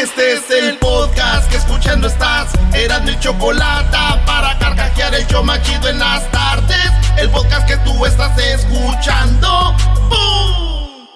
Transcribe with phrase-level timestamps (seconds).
[0.00, 2.52] Este es el podcast que escuchando estás.
[2.72, 6.92] Eran mi chocolate para carcajear el yo machido en las tardes.
[7.16, 9.74] El podcast que tú estás escuchando.
[10.08, 11.08] ¡Bum!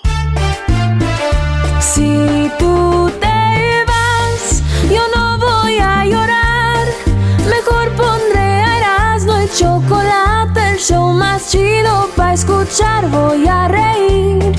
[1.80, 6.84] Si tú te vas, yo no voy a llorar.
[7.48, 13.08] Mejor pondré a el chocolate, el show más chido para escuchar.
[13.10, 14.58] Voy a reír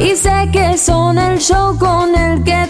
[0.00, 2.69] y sé que son el show con el que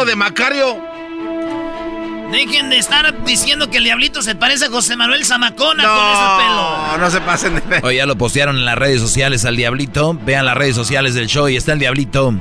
[0.00, 0.78] ¡Corte de Macario!
[2.32, 6.06] Dejen de estar diciendo que el diablito se parece a José Manuel Zamacona no, con
[6.08, 6.98] ese pelo.
[6.98, 10.14] No se pasen de Oye, ya lo postearon en las redes sociales al diablito.
[10.24, 12.32] Vean las redes sociales del show y está el diablito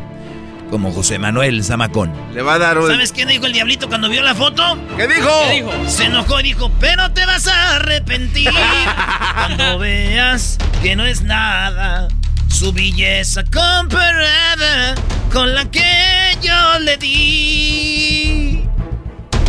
[0.69, 2.13] como José Manuel Zamacón.
[2.33, 2.87] Le va a dar un...
[2.87, 4.77] ¿Sabes qué dijo el diablito cuando vio la foto?
[4.95, 5.29] ¿Qué dijo?
[5.49, 5.71] ¿Qué dijo?
[5.89, 8.51] Se enojó y dijo, pero te vas a arrepentir
[9.33, 12.07] cuando veas que no es nada
[12.49, 14.95] su belleza comparada
[15.31, 18.63] con la que yo le di.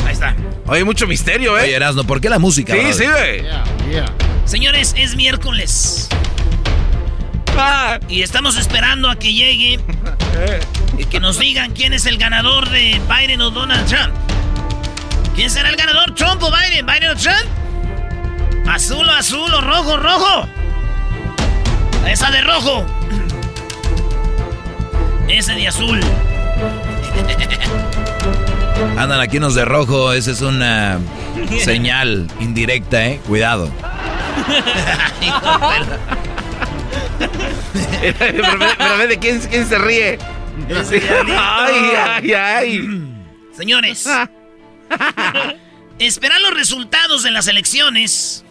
[0.07, 0.37] Ahí está.
[0.67, 1.63] Oye, mucho misterio, ¿eh?
[1.63, 2.73] Oye, Erasno, ¿por qué la música?
[2.73, 2.95] Sí, brother?
[2.95, 4.05] sí, güey.
[4.45, 6.09] Señores, es miércoles.
[7.57, 7.99] Ah.
[8.09, 9.81] Y estamos esperando a que llegue
[10.99, 14.15] y que nos digan quién es el ganador de Biden o Donald Trump.
[15.35, 16.15] ¿Quién será el ganador?
[16.15, 16.87] ¿Trump o Biden?
[16.87, 18.69] ¿Biden o Trump?
[18.69, 20.49] ¿Azul o azul o rojo rojo?
[22.09, 22.87] Esa de rojo.
[25.29, 26.01] Ese de azul.
[28.99, 30.99] Andan aquí unos de rojo, esa es una
[31.63, 33.21] señal indirecta, ¿eh?
[33.27, 33.71] Cuidado.
[38.19, 38.59] pero,
[38.99, 40.19] ve- de quién, quién se ríe.
[41.39, 43.15] Ay, ay, ay.
[43.57, 44.09] Señores,
[45.99, 48.45] esperar los resultados de las elecciones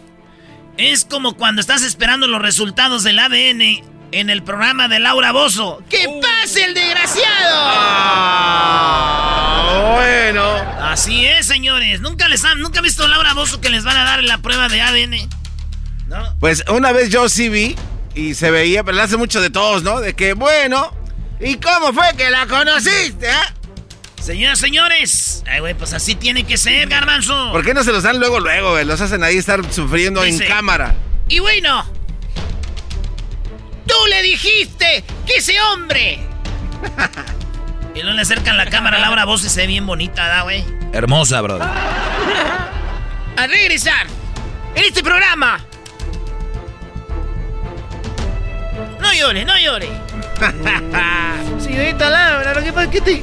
[0.80, 3.82] es como cuando estás esperando los resultados del ADN
[4.12, 5.82] en el programa de Laura Bozo.
[5.90, 7.26] ¡Que pase el desgraciado!
[9.72, 10.42] Ah, bueno.
[10.82, 12.00] Así es, señores.
[12.00, 14.38] Nunca les han, nunca he visto a Laura Bozo que les van a dar la
[14.38, 15.28] prueba de ADN.
[16.08, 16.34] ¿No?
[16.40, 17.76] Pues una vez yo sí vi
[18.14, 20.00] y se veía, pero le hace mucho de todos, ¿no?
[20.00, 20.92] De que, bueno,
[21.38, 23.59] ¿y cómo fue que la conociste, eh?
[24.20, 25.42] Señoras, señores.
[25.50, 27.50] Ay, güey, pues así tiene que ser, garbanzo.
[27.52, 28.84] ¿Por qué no se los dan luego, luego, güey?
[28.84, 30.94] Los hacen ahí estar sufriendo Dice- en cámara.
[31.28, 31.84] Y bueno,
[33.86, 36.20] tú le dijiste que ese hombre.
[37.94, 40.42] y no le acercan la cámara a Laura Bozo y se ve bien bonita, ¿da,
[40.42, 40.64] güey?
[40.92, 41.68] Hermosa, brother.
[43.36, 44.06] A regresar
[44.74, 45.64] en este programa.
[49.00, 49.88] No llore, no llore.
[51.58, 53.22] señorita Laura, lo que pasa es que te...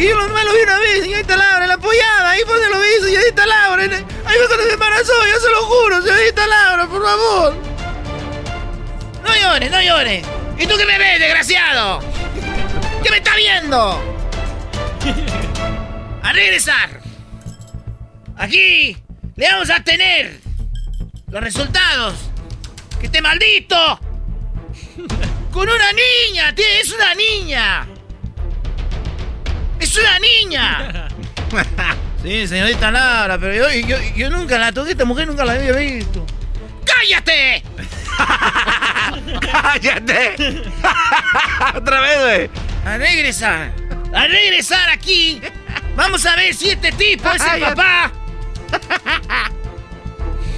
[0.00, 2.80] que yo nomás lo vi una vez, señorita Laura, la apoyada, ahí fue donde lo
[2.80, 3.82] vi, señorita Laura.
[3.82, 7.54] Ahí fue cuando se embarazó, yo se lo juro, señorita Laura, por favor.
[9.22, 10.22] No llore, no llore.
[10.58, 12.00] ¿Y tú qué me ves, desgraciado?
[13.02, 14.02] ¿Qué me está viendo?
[16.22, 17.02] A regresar.
[18.38, 18.96] Aquí
[19.36, 20.40] le vamos a tener
[21.28, 22.14] los resultados.
[23.02, 24.00] ¡Que te maldito!
[25.52, 27.89] Con una niña, tío, es una niña.
[29.80, 31.08] ¡Es una niña!
[32.22, 35.72] sí, señorita Laura, pero yo, yo, yo, nunca la toqué, esta mujer nunca la había
[35.72, 36.26] visto.
[36.84, 37.62] ¡Cállate!
[39.40, 40.34] ¡Cállate!
[41.76, 42.50] Otra vez, güey.
[42.84, 43.72] A regresar.
[44.14, 45.40] A regresar aquí.
[45.96, 48.12] Vamos a ver si este tipo es el papá.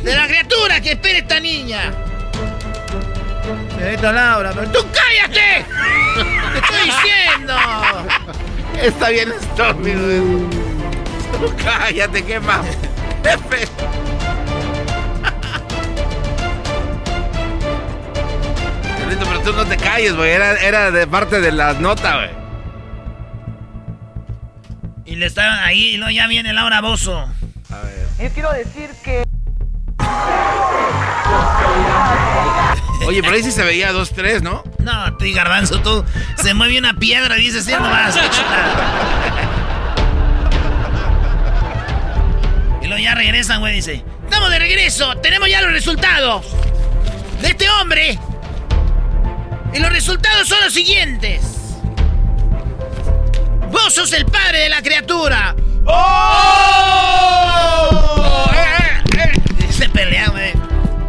[0.02, 1.92] De la criatura que espera esta niña.
[3.76, 5.64] Señorita Laura, pero tú cállate.
[6.52, 7.54] Te estoy diciendo.
[8.80, 10.50] Está bien estúpido eso.
[11.64, 12.66] Cállate, qué más.
[19.24, 20.30] pero tú no te calles, güey.
[20.30, 22.30] Era, era de parte de la nota, güey.
[25.04, 27.18] Y le estaban ahí, y luego ya viene Laura Bozo.
[27.18, 28.06] A ver.
[28.18, 29.25] Yo quiero decir que.
[33.06, 34.62] Oye, pero ahí sí se veía dos, tres, ¿no?
[34.78, 36.04] No, tú garbanzo, tú.
[36.43, 38.16] Se mueve una piedra y dices, sí, nomás.
[42.82, 44.04] y luego ya regresan, güey, dice.
[44.25, 46.46] Estamos de regreso, tenemos ya los resultados.
[47.40, 48.19] De este hombre
[49.75, 51.40] y los resultados son los siguientes.
[53.70, 55.56] Vos sos el padre de la criatura.
[55.87, 56.00] ¡Oh!
[58.54, 59.72] Eh, eh, eh.
[59.72, 60.52] Se pelea, güey.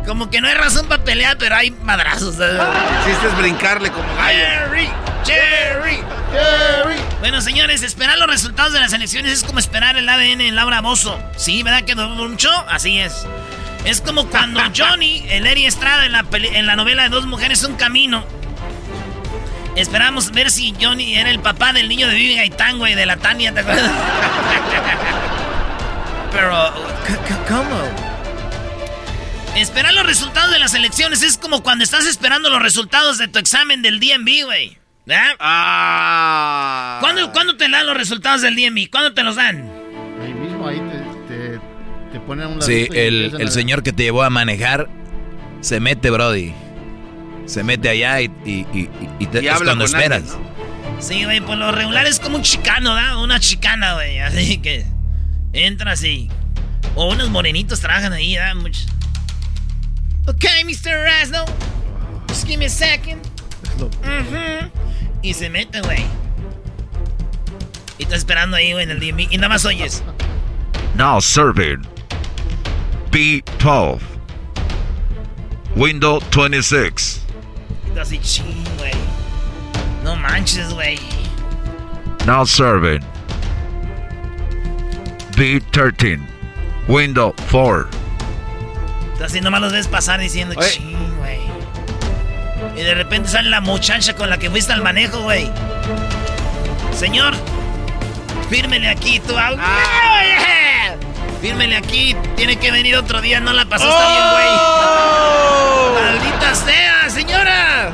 [0.06, 2.36] Como que no hay razón para pelear, pero hay madrazos.
[2.36, 4.40] Hiciste es brincarle como gallo.
[4.40, 4.90] Jerry,
[5.26, 6.96] Jerry, Jerry.
[7.20, 10.82] Bueno, señores, esperar los resultados de las elecciones es como esperar el ADN en Laura
[10.82, 11.20] Bozo.
[11.38, 12.50] Sí, ¿verdad que mucho?
[12.70, 13.26] Así es.
[13.86, 17.64] Es como cuando Johnny, el Eri Estrada en la, en la novela de Dos Mujeres,
[17.64, 18.26] un camino
[19.76, 23.18] Esperamos ver si Johnny era el papá del niño de Vivi Gaitán, güey, de la
[23.18, 23.90] Tania, ¿te acuerdas?
[26.32, 26.74] Pero,
[27.48, 28.03] ¿cómo?
[29.56, 33.40] Esperar los resultados de las elecciones es como cuando estás esperando los resultados de tu
[33.40, 34.78] examen del DMV, güey.
[35.40, 36.98] Ah.
[37.02, 38.90] ¿Cuándo, te dan los resultados del DMV?
[38.90, 39.70] ¿Cuándo te los dan?
[40.22, 40.82] Ahí mismo, ahí
[41.28, 41.60] te,
[42.12, 44.90] te, ponen un Sí, el, el señor que te llevó a manejar
[45.62, 46.54] se mete, Brody
[47.46, 48.90] se mete allá y, y,
[49.20, 50.38] y, te, es cuando esperas.
[51.00, 53.18] Sí, güey, por lo regular es como un chicano, ¿da?
[53.18, 54.20] Una chicana, güey.
[54.20, 54.86] Así que
[55.52, 56.30] entra así.
[56.96, 58.54] O unos morenitos trabajan ahí, ¿da?
[58.56, 58.88] Muchos.
[60.28, 61.04] Ok, Mr.
[61.04, 61.46] Rasno.
[62.28, 63.22] Just give me a second.
[63.78, 64.70] Mm-hmm.
[65.24, 66.06] Y se mete, güey.
[67.98, 69.31] Y está esperando ahí, güey, en el DMV.
[69.31, 70.04] Y nada más oyes.
[70.96, 71.86] Now serving.
[73.12, 74.00] B12.
[75.75, 77.24] Window 26
[78.00, 78.94] así, ching, güey.
[80.04, 81.00] No manches, güey.
[82.26, 83.02] Now serving.
[85.31, 86.22] B13.
[86.88, 87.90] Window 4.
[89.24, 91.39] Así nomás los ves pasar diciendo, ching, güey.
[92.75, 95.50] Y de repente sale la muchacha con la que fuiste al manejo, güey.
[96.98, 97.33] Señor,
[98.50, 99.36] fírmele aquí auto.
[99.38, 100.24] Ah.
[101.44, 104.48] Fírmele aquí, tiene que venir otro día, no la pasó, está bien, güey.
[104.48, 106.00] ¡Oh!
[106.00, 107.92] ¡Maldita sea, señora!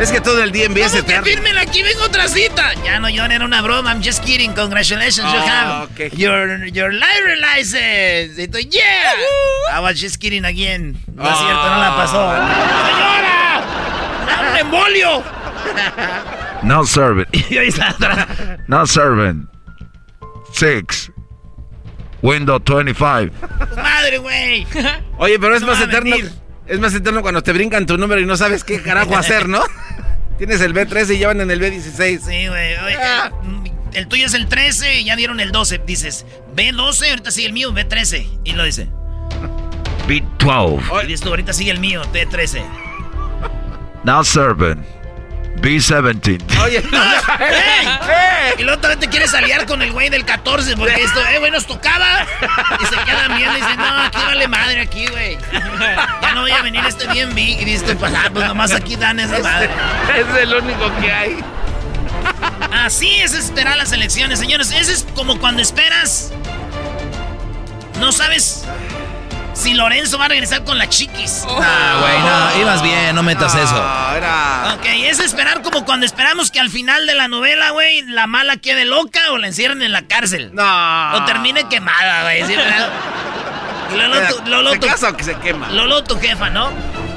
[0.00, 2.72] Es que todo el día empieza a fírmele aquí, vengo otra cita.
[2.84, 3.92] Ya no, John, era una broma.
[3.92, 4.52] I'm just kidding.
[4.52, 8.42] Congratulations, you ah, have your, your library license.
[8.42, 9.14] Y tú, yeah.
[9.72, 10.96] I was just kidding again.
[11.14, 12.30] No es cierto, no la pasó.
[12.86, 13.62] ¡Señora!
[14.50, 15.22] ¡Un embolio!
[16.62, 17.28] No servant.
[18.68, 19.48] no servant.
[20.52, 21.10] Six.
[22.22, 23.30] Windows 25.
[23.76, 24.66] Madre, güey.
[25.18, 26.16] Oye, pero es más eterno.
[26.66, 29.62] Es más eterno cuando te brincan tu número y no sabes qué carajo hacer, ¿no?
[30.38, 32.20] Tienes el B13 y llevan en el B16.
[32.20, 32.74] Sí, güey.
[32.74, 33.30] Ah.
[33.92, 35.82] El tuyo es el 13 y ya dieron el 12.
[35.86, 36.26] Dices,
[36.56, 38.40] B12, ahorita sigue el mío, B13.
[38.42, 38.88] Y lo dice.
[40.08, 41.04] B12.
[41.04, 42.64] Y dices tú, ahorita sigue el mío, B13.
[44.02, 44.84] Now servant.
[45.56, 46.58] B17.
[46.60, 46.78] Oye,
[47.40, 47.88] ¡Ey!
[48.58, 51.50] Y luego también te quieres aliar con el güey del 14 porque esto, eh, güey,
[51.50, 52.26] nos tocaba.
[52.80, 55.38] Y se quedan viendo y dicen, no, aquí vale madre aquí, güey.
[56.22, 57.60] Ya no voy a venir este bien big.
[57.60, 59.70] Y dices, pues, ah, pues nomás aquí dan esa madre.
[60.16, 61.44] Es el único que hay.
[62.72, 64.70] Así es esperar las elecciones, señores.
[64.70, 66.32] Eso es como cuando esperas.
[67.98, 68.63] No sabes
[69.64, 71.42] si Lorenzo va a regresar con la chiquis.
[71.48, 73.76] Ah, güey, no, ibas bien, no metas eso.
[74.14, 74.74] Era...
[74.74, 78.58] Ok, es esperar como cuando esperamos que al final de la novela, güey, la mala
[78.58, 80.50] quede loca o la encierren en la cárcel.
[80.52, 81.14] No.
[81.14, 82.44] O termine quemada, güey.
[82.44, 82.54] ¿sí?
[84.46, 85.70] Lolo, casa que se quema?
[85.70, 86.70] Lolo, tu jefa, ¿no?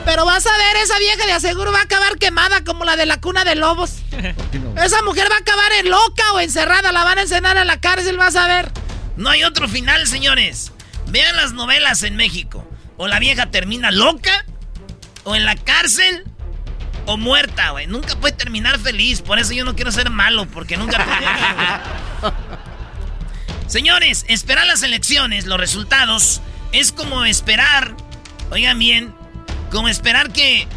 [0.05, 3.05] Pero vas a ver, esa vieja de aseguro va a acabar quemada como la de
[3.05, 3.95] la cuna de lobos.
[4.81, 7.81] Esa mujer va a acabar en loca o encerrada, la van a encenar a la
[7.81, 8.71] cárcel, vas a ver.
[9.17, 10.71] No hay otro final, señores.
[11.09, 12.67] Vean las novelas en México.
[12.97, 14.45] O la vieja termina loca,
[15.23, 16.23] o en la cárcel,
[17.05, 17.87] o muerta, güey.
[17.87, 19.21] Nunca puede terminar feliz.
[19.21, 21.05] Por eso yo no quiero ser malo, porque nunca.
[23.67, 27.95] Señores, esperar las elecciones, los resultados, es como esperar,
[28.49, 29.13] oigan bien,
[29.71, 30.67] como esperar que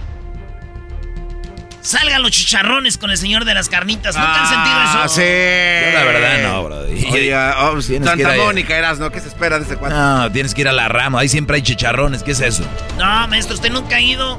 [1.83, 4.15] salgan los chicharrones con el señor de las carnitas.
[4.17, 4.99] ¿Nunca han sentido eso?
[5.03, 5.21] Ah, sí.
[5.21, 6.77] Yo la verdad no, bro.
[6.81, 8.37] Oye, oh, Tienes que ir Santa.
[8.45, 9.11] Mónica eras, ¿no?
[9.11, 9.95] ¿Qué se espera de ese cuate?
[9.95, 11.21] No, tienes que ir a la rama.
[11.21, 12.23] Ahí siempre hay chicharrones.
[12.23, 12.65] ¿Qué es eso?
[12.99, 14.39] No, maestro, usted nunca ha ido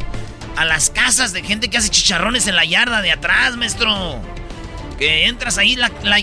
[0.58, 4.20] a las casas de gente que hace chicharrones en la yarda de atrás, maestro.
[5.00, 6.20] Que entras ahí, la- la-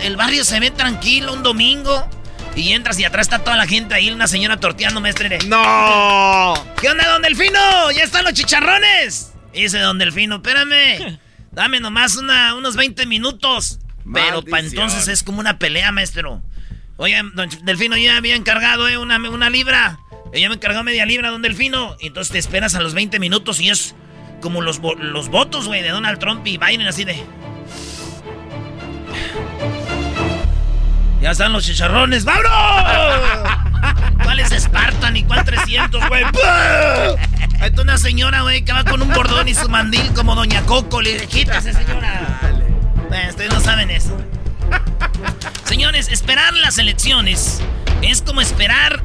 [0.00, 2.08] el barrio se ve tranquilo un domingo.
[2.56, 5.28] Y entras y atrás está toda la gente ahí, una señora torteando, maestro.
[5.46, 6.54] ¡No!
[6.80, 7.90] ¿Qué onda, don Delfino?
[7.92, 9.32] ¡Ya están los chicharrones!
[9.56, 11.18] Dice don Delfino, espérame.
[11.52, 13.80] Dame nomás una, unos 20 minutos.
[14.12, 16.42] Pero para entonces es como una pelea, maestro.
[16.96, 19.98] Oye, don Delfino, yo ya había encargado eh, una, una libra.
[20.32, 21.96] Ella me encargó media libra, don Delfino.
[22.00, 23.94] Y entonces te esperas a los 20 minutos y es
[24.40, 27.24] como los, los votos, güey, de Donald Trump y Biden, así de.
[31.26, 32.52] Ya están los chicharrones, ¡vámonos!
[34.22, 36.22] ¿Cuál es Spartan y cuál 300, güey?
[37.60, 41.02] Está una señora, güey, que va con un bordón y su mandil como Doña Coco.
[41.02, 42.38] Le dije, quítase, señora.
[43.08, 44.16] Bueno, ustedes no saben eso.
[45.64, 47.60] Señores, esperar las elecciones
[48.02, 49.02] es como esperar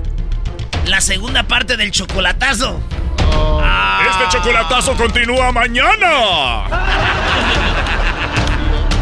[0.85, 2.83] la segunda parte del chocolatazo.
[4.11, 6.65] Este chocolatazo continúa mañana.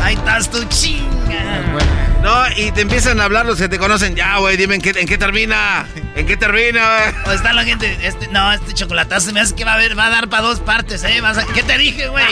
[0.05, 1.98] Ahí estás tu chinga.
[2.21, 4.13] No, y te empiezan a hablar los que te conocen.
[4.15, 5.87] Ya, güey, dime en qué, en qué termina.
[6.15, 7.13] ¿En qué termina, güey?
[7.27, 10.07] O está la gente, este, no, este chocolatazo me hace que va a haber, va
[10.07, 11.21] a dar para dos partes, ¿eh?
[11.21, 12.25] Vas a- ¿Qué te dije, güey?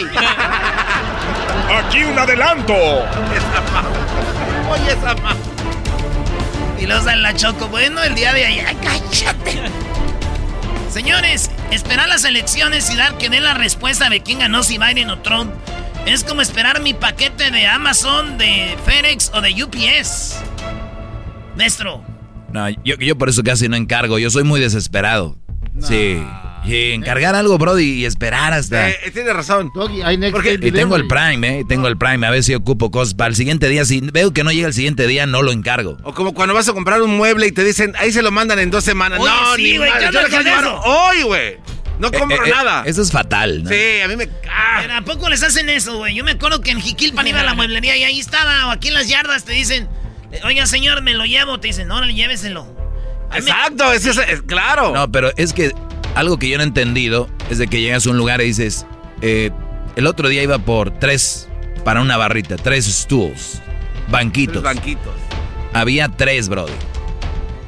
[1.86, 2.74] Aquí un adelanto.
[2.74, 3.38] Oye,
[4.88, 5.34] esa ma...
[6.78, 9.62] Y luego sale la choco, bueno, el día de ayer, cállate.
[10.92, 15.08] Señores, esperar las elecciones y dar que dé la respuesta de quién ganó, si Biden
[15.10, 15.52] o Trump,
[16.08, 20.36] es como esperar mi paquete de Amazon, de FedEx o de UPS.
[21.56, 22.04] Maestro,
[22.52, 24.18] No, yo, yo por eso casi no encargo.
[24.18, 25.36] Yo soy muy desesperado.
[25.80, 26.22] Sí.
[26.64, 28.90] Y encargar algo, Brody, y esperar hasta.
[28.90, 29.70] Eh, tienes razón.
[29.72, 31.64] Porque y tengo el Prime, ¿eh?
[31.68, 32.26] Tengo el Prime.
[32.26, 33.84] A ver si ocupo cosas para el siguiente día.
[33.84, 35.96] Si veo que no llega el siguiente día, no lo encargo.
[36.02, 38.58] O como cuando vas a comprar un mueble y te dicen, ahí se lo mandan
[38.58, 39.20] en dos semanas.
[39.20, 40.80] Oye, no, sí, ni güey, madre, ¿qué yo quiero llevar eso?
[40.84, 41.56] hoy, güey.
[41.98, 42.82] No compro Eh, eh, nada.
[42.86, 43.70] Eso es fatal, ¿no?
[43.70, 44.28] Sí, a mí me...
[44.50, 44.78] ah.
[44.82, 46.14] ¿pero ¿a poco les hacen eso, güey?
[46.14, 48.88] Yo me acuerdo que en Jiquilpan iba a la mueblería y ahí estaba, o aquí
[48.88, 49.88] en las yardas te dicen,
[50.44, 51.58] oiga, señor, me lo llevo.
[51.60, 52.66] Te dicen, no, lléveselo.
[53.32, 54.92] Me- Exacto, es, es- es- claro.
[54.94, 55.72] No, pero es que
[56.14, 58.86] algo que yo no he entendido es de que llegas a un lugar y dices,
[59.20, 59.50] eh,
[59.96, 61.48] el otro día iba por tres
[61.84, 63.60] para una barrita, tres stools,
[64.08, 64.62] banquitos.
[64.62, 65.14] Tres banquitos.
[65.72, 66.72] Había tres, brody.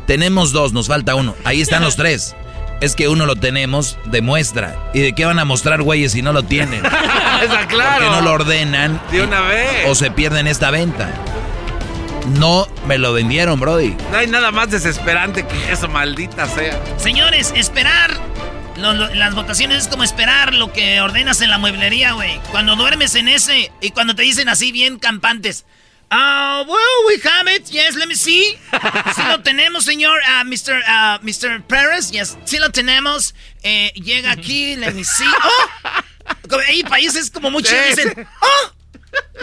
[0.07, 1.35] Tenemos dos, nos falta uno.
[1.45, 2.35] Ahí están los tres.
[2.81, 4.77] Es que uno lo tenemos de muestra.
[4.95, 6.83] ¿Y de qué van a mostrar, güeyes, si no lo tienen?
[7.43, 7.97] Está claro.
[8.05, 9.01] Porque no lo ordenan.
[9.13, 9.87] De una vez.
[9.87, 11.11] O se pierden esta venta.
[12.39, 13.97] No me lo vendieron, brody.
[14.13, 16.79] No hay nada más desesperante que eso, maldita sea.
[16.97, 18.13] Señores, esperar
[18.77, 22.39] lo- lo- las votaciones es como esperar lo que ordenas en la mueblería, güey.
[22.51, 25.65] Cuando duermes en ese y cuando te dicen así bien campantes.
[26.11, 27.71] Ah, well, we have it.
[27.71, 28.59] Yes, let me see.
[29.15, 30.81] Sí lo tenemos, señor ah, Mr.
[30.87, 31.63] ah, Mr.
[31.67, 32.11] Perez.
[32.11, 33.35] Yes, sí lo tenemos.
[33.63, 35.25] Eh, llega aquí, let me see.
[35.45, 36.57] ¡Oh!
[36.67, 38.27] Hay países como muchos Sí, dicen.
[38.43, 38.73] ¡Oh!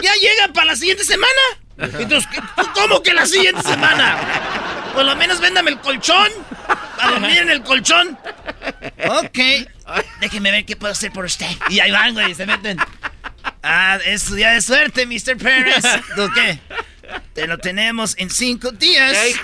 [0.02, 1.40] ¿Ya llega para la siguiente semana?
[1.78, 2.42] Entonces, ¿qué-
[2.74, 4.18] ¿cómo que la siguiente semana?
[4.94, 6.30] Por lo menos véndame el colchón.
[6.98, 8.18] A dormir en el colchón.
[9.08, 9.38] Ok.
[10.20, 11.46] Déjeme ver qué puedo hacer por usted.
[11.70, 12.78] Y ahí van, güey, se meten.
[13.68, 15.36] Ah, es su día de suerte, Mr.
[15.36, 15.84] Pérez.
[16.16, 16.58] ¿Tú qué?
[17.34, 19.16] Te lo tenemos en cinco días.
[19.16, 19.36] Ey, ¿Eh?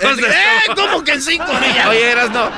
[0.67, 1.87] su- ¿Cómo que en cinco días?
[1.87, 2.51] Oye, eras no.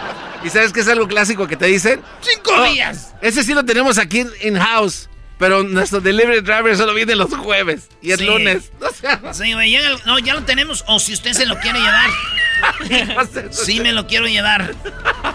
[0.45, 2.01] ¿Y sabes qué es algo clásico que te dicen?
[2.21, 3.15] ¡Cinco Oh, días!
[3.21, 5.09] Ese sí lo tenemos aquí in-house.
[5.39, 7.89] Pero nuestro delivery driver solo viene los jueves.
[8.01, 8.25] Y es Sí.
[8.25, 8.71] lunes.
[8.81, 10.83] O sea, Sí, güey, el- no, ya lo tenemos.
[10.87, 12.11] O si usted se lo quiere llevar.
[13.51, 14.75] Sí, me lo quiero llevar.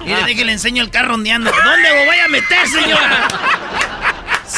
[0.03, 1.51] Mire, déjale, le enseño el carro ondeando.
[1.51, 3.27] ¿Dónde lo voy a meter, señora?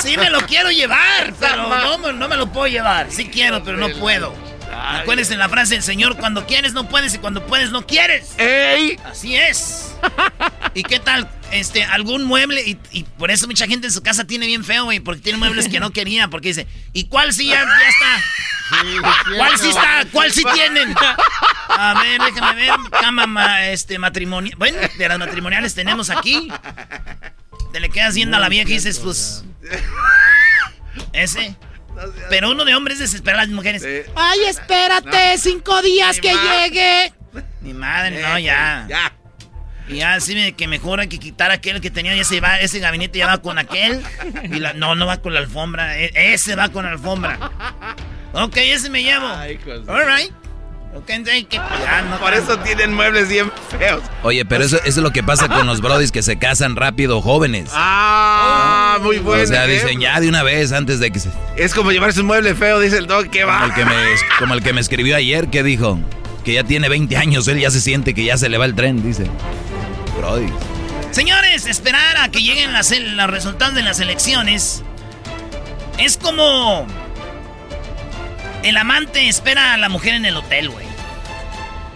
[0.01, 3.07] Sí me lo quiero llevar, pero no, me- no me lo puedo llevar.
[3.12, 4.33] Sí quiero, pero no puedo.
[4.75, 8.33] Acuérdense la frase del Señor, cuando quieres no puedes y cuando puedes no quieres.
[8.39, 8.97] ¡Ey!
[9.05, 9.93] Así es.
[10.73, 11.29] ¿Y qué tal?
[11.51, 14.85] Este, algún mueble, y, y por eso mucha gente en su casa tiene bien feo,
[14.85, 18.23] güey, porque tiene muebles que no quería, porque dice, ¿y cuál sí ya, ya está?
[19.38, 20.05] ¿Cuál sí está?
[20.12, 20.95] ¿Cuál sí tienen?
[21.69, 24.55] A ver, déjame ver, cama ma- este, matrimonial.
[24.57, 26.51] Bueno, de las matrimoniales tenemos aquí.
[27.71, 29.43] Te le quedas viendo a la vieja y dices, pues.
[31.13, 31.55] Ese.
[32.29, 33.86] Pero uno de hombres desespera a las mujeres.
[34.15, 37.13] Ay, espérate, cinco días que llegue.
[37.62, 38.86] Mi madre, no, ya.
[38.89, 39.13] Ya.
[39.88, 42.79] Y ya así me, que mejor hay que quitar aquel que tenía, ese, va, ese
[42.79, 44.01] gabinete ya va con aquel.
[44.46, 45.98] Y la, no, no va con la alfombra.
[46.00, 47.38] e- ese va con la alfombra.
[48.34, 49.27] Ok, ese me llevo.
[49.89, 50.32] All right.
[51.05, 54.01] Que- no Por eso tienen muebles bien feos.
[54.21, 57.21] Oye, pero eso, eso es lo que pasa con los brodis que se casan rápido,
[57.21, 57.69] jóvenes.
[57.73, 59.00] Ah.
[59.01, 59.43] Muy bueno.
[59.43, 59.88] O sea, ejemplo.
[59.88, 61.29] dicen ya de una vez antes de que se...
[61.57, 63.59] Es como llevarse un mueble feo, dice el dog, que va.
[63.59, 63.95] Como el que, me,
[64.39, 66.00] como el que me escribió ayer, que dijo
[66.45, 68.75] que ya tiene 20 años, él ya se siente que ya se le va el
[68.75, 69.25] tren, dice.
[70.17, 70.47] Brody.
[71.12, 74.83] Señores, esperar a que lleguen las, los resultados de las elecciones
[75.97, 76.88] es como
[78.63, 80.86] el amante espera a la mujer en el hotel, güey.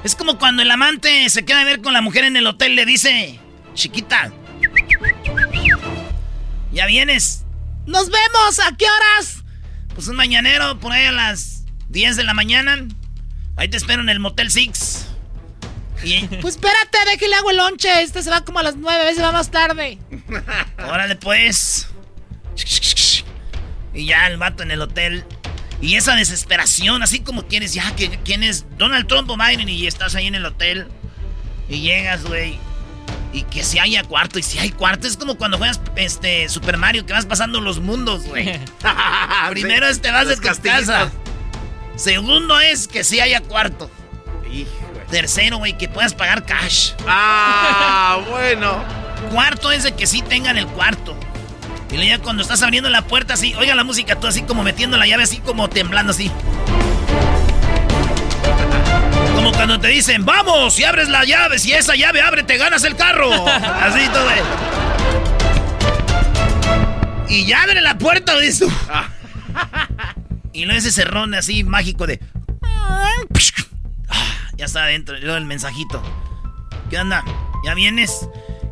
[0.04, 2.76] Es como cuando el amante se queda a ver con la mujer en el hotel,
[2.76, 3.40] le dice,
[3.74, 4.32] chiquita,
[6.72, 7.44] ya vienes.
[7.86, 8.60] ¡Nos vemos!
[8.60, 9.44] ¿A qué horas?
[9.96, 12.86] Pues un mañanero por ahí a las 10 de la mañana.
[13.56, 15.08] Ahí te espero en el Motel Six.
[16.04, 18.02] Y, Pues espérate, de que le hago el lonche.
[18.02, 19.98] Este se va como a las 9, a veces va más tarde.
[20.78, 21.88] órale pues.
[23.94, 25.26] Y ya el vato en el hotel.
[25.82, 28.66] Y esa desesperación, así como quieres, ya, que ¿quién es?
[28.78, 30.88] Donald Trump o Biden y estás ahí en el hotel.
[31.70, 32.58] Y llegas, güey.
[33.34, 36.78] Y que si haya cuarto, y si hay cuarto, es como cuando juegas este Super
[36.78, 38.46] Mario, que vas pasando los mundos, güey.
[39.52, 41.12] Primero es te vas de tu casa.
[41.96, 43.92] Segundo es que si haya cuarto.
[44.52, 44.70] Hijo.
[45.10, 46.92] Tercero, güey, que puedas pagar cash.
[47.08, 48.84] Ah, bueno.
[49.32, 51.18] Cuarto es de que sí tengan el cuarto.
[51.90, 54.64] Y luego ya cuando estás abriendo la puerta así, oiga la música, tú así como
[54.64, 56.32] metiendo la llave, así como temblando así.
[59.36, 62.84] Como cuando te dicen, vamos, y abres la llave, si esa llave abre, te ganas
[62.84, 63.30] el carro.
[63.48, 64.28] Así todo.
[67.30, 68.72] Y ya abre la puerta, dices tú.
[70.54, 72.20] Y luego ese cerrón así mágico de...
[72.64, 73.12] Ah,
[74.58, 76.02] Ya está adentro, luego el mensajito.
[76.90, 77.24] ¿Qué onda?
[77.66, 78.28] ¿Ya vienes?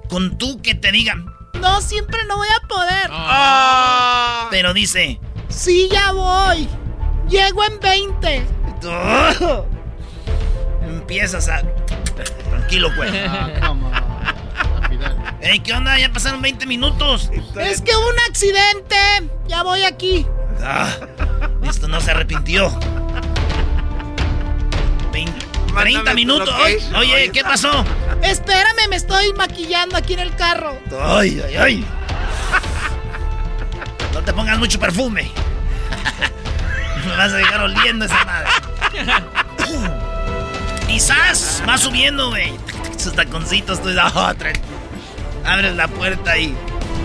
[0.09, 1.34] Con tú que te digan.
[1.61, 3.09] No, siempre no voy a poder.
[3.11, 4.47] Ah.
[4.51, 5.19] Pero dice.
[5.49, 6.67] Sí, ya voy.
[7.29, 8.45] Llego en 20.
[8.87, 9.65] "Oh".
[10.85, 11.61] Empiezas a.
[12.49, 13.09] Tranquilo, güey.
[15.41, 15.97] Ey, ¿qué onda?
[15.99, 17.29] Ya pasaron 20 minutos.
[17.59, 18.95] Es que hubo un accidente.
[19.47, 20.25] Ya voy aquí.
[20.63, 20.87] Ah,
[21.61, 22.71] listo, no se arrepintió.
[25.75, 26.55] 20, 30 Mándame tu minutos.
[26.57, 26.95] Ay, location.
[26.95, 27.85] Oye, ¿qué pasó?
[28.21, 30.79] Espérame, me estoy maquillando aquí en el carro.
[31.03, 31.85] Ay, ay, ay.
[34.13, 35.29] No te pongas mucho perfume.
[37.05, 38.49] Me vas a dejar oliendo esa madre.
[40.87, 42.51] Quizás va subiendo, güey.
[42.97, 44.57] Sus taconcitos, tú dices, "Ah, tra-
[45.45, 46.55] Abres la puerta y.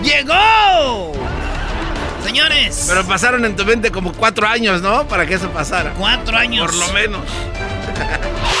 [0.01, 1.13] ¡Llegó!
[2.23, 2.85] Señores.
[2.87, 5.07] Pero pasaron en tu mente como cuatro años, ¿no?
[5.07, 5.91] Para que eso pasara.
[5.97, 6.65] Cuatro años.
[6.65, 7.21] Por lo menos.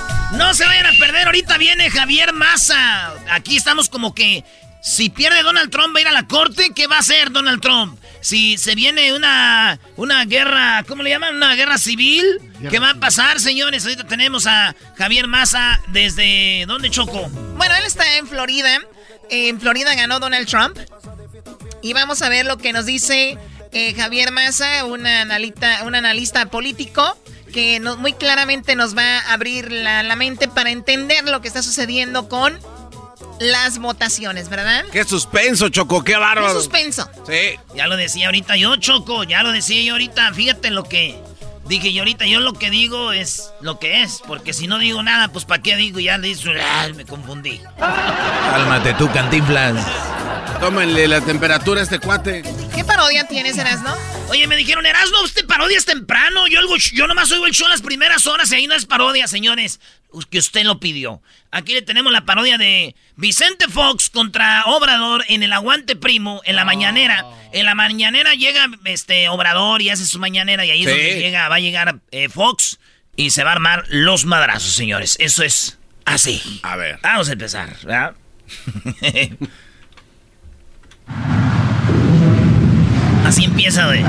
[0.33, 1.27] no se vayan a perder.
[1.27, 3.13] Ahorita viene Javier Massa.
[3.29, 4.43] Aquí estamos como que
[4.81, 7.61] si pierde Donald Trump va a ir a la corte, ¿qué va a hacer Donald
[7.61, 7.99] Trump?
[8.21, 11.35] Si se viene una, una guerra, ¿cómo le llaman?
[11.35, 12.23] Una guerra civil,
[12.69, 13.83] ¿qué va a pasar, señores?
[13.83, 17.29] Ahorita tenemos a Javier Massa desde ¿dónde Choco?
[17.29, 18.79] Bueno, él está en Florida.
[19.29, 20.77] En Florida ganó Donald Trump.
[21.83, 23.37] Y vamos a ver lo que nos dice
[23.71, 27.17] eh, Javier Massa, un analista, un analista político
[27.51, 31.47] que no- muy claramente nos va a abrir la, la mente para entender lo que
[31.47, 32.59] está sucediendo con
[33.39, 34.83] las votaciones, ¿verdad?
[34.91, 36.53] Qué suspenso, Choco, qué bárbaro.
[36.55, 37.09] Un suspenso.
[37.27, 37.57] Sí.
[37.75, 40.31] Ya lo decía ahorita yo, Choco, ya lo decía yo ahorita.
[40.33, 41.17] Fíjate lo que
[41.67, 42.25] dije yo ahorita.
[42.27, 44.21] Yo lo que digo es lo que es.
[44.27, 45.99] Porque si no digo nada, pues ¿para qué digo?
[45.99, 47.59] Ya le dice, "Ay, me confundí.
[47.79, 49.75] Cálmate tú, cantinflas.
[50.59, 52.43] Tómenle la temperatura a este cuate.
[52.75, 53.95] ¿Qué parodia tienes, Erasno?
[54.29, 56.47] Oye, me dijeron, Erasno, usted parodias temprano.
[56.47, 59.27] Yo, algo, yo nomás oigo el show las primeras horas y ahí no es parodia,
[59.27, 59.79] señores.
[60.29, 61.21] Que usted lo pidió.
[61.51, 66.55] Aquí le tenemos la parodia de Vicente Fox contra Obrador en el Aguante Primo, en
[66.55, 67.25] la mañanera.
[67.53, 71.49] En la mañanera llega este Obrador y hace su mañanera y ahí es donde llega,
[71.49, 72.79] va a llegar eh, Fox
[73.15, 75.17] y se va a armar los madrazos, señores.
[75.19, 76.59] Eso es así.
[76.63, 76.99] A ver.
[77.01, 78.15] Vamos a empezar, ¿verdad?
[83.25, 84.03] Así empieza, güey.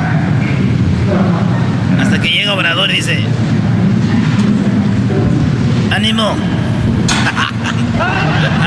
[2.00, 3.18] Hasta que llega Obrador y dice...
[5.90, 6.34] ¡Ánimo!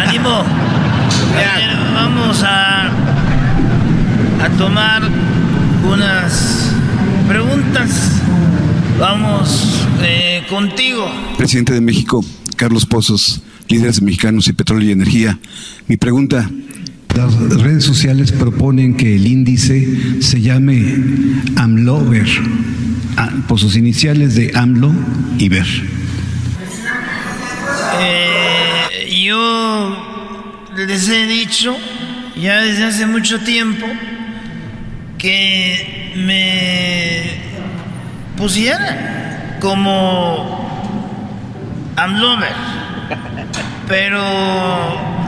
[0.07, 0.43] ¡Ánimo!
[1.93, 2.85] Vamos a...
[4.43, 5.01] a tomar
[5.83, 6.73] unas
[7.27, 8.21] preguntas.
[8.99, 11.11] Vamos eh, contigo.
[11.37, 12.23] Presidente de México,
[12.55, 15.39] Carlos Pozos, líderes mexicanos y petróleo y energía.
[15.87, 16.49] Mi pregunta,
[17.13, 20.95] las redes sociales proponen que el índice se llame
[21.55, 22.27] AMLOVER,
[23.17, 24.93] ah, por sus iniciales de AMLO
[25.37, 25.67] y VER.
[28.01, 29.97] Eh, yo
[30.75, 31.75] les he dicho
[32.35, 33.85] ya desde hace mucho tiempo
[35.17, 37.23] que me
[38.37, 40.65] pusieran como
[41.95, 42.53] AMLOVER,
[43.87, 45.24] pero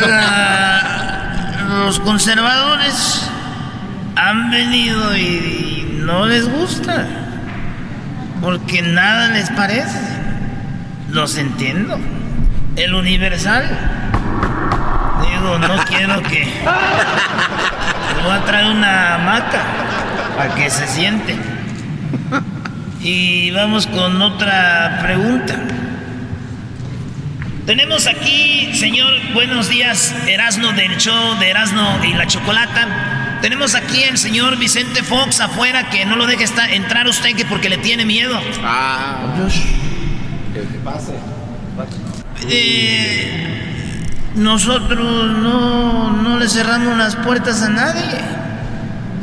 [1.84, 3.28] los conservadores
[4.16, 7.06] han venido y no les gusta,
[8.40, 9.98] porque nada les parece.
[11.10, 11.98] Los entiendo.
[12.76, 13.64] El universal.
[15.22, 16.48] Digo, no quiero que...
[18.24, 19.62] voy a traer una hamaca
[20.36, 21.36] para que se siente.
[23.00, 25.54] Y vamos con otra pregunta.
[27.66, 33.38] Tenemos aquí, señor, buenos días, Erasno del show de Erasno y la Chocolata.
[33.40, 37.46] Tenemos aquí el señor Vicente Fox afuera que no lo deje estar, entrar usted que
[37.46, 38.38] porque le tiene miedo.
[38.62, 39.34] Ah,
[40.52, 41.12] que pase.
[42.50, 44.02] Eh,
[44.34, 48.20] nosotros no, no le cerramos las puertas a nadie.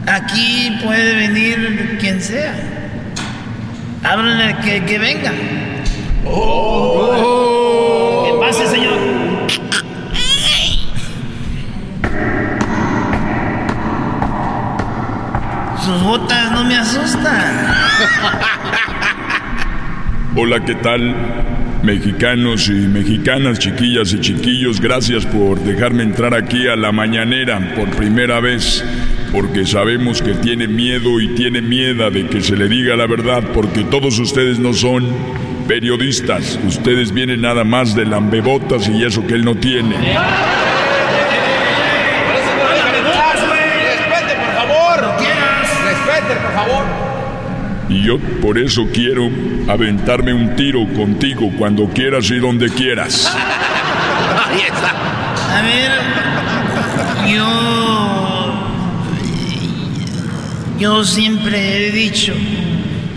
[0.07, 2.55] Aquí puede venir quien sea.
[4.03, 5.31] Háblenle que, que venga.
[6.25, 7.11] Oh.
[7.15, 7.80] Que
[8.41, 8.97] pase, señor.
[15.85, 17.75] Sus botas no me asustan.
[20.35, 21.15] Hola, ¿qué tal?
[21.83, 27.89] Mexicanos y mexicanas, chiquillas y chiquillos, gracias por dejarme entrar aquí a la mañanera por
[27.89, 28.83] primera vez,
[29.31, 33.43] porque sabemos que tiene miedo y tiene miedo de que se le diga la verdad,
[33.53, 35.05] porque todos ustedes no son
[35.67, 39.95] periodistas, ustedes vienen nada más de lambebotas y eso que él no tiene.
[43.87, 45.15] Respete, por favor.
[45.83, 46.85] Respete, por favor.
[47.89, 49.29] Y yo por eso quiero
[49.67, 53.31] aventarme un tiro contigo cuando quieras y donde quieras.
[55.53, 55.91] A ver,
[57.33, 57.71] yo.
[60.79, 62.33] Yo siempre he dicho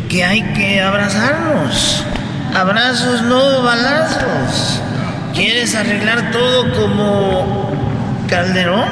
[0.09, 2.05] que hay que abrazarnos.
[2.55, 4.81] Abrazos, no balazos.
[5.35, 7.73] ¿Quieres arreglar todo como
[8.29, 8.89] Calderón?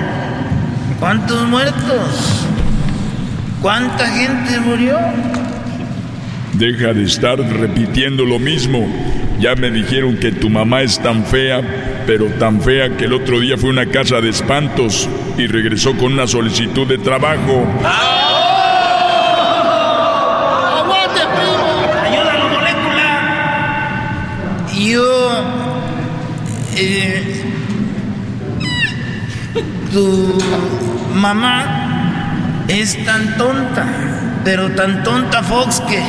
[0.99, 2.47] ¿Cuántos muertos?
[3.61, 4.99] ¿Cuánta gente murió?
[6.55, 8.87] Deja de estar repitiendo lo mismo.
[9.39, 11.61] Ya me dijeron que tu mamá es tan fea,
[12.07, 15.97] pero tan fea que el otro día fue a una casa de espantos y regresó
[15.97, 17.67] con una solicitud de trabajo.
[20.79, 21.67] ¡Aguante, primo!
[22.05, 23.09] ¡Ayúdalo, molécula!
[24.75, 25.63] Yo.
[26.75, 27.45] Eh,
[29.93, 30.39] tu
[31.15, 33.85] mamá es tan tonta,
[34.45, 36.03] pero tan tonta, Fox, que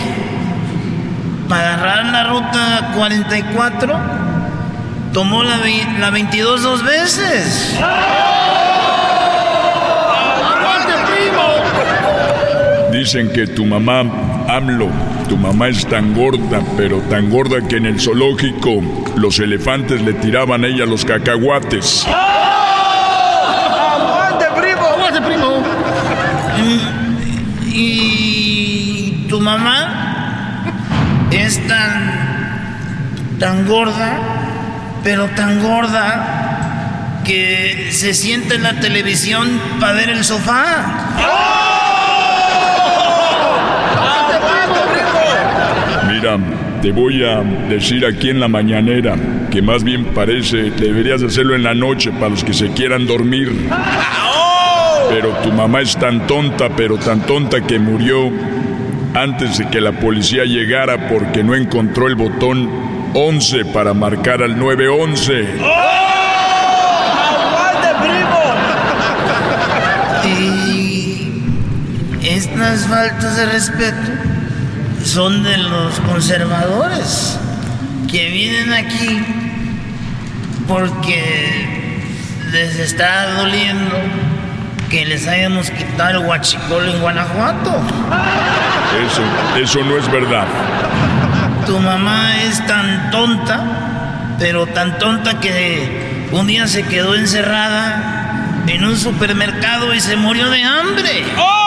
[1.50, 4.00] para agarrar la ruta 44
[5.12, 5.58] tomó la,
[6.00, 7.78] la 22 dos veces.
[12.92, 14.04] Dicen que tu mamá,
[14.48, 14.90] AMLO,
[15.30, 18.82] tu mamá es tan gorda, pero tan gorda que en el zoológico
[19.16, 22.06] los elefantes le tiraban a ella los cacahuates.
[23.98, 24.86] ¡Aguante, primo!
[24.86, 25.64] ¡Aguante, primo!
[27.68, 29.94] ¿Y tu mamá
[31.32, 34.20] es tan, tan gorda,
[35.04, 41.83] pero tan gorda que se sienta en la televisión para ver el sofá.
[46.24, 46.38] Mira,
[46.82, 49.18] te voy a decir aquí en la mañanera
[49.52, 53.52] que más bien parece deberías hacerlo en la noche para los que se quieran dormir.
[55.10, 58.32] Pero tu mamá es tan tonta, pero tan tonta que murió
[59.14, 62.70] antes de que la policía llegara porque no encontró el botón
[63.14, 65.46] 11 para marcar al 911.
[70.24, 71.28] Y
[72.26, 74.13] estas faltas de respeto
[75.04, 77.38] son de los conservadores
[78.10, 79.26] que vienen aquí
[80.68, 81.92] porque
[82.52, 83.96] les está doliendo
[84.90, 87.82] que les hayamos quitado el huachicol en Guanajuato.
[89.06, 89.24] Eso,
[89.60, 90.46] eso no es verdad.
[91.66, 98.86] Tu mamá es tan tonta, pero tan tonta que un día se quedó encerrada en
[98.86, 101.26] un supermercado y se murió de hambre.
[101.38, 101.63] ¡Oh!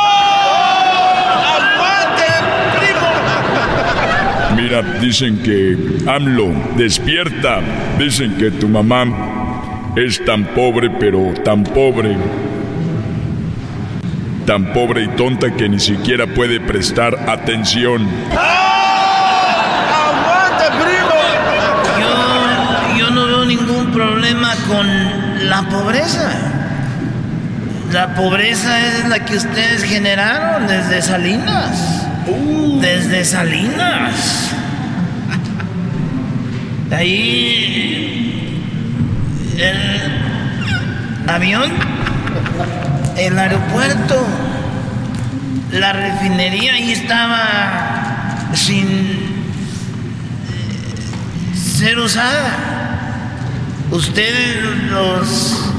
[4.57, 7.61] Mira, dicen que AMLO despierta.
[7.99, 9.05] Dicen que tu mamá
[9.97, 12.17] es tan pobre, pero tan pobre.
[14.47, 18.09] Tan pobre y tonta que ni siquiera puede prestar atención.
[19.93, 21.21] ¡Aguante, primo!
[22.01, 24.87] Yo, yo no veo ningún problema con
[25.51, 26.31] la pobreza.
[27.93, 32.07] La pobreza es la que ustedes generaron desde Salinas.
[32.81, 34.46] Desde Salinas.
[36.89, 38.63] De ahí
[39.59, 41.71] el avión,
[43.17, 44.27] el aeropuerto,
[45.73, 49.17] la refinería ahí estaba sin eh,
[51.57, 52.53] ser usada.
[53.91, 55.73] Ustedes los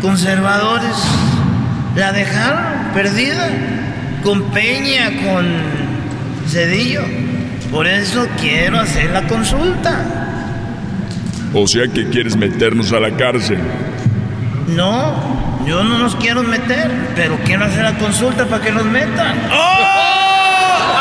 [0.00, 0.96] conservadores
[1.96, 3.48] la dejaron perdida
[4.22, 5.46] con Peña, con
[6.48, 7.23] Cedillo.
[7.74, 10.04] Por eso quiero hacer la consulta.
[11.52, 13.58] O sea que quieres meternos a la cárcel.
[14.68, 15.12] No,
[15.66, 19.40] yo no nos quiero meter, pero quiero hacer la consulta para que nos metan.
[19.50, 19.84] ¡Oh!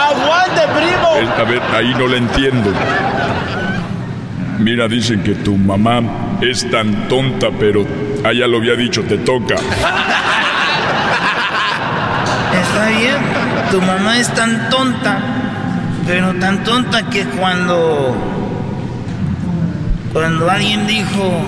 [0.10, 1.32] ¡Aguante, primo!
[1.38, 2.74] A ver, ahí no la entiendo.
[4.58, 6.02] Mira, dicen que tu mamá
[6.42, 7.86] es tan tonta, pero
[8.26, 9.58] ah, ya lo había dicho, te toca.
[12.52, 13.18] Está bien,
[13.70, 15.20] tu mamá es tan tonta,
[16.06, 18.16] pero tan tonta que cuando
[20.12, 21.42] cuando alguien dijo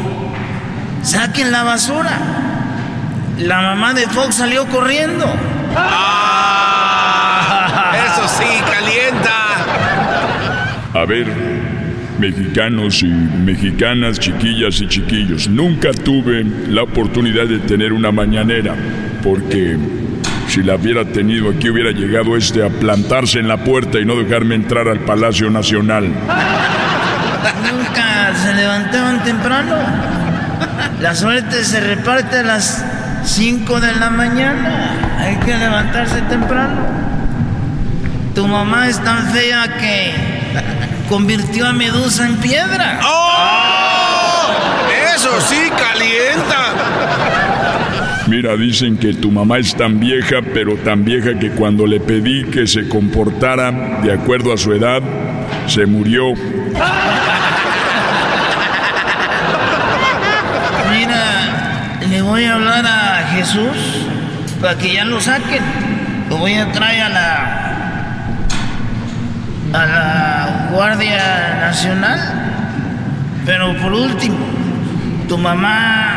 [1.04, 2.20] saquen la basura,
[3.40, 5.26] la mamá de Fox salió corriendo.
[8.06, 9.32] Eso sí, calienta.
[10.94, 11.28] A ver,
[12.18, 18.74] mexicanos y mexicanas, chiquillas y chiquillos, nunca tuve la oportunidad de tener una mañanera,
[19.22, 19.78] porque
[20.56, 24.16] si la hubiera tenido aquí hubiera llegado este a plantarse en la puerta y no
[24.16, 26.06] dejarme entrar al Palacio Nacional.
[26.06, 29.76] Nunca se levantaban temprano.
[31.02, 32.86] La suerte se reparte a las
[33.26, 35.18] 5 de la mañana.
[35.20, 36.86] Hay que levantarse temprano.
[38.34, 40.14] Tu mamá es tan fea que
[41.10, 43.02] convirtió a Medusa en piedra.
[43.04, 44.54] ¡Oh!
[45.14, 47.25] Eso sí, calienta.
[48.28, 52.44] Mira, dicen que tu mamá es tan vieja, pero tan vieja que cuando le pedí
[52.46, 55.02] que se comportara de acuerdo a su edad,
[55.68, 56.34] se murió.
[60.92, 64.08] Mira, le voy a hablar a Jesús
[64.60, 65.62] para que ya lo saquen.
[66.28, 67.66] Lo voy a traer a la
[69.72, 72.20] a la Guardia Nacional.
[73.46, 74.38] Pero por último,
[75.28, 76.15] tu mamá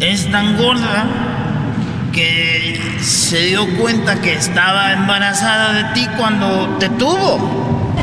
[0.00, 1.06] es tan gorda
[2.12, 7.96] que se dio cuenta que estaba embarazada de ti cuando te tuvo.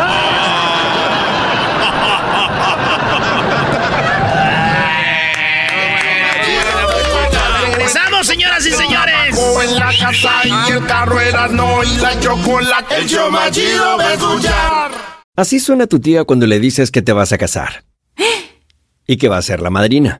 [7.71, 9.37] Regresamos, señoras y señores.
[9.63, 12.95] en la casa y el carro era no y la chocolate.
[12.97, 14.91] El show más chido de escuchar.
[15.35, 17.83] Así suena tu tía cuando le dices que te vas a casar.
[19.05, 20.19] Y que va a ser la madrina.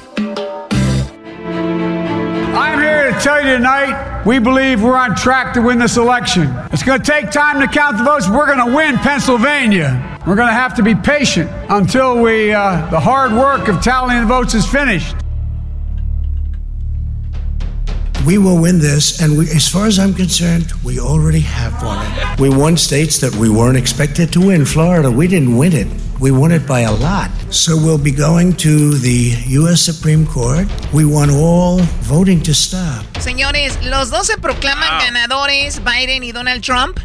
[3.21, 6.51] To tell you tonight, we believe we're on track to win this election.
[6.71, 8.27] It's going to take time to count the votes.
[8.27, 10.19] We're going to win Pennsylvania.
[10.25, 14.21] We're going to have to be patient until we, uh, the hard work of tallying
[14.21, 15.15] the votes is finished.
[18.25, 22.05] We will win this, and we, as far as I'm concerned, we already have won
[22.05, 22.39] it.
[22.39, 24.65] We won states that we weren't expected to win.
[24.65, 25.87] Florida, we didn't win it.
[26.21, 27.31] We won it by a lot.
[27.49, 29.81] So we'll be going to the U.S.
[29.81, 30.67] Supreme Court.
[30.93, 33.03] We want all voting to stop.
[33.19, 36.99] Señores, los dos se proclaman ganadores, Biden y Donald Trump.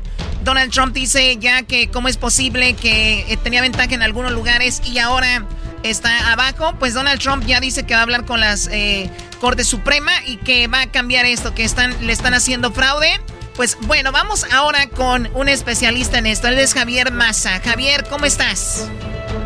[0.44, 4.82] Donald Trump dice ya que cómo es posible que eh, tenía ventaja en algunos lugares
[4.84, 5.46] y ahora
[5.82, 6.74] está abajo.
[6.78, 10.36] Pues Donald Trump ya dice que va a hablar con las eh, Corte Suprema y
[10.36, 13.18] que va a cambiar esto, que están, le están haciendo fraude.
[13.56, 16.48] Pues bueno, vamos ahora con un especialista en esto.
[16.48, 17.58] Él es Javier Massa.
[17.60, 18.86] Javier, ¿cómo estás?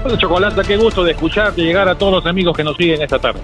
[0.05, 3.01] Hola, Chocolata, qué gusto de escucharte y llegar a todos los amigos que nos siguen
[3.03, 3.40] esta tarde.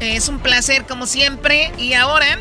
[0.00, 1.70] Es un placer como siempre.
[1.78, 2.40] Y ahora,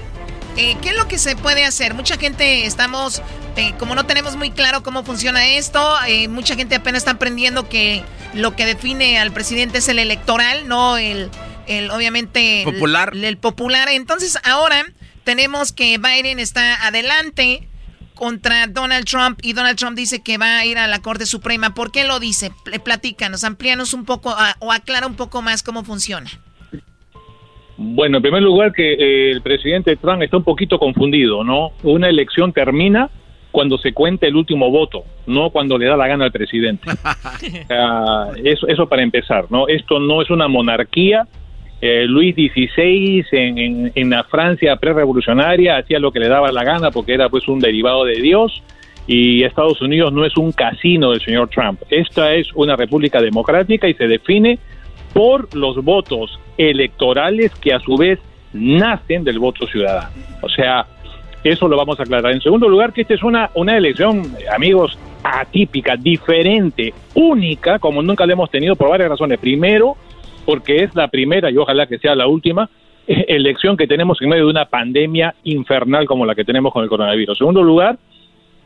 [0.58, 1.93] eh, ¿qué es lo que se puede hacer?
[1.93, 3.21] Mucha gente estamos,
[3.56, 7.69] eh, como no tenemos muy claro cómo funciona esto, eh, mucha gente apenas está aprendiendo
[7.69, 11.30] que lo que define al presidente es el electoral, no el,
[11.67, 12.63] el obviamente...
[12.65, 13.12] Popular.
[13.13, 13.88] El, el popular.
[13.89, 14.84] Entonces ahora
[15.23, 17.67] tenemos que Biden está adelante
[18.15, 21.73] contra Donald Trump y Donald Trump dice que va a ir a la Corte Suprema.
[21.73, 22.51] ¿Por qué lo dice?
[22.63, 26.29] Pl- Platícanos, amplíanos un poco a- o aclara un poco más cómo funciona.
[27.77, 31.71] Bueno, en primer lugar que eh, el presidente Trump está un poquito confundido, ¿no?
[31.81, 33.10] Una elección termina
[33.51, 36.88] cuando se cuenta el último voto, no cuando le da la gana al presidente.
[37.67, 39.67] Sea, eso, eso para empezar, ¿no?
[39.67, 41.27] Esto no es una monarquía.
[41.81, 46.63] Eh, Luis XVI en, en, en la Francia prerevolucionaria hacía lo que le daba la
[46.63, 48.61] gana porque era pues un derivado de Dios
[49.07, 51.81] y Estados Unidos no es un casino del señor Trump.
[51.89, 54.59] Esta es una república democrática y se define
[55.13, 58.19] por los votos electorales que a su vez
[58.53, 60.11] nacen del voto ciudadano.
[60.41, 60.85] O sea,
[61.43, 62.31] eso lo vamos a aclarar.
[62.31, 68.25] En segundo lugar, que esta es una, una elección, amigos, atípica, diferente, única, como nunca
[68.25, 69.39] la hemos tenido por varias razones.
[69.39, 69.97] Primero,
[70.45, 72.69] porque es la primera y ojalá que sea la última
[73.08, 76.89] elección que tenemos en medio de una pandemia infernal como la que tenemos con el
[76.89, 77.36] coronavirus.
[77.36, 77.97] En segundo lugar,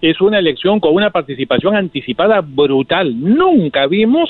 [0.01, 3.13] es una elección con una participación anticipada brutal.
[3.19, 4.29] Nunca vimos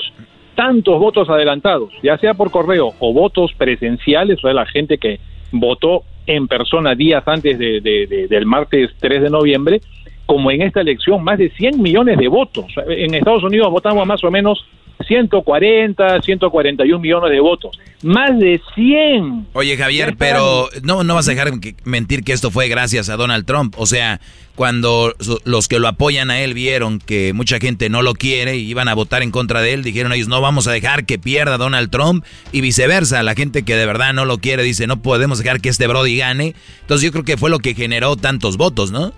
[0.54, 5.20] tantos votos adelantados, ya sea por correo o votos presenciales, o sea, la gente que
[5.52, 9.80] votó en persona días antes de, de- de- del martes 3 de noviembre,
[10.24, 12.64] como en esta elección, más de 100 millones de votos.
[12.88, 14.64] En Estados Unidos votamos más o menos
[15.06, 17.78] 140, 141 millones de votos.
[18.02, 19.48] Más de 100.
[19.52, 21.50] Oye, Javier, pero no, no vas a dejar
[21.84, 23.74] mentir que esto fue gracias a Donald Trump.
[23.78, 24.20] O sea,
[24.54, 28.68] cuando los que lo apoyan a él vieron que mucha gente no lo quiere y
[28.68, 31.58] iban a votar en contra de él, dijeron ellos, no vamos a dejar que pierda
[31.58, 33.22] Donald Trump y viceversa.
[33.22, 36.16] La gente que de verdad no lo quiere dice, no podemos dejar que este Brody
[36.18, 36.54] gane.
[36.80, 39.12] Entonces yo creo que fue lo que generó tantos votos, ¿no?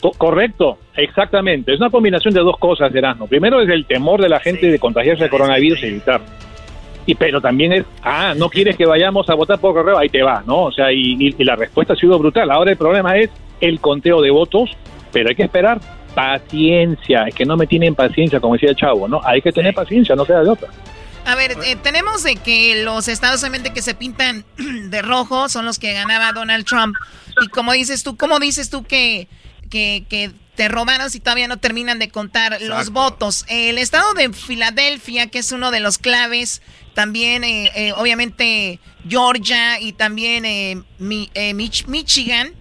[0.00, 1.72] Co- correcto, exactamente.
[1.74, 3.26] Es una combinación de dos cosas, Erasmo.
[3.26, 6.20] Primero es el temor de la gente de contagiarse de coronavirus y evitar.
[7.06, 10.22] Y pero también es, ah, no quieres que vayamos a votar por correo, ahí te
[10.22, 10.64] va, ¿no?
[10.64, 12.50] O sea, y, y- y la respuesta ha sido brutal.
[12.50, 14.70] Ahora el problema es el conteo de votos,
[15.12, 15.80] pero hay que esperar
[16.14, 17.24] paciencia.
[17.28, 19.20] Es que no me tienen paciencia, como decía el chavo, ¿no?
[19.24, 20.68] Hay que tener paciencia, no queda de otra.
[21.26, 24.44] A ver, eh, tenemos de que los estados solamente que se pintan
[24.90, 26.96] de rojo son los que ganaba Donald Trump.
[27.42, 29.28] Y como dices tú, ¿cómo dices tú que,
[29.70, 33.46] que, que te robaron si todavía no terminan de contar los votos?
[33.48, 36.60] El estado de Filadelfia, que es uno de los claves,
[36.94, 42.52] también eh, eh, obviamente Georgia y también eh, Mi- eh, Mich- Michigan,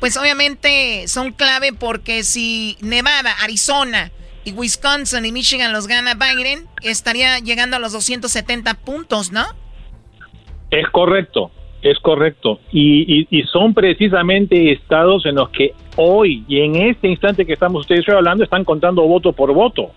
[0.00, 4.12] pues obviamente son clave porque si Nevada, Arizona
[4.44, 9.46] y Wisconsin y Michigan los gana Biden, estaría llegando a los 270 puntos, ¿no?
[10.70, 11.50] Es correcto,
[11.82, 12.60] Es correcto.
[12.72, 17.52] Y, y, y, son precisamente estados en los que hoy y en este instante que
[17.52, 19.90] estamos ustedes hablando están contando voto por voto.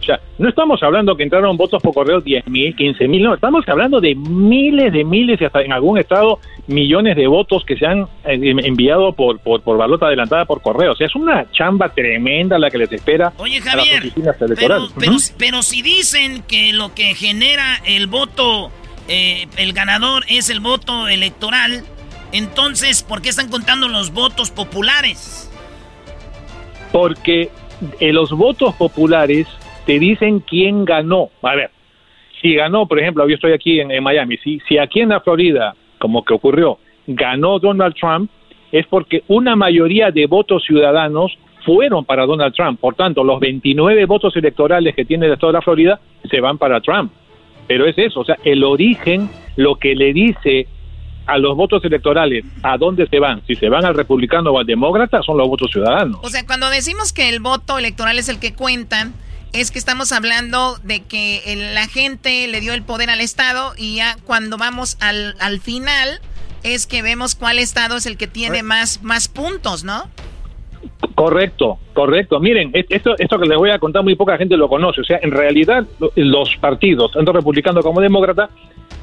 [0.00, 3.34] O sea, no estamos hablando que entraron votos por correo 10 mil, 15 mil, no,
[3.34, 7.76] estamos hablando de miles de miles y hasta en algún estado millones de votos que
[7.76, 10.92] se han eh, enviado por, por, por balota adelantada por correo.
[10.92, 14.54] O sea, es una chamba tremenda la que les espera Oye, Javier, pero,
[14.98, 18.70] pero, pero, si dicen que lo que genera el voto,
[19.08, 21.84] eh, el ganador es el voto electoral,
[22.32, 25.50] entonces, ¿por qué están contando los votos populares?
[26.92, 27.50] Porque
[28.00, 29.46] eh, los votos populares
[29.86, 31.30] te dicen quién ganó.
[31.42, 31.70] A ver,
[32.42, 35.74] si ganó, por ejemplo, yo estoy aquí en, Miami, si, si aquí en la Florida,
[35.98, 38.30] como que ocurrió, ganó Donald Trump,
[38.70, 42.78] es porque una mayoría de votos ciudadanos fueron para Donald Trump.
[42.78, 46.00] Por tanto, los 29 votos electorales que tiene el estado de la Florida
[46.30, 47.10] se van para Trump.
[47.68, 50.66] Pero es eso, o sea, el origen, lo que le dice
[51.26, 53.42] a los votos electorales, ¿a dónde se van?
[53.46, 56.18] Si se van al republicano o al demócrata, son los votos ciudadanos.
[56.22, 59.12] O sea, cuando decimos que el voto electoral es el que cuentan,
[59.52, 63.96] es que estamos hablando de que la gente le dio el poder al Estado y
[63.96, 66.20] ya cuando vamos al, al final
[66.62, 70.08] es que vemos cuál Estado es el que tiene más, más puntos, ¿no?
[71.14, 72.40] Correcto, correcto.
[72.40, 75.00] Miren, esto, esto que les voy a contar muy poca gente lo conoce.
[75.00, 75.86] O sea, en realidad
[76.16, 78.48] los partidos, tanto republicano como demócrata,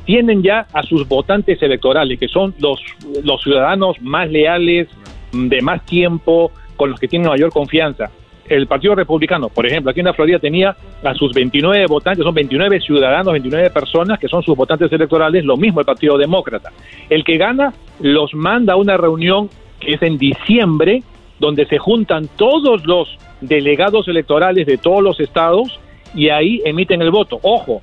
[0.06, 2.82] tienen ya a sus votantes electorales, que son los,
[3.24, 4.88] los ciudadanos más leales,
[5.32, 8.12] de más tiempo, con los que tienen mayor confianza
[8.50, 12.34] el Partido Republicano, por ejemplo, aquí en la Florida tenía a sus 29 votantes, son
[12.34, 16.72] 29 ciudadanos, 29 personas que son sus votantes electorales, lo mismo el Partido Demócrata.
[17.10, 21.04] El que gana los manda a una reunión que es en diciembre,
[21.40, 25.80] donde se juntan todos los delegados electorales de todos los estados
[26.14, 27.40] y ahí emiten el voto.
[27.42, 27.82] Ojo,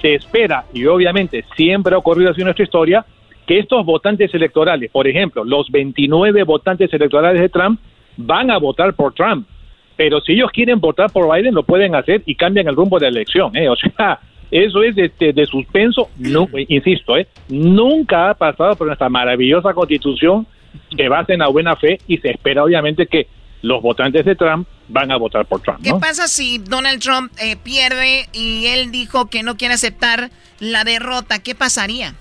[0.00, 3.04] se espera, y obviamente siempre ha ocurrido así en nuestra historia,
[3.46, 7.80] que estos votantes electorales, por ejemplo, los 29 votantes electorales de Trump,
[8.16, 9.46] van a votar por Trump
[9.98, 13.06] pero si ellos quieren votar por Biden lo pueden hacer y cambian el rumbo de
[13.06, 13.68] la elección, ¿eh?
[13.68, 17.26] O sea, eso es de, de, suspenso, no, insisto, ¿eh?
[17.48, 20.46] Nunca ha pasado por nuestra maravillosa constitución
[20.96, 23.28] que basa en la buena fe y se espera obviamente que
[23.62, 25.80] los votantes de Trump van a votar por Trump.
[25.82, 30.84] ¿Qué pasa si Donald Trump eh, pierde y él dijo que no quiere aceptar la
[30.84, 31.40] derrota?
[31.40, 32.14] ¿Qué pasaría?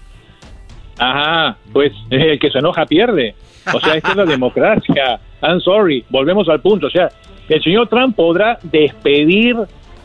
[0.98, 3.36] Ajá, pues el que se enoja pierde.
[3.74, 5.20] O sea, esta es la democracia.
[5.42, 6.88] I'm sorry, volvemos al punto.
[6.88, 7.10] O sea,
[7.48, 9.56] el señor Trump podrá despedir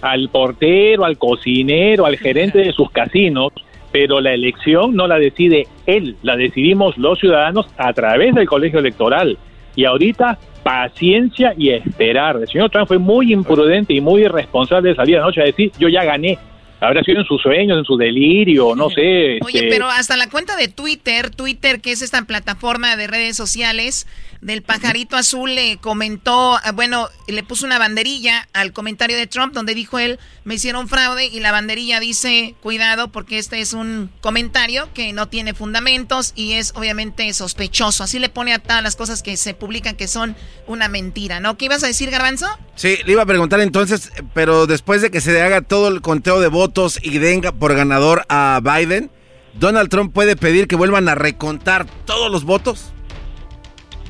[0.02, 3.52] al portero, al cocinero, al gerente de sus casinos,
[3.92, 8.80] pero la elección no la decide él, la decidimos los ciudadanos a través del colegio
[8.80, 9.38] electoral.
[9.76, 12.36] Y ahorita paciencia y esperar.
[12.36, 15.88] El señor Trump fue muy imprudente y muy irresponsable de salir anoche a decir, yo
[15.88, 16.38] ya gané
[16.82, 19.38] habrá sido en sus sueños, en su delirio, no sé.
[19.44, 23.36] Oye, este pero hasta la cuenta de Twitter, Twitter, que es esta plataforma de redes
[23.36, 24.06] sociales,
[24.42, 29.54] del pajarito azul le comentó, ah, bueno, le puso una banderilla al comentario de Trump
[29.54, 34.10] donde dijo él, me hicieron fraude y la banderilla dice, cuidado porque este es un
[34.20, 38.02] comentario que no tiene fundamentos y es obviamente sospechoso.
[38.02, 40.34] Así le pone a todas las cosas que se publican que son
[40.66, 41.56] una mentira, ¿no?
[41.56, 42.48] ¿Qué ibas a decir, Garbanzo?
[42.74, 46.40] Sí, le iba a preguntar entonces, pero después de que se haga todo el conteo
[46.40, 49.08] de votos y denga por ganador a Biden,
[49.54, 52.92] ¿Donald Trump puede pedir que vuelvan a recontar todos los votos?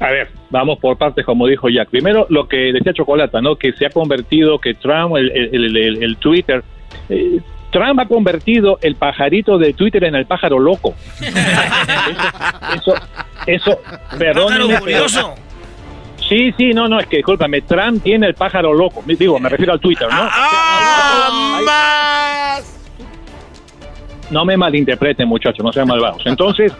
[0.03, 1.88] A ver, vamos por partes, como dijo Jack.
[1.88, 3.55] Primero, lo que decía Chocolata, ¿no?
[3.55, 6.64] Que se ha convertido, que Trump, el, el, Twitter,
[7.09, 7.38] eh,
[7.70, 10.96] Trump ha convertido el pajarito de Twitter en el pájaro loco.
[12.76, 12.94] eso,
[13.46, 13.78] eso,
[14.18, 14.80] perdónenme.
[14.80, 15.36] curioso.
[16.28, 19.05] Sí, sí, no, no, es que discúlpame, Trump tiene el pájaro loco.
[19.07, 20.16] Digo, me refiero al Twitter, ¿no?
[20.18, 21.62] ¡Ah,
[24.32, 26.22] no me malinterpreten, muchachos, no sean malvados.
[26.26, 26.72] Entonces,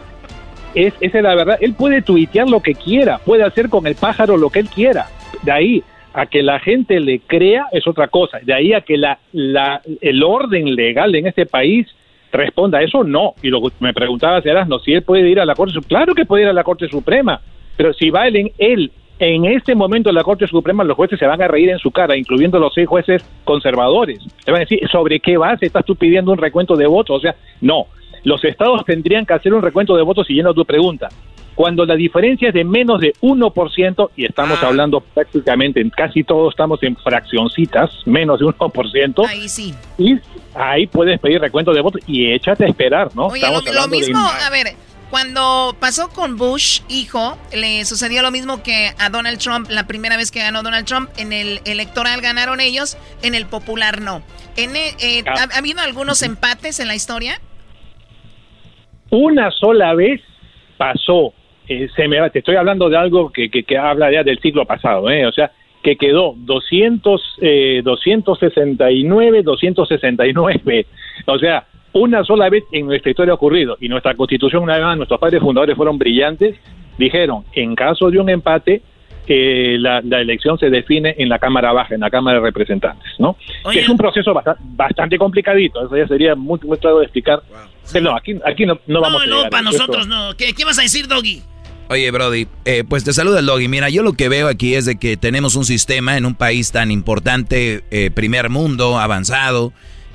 [0.75, 1.59] es, esa es la verdad.
[1.61, 5.07] Él puede tuitear lo que quiera, puede hacer con el pájaro lo que él quiera.
[5.43, 5.83] De ahí
[6.15, 8.39] a que la gente le crea es otra cosa.
[8.43, 11.87] De ahí a que la, la, el orden legal en este país
[12.31, 13.35] responda a eso, no.
[13.43, 16.01] Y lo que me preguntaba no, si él puede ir a la Corte Suprema.
[16.01, 17.41] Claro que puede ir a la Corte Suprema,
[17.77, 21.41] pero si va él en, este momento en la Corte Suprema, los jueces se van
[21.41, 24.19] a reír en su cara, incluyendo los seis jueces conservadores.
[24.45, 27.19] Se van a decir, ¿sobre qué base estás tú pidiendo un recuento de votos?
[27.19, 27.87] O sea, no
[28.25, 31.09] los estados tendrían que hacer un recuento de votos siguiendo tu pregunta.
[31.55, 34.69] Cuando la diferencia es de menos de 1%, y estamos ah.
[34.69, 39.27] hablando prácticamente, casi todos estamos en fraccioncitas, menos de 1%.
[39.29, 39.75] Ahí sí.
[39.99, 40.19] Y
[40.55, 43.27] ahí puedes pedir recuento de votos y échate a esperar, ¿no?
[43.27, 43.43] Oye,
[43.73, 44.75] lo, mismo, a ver,
[45.13, 50.17] cuando pasó con Bush, hijo, le sucedió lo mismo que a Donald Trump la primera
[50.17, 51.11] vez que ganó Donald Trump.
[51.19, 54.23] En el electoral ganaron ellos, en el popular no.
[54.57, 57.39] En eh, ¿Ha habido algunos empates en la historia?
[59.13, 60.23] Una sola vez
[60.79, 61.35] pasó,
[61.69, 64.65] eh, se me te estoy hablando de algo que, que, que habla ya del siglo
[64.65, 65.27] pasado, ¿eh?
[65.27, 65.53] o sea,
[65.83, 70.87] que quedó 200, eh, 269, 269,
[71.27, 74.83] o sea, una sola vez en nuestra historia ha ocurrido, y nuestra constitución, una vez
[74.83, 76.57] más, nuestros padres fundadores fueron brillantes,
[76.97, 78.81] dijeron, en caso de un empate,
[79.27, 83.13] eh, la, la, elección se define en la Cámara Baja, en la Cámara de Representantes,
[83.19, 83.37] ¿no?
[83.71, 87.43] Que es un proceso bast bastante complicadito, eso ya sería muy, muy claro de explicar.
[87.93, 90.37] Pero no, aquí, aquí no, no vamos no, a No, para nosotros no.
[90.37, 91.43] ¿Qué, ¿Qué, vas a decir, Doggy?
[91.89, 93.69] Oye, Brody, eh, pues te saluda el Doggy.
[93.69, 96.73] Mira, yo lo que veo aquí es de que tenemos un sistema en un país
[96.73, 99.73] tan importante, eh, primer mundo, avanzado,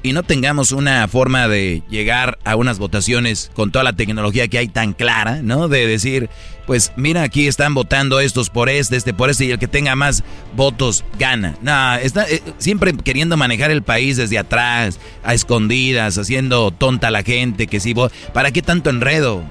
[0.07, 4.57] y no tengamos una forma de llegar a unas votaciones con toda la tecnología que
[4.57, 5.67] hay tan clara, ¿no?
[5.67, 6.29] De decir,
[6.65, 9.95] pues mira, aquí están votando estos por este, este por este, y el que tenga
[9.95, 10.23] más
[10.55, 11.55] votos gana.
[11.61, 17.11] No, está eh, siempre queriendo manejar el país desde atrás, a escondidas, haciendo tonta a
[17.11, 19.43] la gente, que si vos, ¿para qué tanto enredo?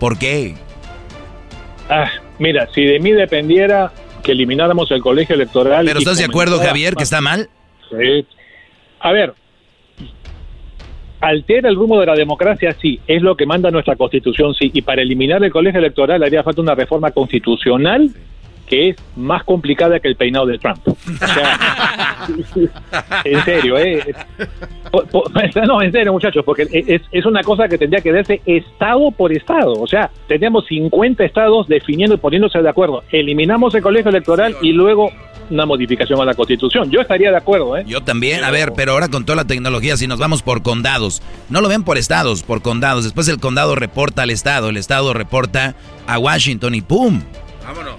[0.00, 0.54] ¿Por qué?
[1.90, 3.92] Ah, mira, si de mí dependiera
[4.22, 5.84] que elimináramos el colegio electoral.
[5.84, 7.50] ¿Pero estás de acuerdo, Javier, que está mal?
[7.90, 8.26] Sí.
[9.00, 9.34] A ver,
[11.20, 14.82] altera el rumbo de la democracia, sí, es lo que manda nuestra constitución, sí, y
[14.82, 18.10] para eliminar el colegio electoral haría falta una reforma constitucional
[18.68, 20.78] que es más complicada que el peinado de Trump.
[20.86, 22.26] O sea,
[23.24, 24.14] en serio, ¿eh?
[25.66, 29.32] No, en serio, muchachos, porque es, es una cosa que tendría que verse estado por
[29.32, 29.72] estado.
[29.72, 33.02] O sea, tendríamos 50 estados definiendo y poniéndose de acuerdo.
[33.12, 35.10] Eliminamos el colegio electoral y luego
[35.50, 36.90] una modificación a la constitución.
[36.90, 37.84] Yo estaría de acuerdo, ¿eh?
[37.86, 41.22] Yo también, a ver, pero ahora con toda la tecnología, si nos vamos por condados,
[41.48, 43.04] no lo ven por estados, por condados.
[43.04, 45.74] Después el condado reporta al estado, el estado reporta
[46.06, 47.22] a Washington y ¡pum!
[47.64, 47.96] Vámonos.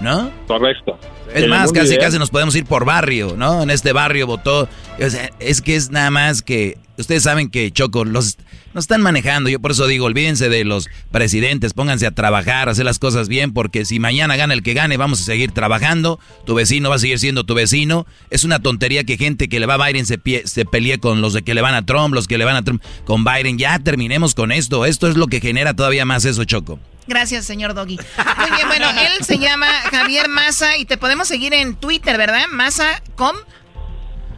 [0.00, 0.30] ¿No?
[0.46, 0.98] Correcto.
[1.34, 2.04] Es más, casi ideal.
[2.04, 3.62] casi nos podemos ir por barrio, ¿no?
[3.62, 4.68] En este barrio votó.
[4.98, 6.78] O sea, es que es nada más que.
[6.96, 8.38] Ustedes saben que Choco los
[8.74, 9.50] nos están manejando.
[9.50, 13.28] Yo por eso digo, olvídense de los presidentes, pónganse a trabajar, a hacer las cosas
[13.28, 16.18] bien, porque si mañana gana el que gane, vamos a seguir trabajando.
[16.44, 18.06] Tu vecino va a seguir siendo tu vecino.
[18.30, 21.20] Es una tontería que gente que le va a Biden se, pie, se pelee con
[21.20, 23.58] los de que le van a Trump, los que le van a Trump con Biden.
[23.58, 24.84] Ya terminemos con esto.
[24.84, 26.78] Esto es lo que genera todavía más eso, Choco.
[27.08, 27.96] Gracias, señor Doggy.
[27.96, 32.46] Muy bien, bueno, él se llama Javier Massa y te podemos seguir en Twitter, ¿verdad?
[32.50, 33.34] Massa.com.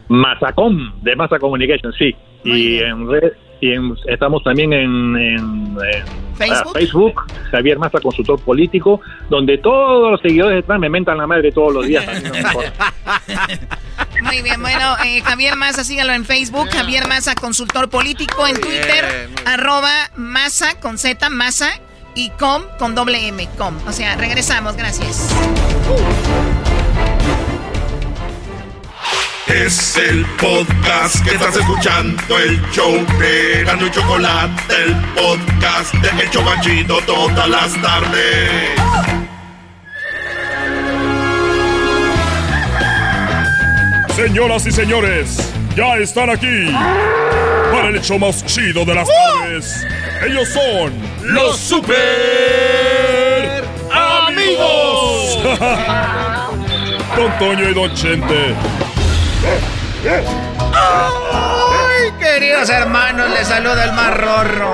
[0.07, 2.15] Massacom, de Massa Communication, sí.
[2.45, 2.87] Muy y bien.
[2.87, 6.73] en red, y en, estamos también en, en, en ¿Facebook?
[6.73, 11.51] Facebook, Javier Massa, consultor político, donde todos los seguidores de Trump me mentan la madre
[11.51, 12.05] todos los días.
[12.23, 12.31] No
[14.23, 16.81] Muy bien, bueno, eh, Javier Massa, sígalo en Facebook, yeah.
[16.81, 21.71] Javier Massa, consultor político, en Twitter, arroba Massa con Z, Massa
[22.15, 23.75] y com con doble M, com.
[23.87, 25.29] O sea, regresamos, gracias.
[29.47, 36.23] Es el podcast que estás escuchando, el show de Gano y Chocolate, el podcast de
[36.23, 38.81] Hecho Machito todas las tardes.
[44.15, 46.71] Señoras y señores, ya están aquí
[47.71, 49.85] para el hecho más chido de las tardes.
[50.23, 50.93] Ellos son
[51.23, 51.91] los super
[53.91, 55.39] amigos.
[57.15, 58.55] Don Toño y Don Chente.
[60.73, 64.73] Ay, queridos hermanos, les saluda el más rorro.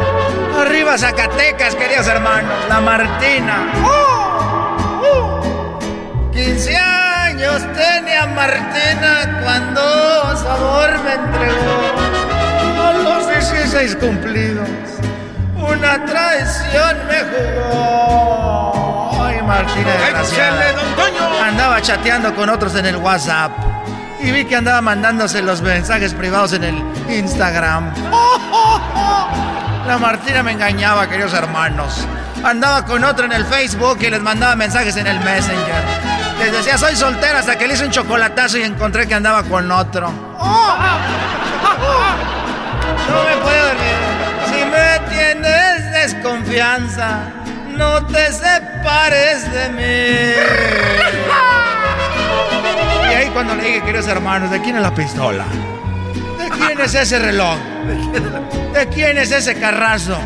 [0.59, 3.71] Arriba Zacatecas, queridos hermanos, la Martina.
[3.83, 4.17] Uh.
[6.31, 9.81] 15 años tenía Martina cuando
[10.37, 11.81] sabor me entregó.
[12.79, 14.69] A los 16 cumplidos,
[15.57, 19.11] una traición me jugó.
[19.23, 20.65] Ay, Martina, desgraciada.
[21.45, 23.51] Andaba chateando con otros en el WhatsApp.
[24.19, 26.75] Y vi que andaba mandándose los mensajes privados en el
[27.09, 27.93] Instagram.
[29.87, 32.05] La Martina me engañaba, queridos hermanos.
[32.43, 35.83] Andaba con otro en el Facebook y les mandaba mensajes en el Messenger.
[36.39, 39.71] Les decía, soy soltera hasta que le hice un chocolatazo y encontré que andaba con
[39.71, 40.11] otro.
[43.07, 44.06] No me puedo dormir.
[47.77, 50.33] No te separes de mí.
[53.03, 55.45] Y ahí cuando le dije, queridos hermanos, ¿de quién es la pistola?
[56.39, 57.57] ¿De quién es ese reloj?
[58.73, 60.17] ¿De quién es ese carrazo?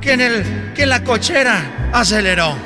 [0.00, 1.60] Que el, la cochera
[1.92, 2.56] aceleró.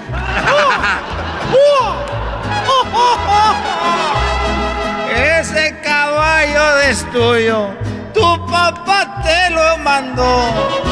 [5.15, 7.75] Ese caballo es tuyo.
[8.15, 10.90] Tu papá te lo mandó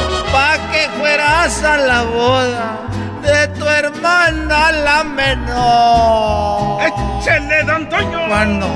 [0.79, 2.77] que fueras a la boda
[3.21, 6.81] de tu hermana la menor.
[6.81, 8.27] ¡Échale, don Toño!
[8.29, 8.67] ¿Cuándo?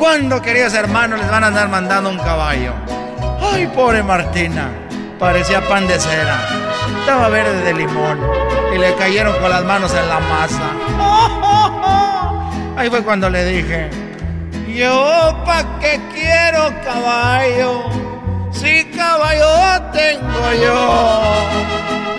[0.00, 2.72] ¿Cuándo, queridos hermanos, les van a andar mandando un caballo?
[3.40, 4.70] Ay, pobre Martina.
[5.20, 6.36] Parecía pan de cera.
[6.98, 8.18] Estaba verde de limón
[8.74, 10.70] y le cayeron con las manos en la masa.
[12.76, 13.88] Ahí fue cuando le dije,
[14.74, 17.84] yo pa' qué quiero caballo,
[18.52, 21.32] si caballo tengo yo.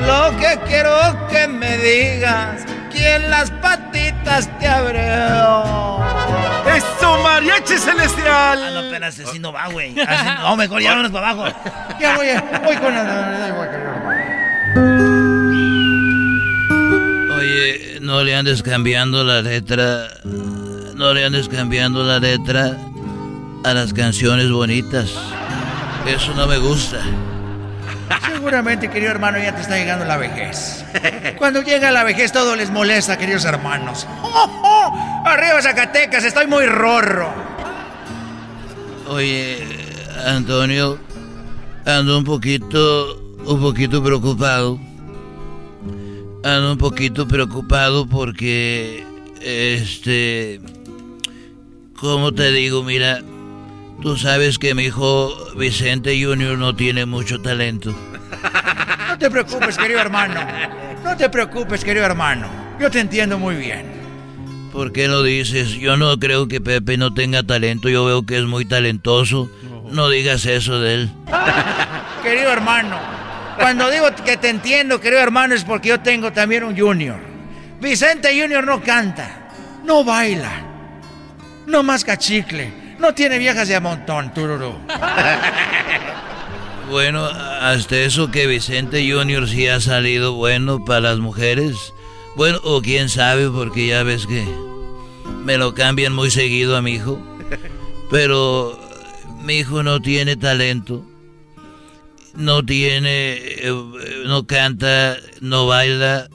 [0.05, 6.03] Lo que quiero que me digas, ¿quién las patitas te abrió?
[6.75, 8.59] ¡Eso, mariachi celestial!
[8.61, 9.95] Ah, no, pero así no va, güey.
[10.41, 11.57] No, mejor ya vámonos para abajo.
[11.99, 12.27] Ya voy,
[12.65, 13.53] voy con la...
[17.37, 20.07] Oye, no le andes cambiando la letra.
[20.95, 22.77] No le andes cambiando la letra
[23.63, 25.13] a las canciones bonitas.
[26.07, 26.99] Eso no me gusta.
[28.27, 30.83] Seguramente, querido hermano, ya te está llegando la vejez.
[31.37, 34.05] Cuando llega la vejez todo les molesta, queridos hermanos.
[35.25, 37.33] Arriba Zacatecas, estoy muy rorro.
[39.07, 39.65] Oye,
[40.25, 40.99] Antonio,
[41.85, 44.79] ando un poquito, un poquito preocupado.
[46.43, 49.05] Ando un poquito preocupado porque,
[49.41, 50.59] este,
[51.95, 52.83] ¿cómo te digo?
[52.83, 53.21] Mira,
[54.03, 57.95] tú sabes que mi hijo Vicente Junior no tiene mucho talento.
[59.07, 60.41] No te preocupes, querido hermano.
[61.03, 62.47] No te preocupes, querido hermano.
[62.79, 63.85] Yo te entiendo muy bien.
[64.71, 65.69] ¿Por qué lo dices?
[65.69, 67.89] Yo no creo que Pepe no tenga talento.
[67.89, 69.51] Yo veo que es muy talentoso.
[69.91, 71.11] No digas eso de él.
[72.23, 72.97] Querido hermano,
[73.59, 77.19] cuando digo que te entiendo, querido hermano, es porque yo tengo también un junior.
[77.79, 79.51] Vicente Junior no canta,
[79.85, 80.51] no baila,
[81.67, 84.73] no masca chicle, no tiene viejas de a montón, tururú.
[86.89, 91.93] Bueno, hasta eso que Vicente Junior sí ha salido bueno para las mujeres.
[92.35, 94.45] Bueno, o quién sabe, porque ya ves que
[95.43, 97.19] me lo cambian muy seguido a mi hijo.
[98.11, 98.77] Pero
[99.43, 101.03] mi hijo no tiene talento.
[102.35, 103.73] No tiene, eh,
[104.27, 106.29] no canta, no baila.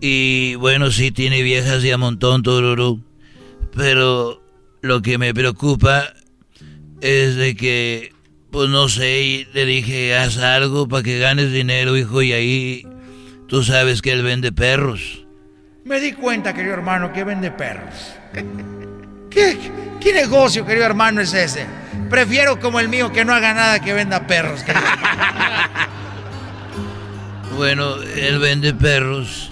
[0.00, 3.00] Y bueno, sí tiene viejas y a montón, tururú.
[3.74, 4.39] Pero
[4.82, 6.14] lo que me preocupa
[7.00, 8.12] es de que,
[8.50, 12.86] pues no sé, le dije, haz algo para que ganes dinero, hijo, y ahí
[13.48, 15.26] tú sabes que él vende perros.
[15.84, 18.12] Me di cuenta, querido hermano, que vende perros.
[19.30, 19.58] ¿Qué,
[20.00, 21.66] qué negocio, querido hermano, es ese?
[22.08, 24.64] Prefiero como el mío que no haga nada que venda perros.
[27.56, 29.50] Bueno, él vende perros.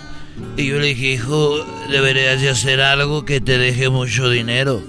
[0.57, 4.83] Y yo le dije, hijo, deberías de hacer algo que te deje mucho dinero.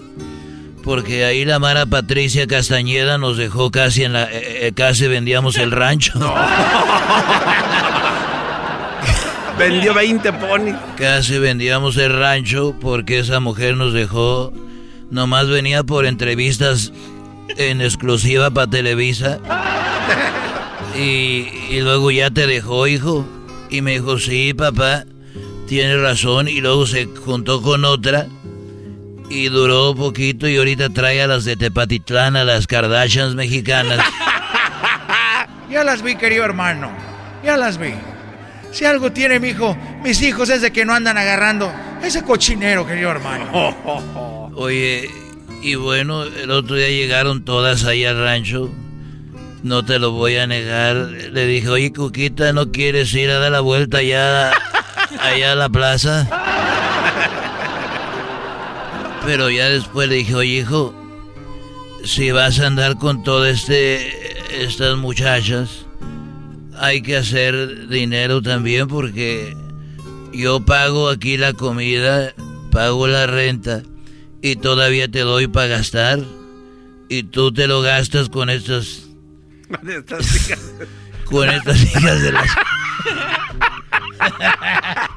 [0.83, 4.23] Porque ahí la Mara Patricia Castañeda nos dejó casi en la...
[4.25, 6.13] eh, eh, casi vendíamos el rancho.
[9.57, 10.75] Vendió 20 ponis.
[10.97, 14.53] Casi vendíamos el rancho porque esa mujer nos dejó.
[15.11, 16.93] Nomás venía por entrevistas
[17.57, 19.39] en exclusiva para Televisa.
[20.97, 23.25] Y, y luego ya te dejó, hijo.
[23.69, 25.03] Y me dijo, sí, papá,
[25.67, 26.47] tienes razón.
[26.47, 28.27] Y luego se juntó con otra.
[29.29, 33.99] Y duró poquito y ahorita trae a las de Tepatitlán, a las Kardashians mexicanas.
[35.69, 36.89] Ya las vi, querido hermano.
[37.43, 37.93] Ya las vi.
[38.71, 41.71] Si algo tiene mi hijo, mis hijos es de que no andan agarrando
[42.01, 44.51] ese cochinero, querido hermano.
[44.55, 45.09] Oye,
[45.61, 48.69] y bueno, el otro día llegaron todas ahí al rancho.
[49.61, 50.95] No te lo voy a negar.
[50.95, 54.51] Le dije, oye, Cuquita, ¿no quieres ir a dar la vuelta allá,
[55.19, 56.27] allá a la plaza?
[59.29, 60.91] Pero ya después le dije, oye, hijo,
[62.03, 65.85] si vas a andar con todas este, estas muchachas,
[66.75, 69.55] hay que hacer dinero también porque
[70.33, 72.33] yo pago aquí la comida,
[72.71, 73.83] pago la renta
[74.41, 76.21] y todavía te doy para gastar
[77.07, 79.09] y tú te lo gastas con estas
[81.25, 82.49] con estas hijas de las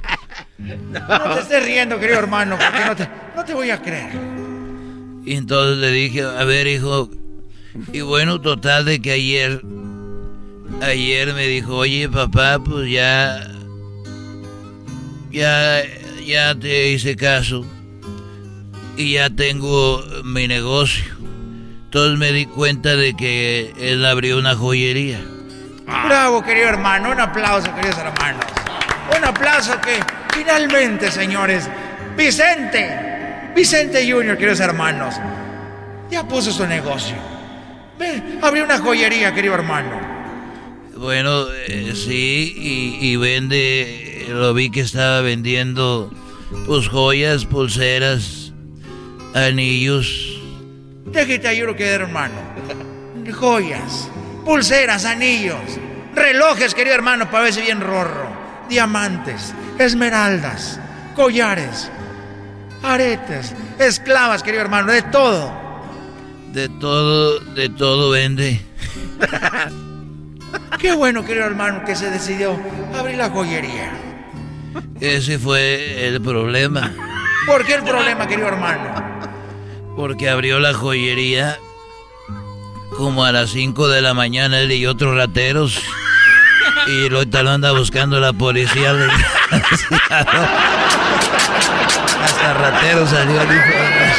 [0.90, 4.12] No te estés riendo, querido hermano, porque no te, no te voy a creer.
[5.24, 7.10] y entonces le dije, a ver hijo,
[7.92, 9.62] y bueno, total de que ayer
[10.82, 13.40] ayer me dijo, "Oye, papá, pues ya
[15.30, 15.82] ya
[16.26, 17.64] ya te hice caso
[18.96, 21.04] y ya tengo mi negocio."
[21.84, 25.20] Entonces me di cuenta de que él abrió una joyería.
[25.86, 27.10] Bravo, querido hermano.
[27.10, 28.44] Un aplauso, queridos hermanos.
[29.18, 29.98] Un aplauso que
[30.32, 31.68] finalmente, señores,
[32.16, 35.14] Vicente, Vicente Junior, queridos hermanos,
[36.10, 37.16] ya puso su negocio.
[37.98, 40.00] Ve, abrió una joyería, querido hermano.
[40.96, 46.12] Bueno, eh, sí, y, y vende, lo vi que estaba vendiendo,
[46.66, 48.52] pues joyas, pulseras,
[49.34, 50.40] anillos.
[51.06, 52.34] Déjate ayudo, querido hermano.
[53.32, 54.08] Joyas,
[54.44, 55.78] pulseras, anillos.
[56.14, 58.30] Relojes, querido hermano, para verse bien rorro.
[58.68, 60.78] Diamantes, esmeraldas,
[61.14, 61.90] collares,
[62.82, 65.52] aretes, esclavas, querido hermano, de todo.
[66.52, 68.60] De todo, de todo vende.
[70.78, 72.58] Qué bueno, querido hermano, que se decidió
[72.98, 73.92] abrir la joyería.
[75.00, 76.92] Ese fue el problema.
[77.46, 79.28] ¿Por qué el problema, querido hermano?
[79.96, 81.58] Porque abrió la joyería
[82.96, 85.80] como a las 5 de la mañana él y otros rateros.
[86.86, 88.92] Y ahorita lo anda buscando la policía.
[92.24, 94.12] Hasta ratero salió el hijo de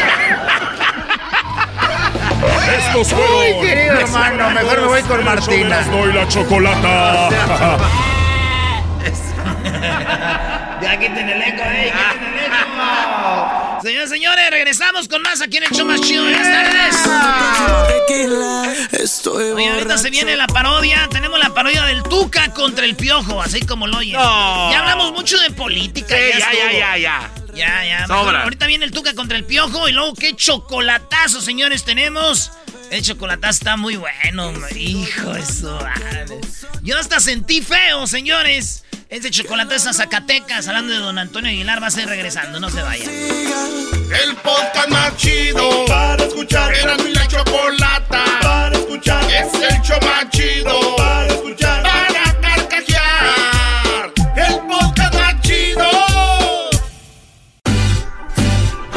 [2.78, 3.36] Estos fueron.
[3.36, 5.82] Uy, querido hermano, mejor me voy con Martina.
[5.84, 7.30] Doy la chocolata.
[10.82, 13.63] ya quiten el eco, eh, quiten el eco.
[13.84, 16.24] Señores, señores, regresamos con más aquí en el show más chido.
[16.24, 16.96] Buenas tardes.
[19.28, 21.10] Oye, ahorita se viene la parodia.
[21.12, 24.14] Tenemos la parodia del Tuca contra el Piojo, así como lo oyen.
[24.14, 26.16] Ya hablamos mucho de política.
[26.16, 27.32] Sí, ya, ya, ya, ya, ya.
[27.54, 28.08] Ya, ya.
[28.08, 28.44] Sobra.
[28.44, 32.52] Ahorita viene el Tuca contra el Piojo y luego qué chocolatazo, señores, tenemos.
[32.90, 35.78] El chocolatazo está muy bueno, hijo, eso.
[36.84, 38.86] Yo hasta sentí feo, señores.
[39.14, 42.68] Es de chocolatazo a Zacatecas, hablando de don Antonio Aguilar, va a ser regresando, no
[42.72, 43.08] se vayan.
[43.12, 46.74] El podcast más chido para escuchar.
[46.74, 49.24] Era mi la chocolata para escuchar.
[49.32, 51.63] Es el show más chido para escuchar.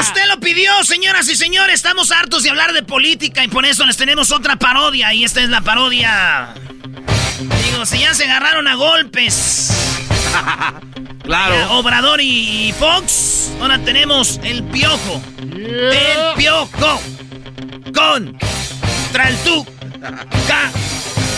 [0.00, 1.76] Usted lo pidió, señoras y señores.
[1.76, 5.12] Estamos hartos de hablar de política y por eso les tenemos otra parodia.
[5.14, 6.54] Y esta es la parodia.
[7.64, 9.72] Digo, si ya se agarraron a golpes.
[11.22, 11.54] claro.
[11.54, 13.52] Eh, Obrador y, Fox.
[13.60, 15.22] Ahora tenemos el piojo.
[15.40, 17.00] El piojo.
[17.94, 18.36] Con.
[19.12, 19.64] Traltu.
[20.48, 20.70] Ca.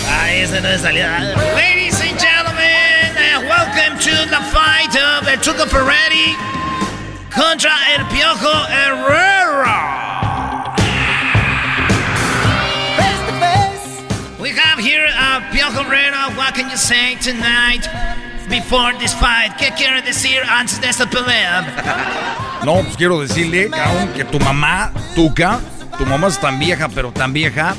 [0.08, 1.18] Ah, ese no es salida.
[1.54, 6.34] Ladies and gentlemen, uh, welcome to the fight of el Tuca Ferretti
[7.36, 10.74] contra el Piojo Herrera.
[14.40, 16.30] We have here a Piojo Herrera.
[16.36, 17.88] What can you say tonight
[18.48, 19.52] before this fight?
[19.58, 22.62] ¿Qué quiere decir antes de esta pelea?
[22.64, 25.60] No, pues quiero decirle, cabrón, que tu mamá, Tuca,
[25.98, 27.74] tu mamá es tan vieja, pero tan vieja,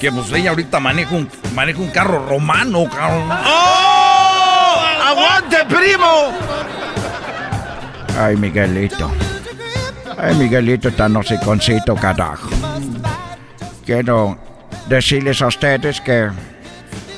[0.00, 3.30] que pues ella ahorita maneja un, maneja un carro romano, cabrón.
[3.46, 4.82] ¡Oh!
[5.06, 6.32] ¡Aguante, primo!
[8.20, 9.10] Ay, Miguelito.
[10.18, 12.50] Ay, Miguelito tan hociconcito, carajo.
[13.86, 14.36] Quiero
[14.88, 16.28] decirles a ustedes que,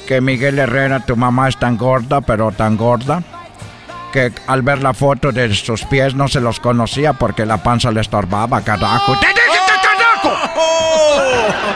[0.06, 3.20] que Miguel Herrera, tu mamá es tan gorda, pero tan gorda,
[4.12, 7.90] que al ver la foto de sus pies no se los conocía porque la panza
[7.90, 9.18] le estorbaba, carajo.
[9.18, 10.36] ¡Te dije que carajo!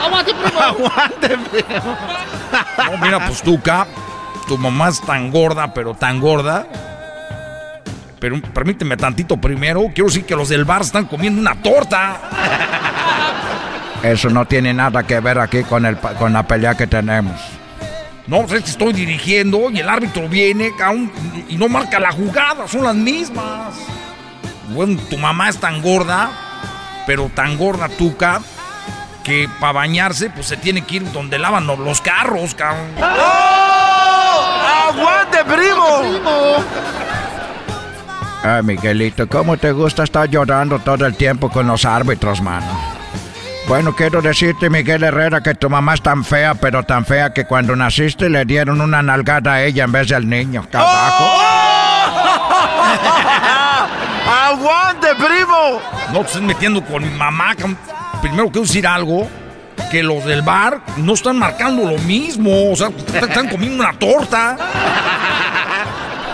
[0.05, 0.61] ¡Aguante, primo!
[0.61, 1.97] ¡Aguante, primo!
[2.93, 3.89] No, mira, pues Tuca,
[4.47, 6.69] tu mamá es tan gorda, pero tan gorda.
[8.19, 9.85] Pero permíteme tantito primero.
[9.95, 12.21] Quiero decir que los del bar están comiendo una torta.
[14.03, 17.41] Eso no tiene nada que ver aquí con, el, con la pelea que tenemos.
[18.27, 21.13] No, pues es que estoy dirigiendo y el árbitro viene cabrón,
[21.49, 23.75] y no marca la jugada, son las mismas.
[24.71, 26.31] Bueno, tu mamá es tan gorda,
[27.07, 28.41] pero tan gorda tuca,
[29.23, 32.91] que para bañarse pues se tiene que ir donde lavan los carros, cabrón.
[33.01, 34.89] ¡Oh!
[34.89, 36.65] ¡Aguante, primo!
[38.43, 42.67] Ay, Miguelito, ¿cómo te gusta estar llorando todo el tiempo con los árbitros, mano?
[43.69, 47.47] Bueno, quiero decirte, Miguel Herrera, que tu mamá es tan fea, pero tan fea que
[47.47, 50.65] cuando naciste le dieron una nalgada a ella en vez del niño.
[50.71, 51.25] Carajo.
[54.27, 55.81] ¡Aguante, primo!
[56.13, 57.55] No te estés metiendo con mi mamá.
[58.23, 59.29] Primero quiero decir algo.
[59.91, 62.73] Que los del bar no están marcando lo mismo.
[62.73, 64.57] O sea, están comiendo una torta.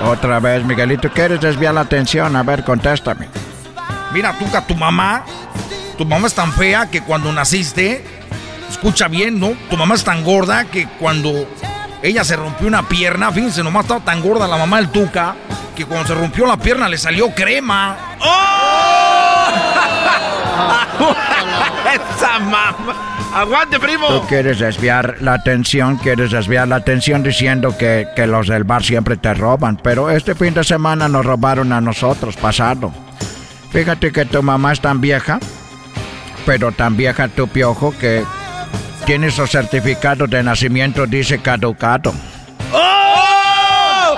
[0.04, 2.34] Otra vez, Miguelito, ¿quieres desviar la atención?
[2.34, 3.28] A ver, contéstame.
[4.12, 5.24] Mira, tú, tu mamá,
[5.96, 8.04] tu mamá es tan fea que cuando naciste,
[8.68, 9.52] escucha bien, ¿no?
[9.70, 11.48] Tu mamá es tan gorda que cuando
[12.02, 15.36] ella se rompió una pierna, fíjense, nomás estaba tan gorda la mamá del Tuca,
[15.76, 17.96] que cuando se rompió la pierna le salió crema.
[18.20, 18.42] ¡Oh!
[22.18, 23.11] Esa mamá.
[23.34, 24.08] Aguante, primo.
[24.08, 28.82] Tú quieres desviar la atención, quieres desviar la atención diciendo que, que los del bar
[28.82, 32.92] siempre te roban, pero este fin de semana nos robaron a nosotros, pasado.
[33.70, 35.40] Fíjate que tu mamá es tan vieja,
[36.44, 38.22] pero tan vieja tu piojo que
[39.06, 42.12] tiene su certificado de nacimiento, dice caducado.
[42.70, 44.16] ¡Oh!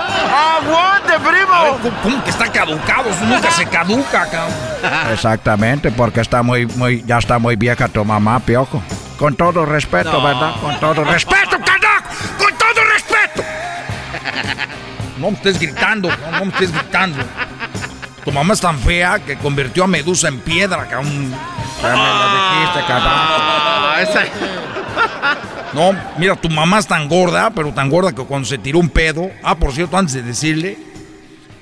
[0.59, 1.93] ¡Aguante, primo!
[2.03, 3.09] ¿Cómo que está caducado?
[3.09, 4.53] Eso nunca se caduca, cabrón.
[5.13, 8.83] Exactamente, porque está muy, muy, ya está muy vieja tu mamá, piojo.
[9.17, 10.23] Con todo respeto, No.
[10.23, 10.55] ¿verdad?
[10.61, 12.09] Con todo respeto, carajo.
[12.37, 13.43] Con todo respeto.
[15.17, 17.23] No me estés gritando, no, no me estés gritando.
[18.23, 21.31] Tu mamá es tan fea que convirtió a Medusa en piedra, cabrón.
[21.81, 23.09] Ya me lo dijiste, carajo.
[23.09, 23.97] Ah,
[25.73, 28.89] No, mira, tu mamá es tan gorda, pero tan gorda que cuando se tiró un
[28.89, 29.29] pedo.
[29.43, 30.77] Ah, por cierto, antes de decirle,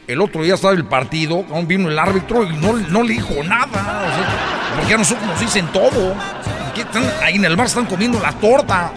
[0.08, 3.66] el otro día estaba el partido, vino el árbitro y no, no le dijo nada.
[3.68, 6.16] O sea, porque a nosotros nos dicen todo.
[6.74, 8.92] Aquí están- ahí en el bar están comiendo la torta.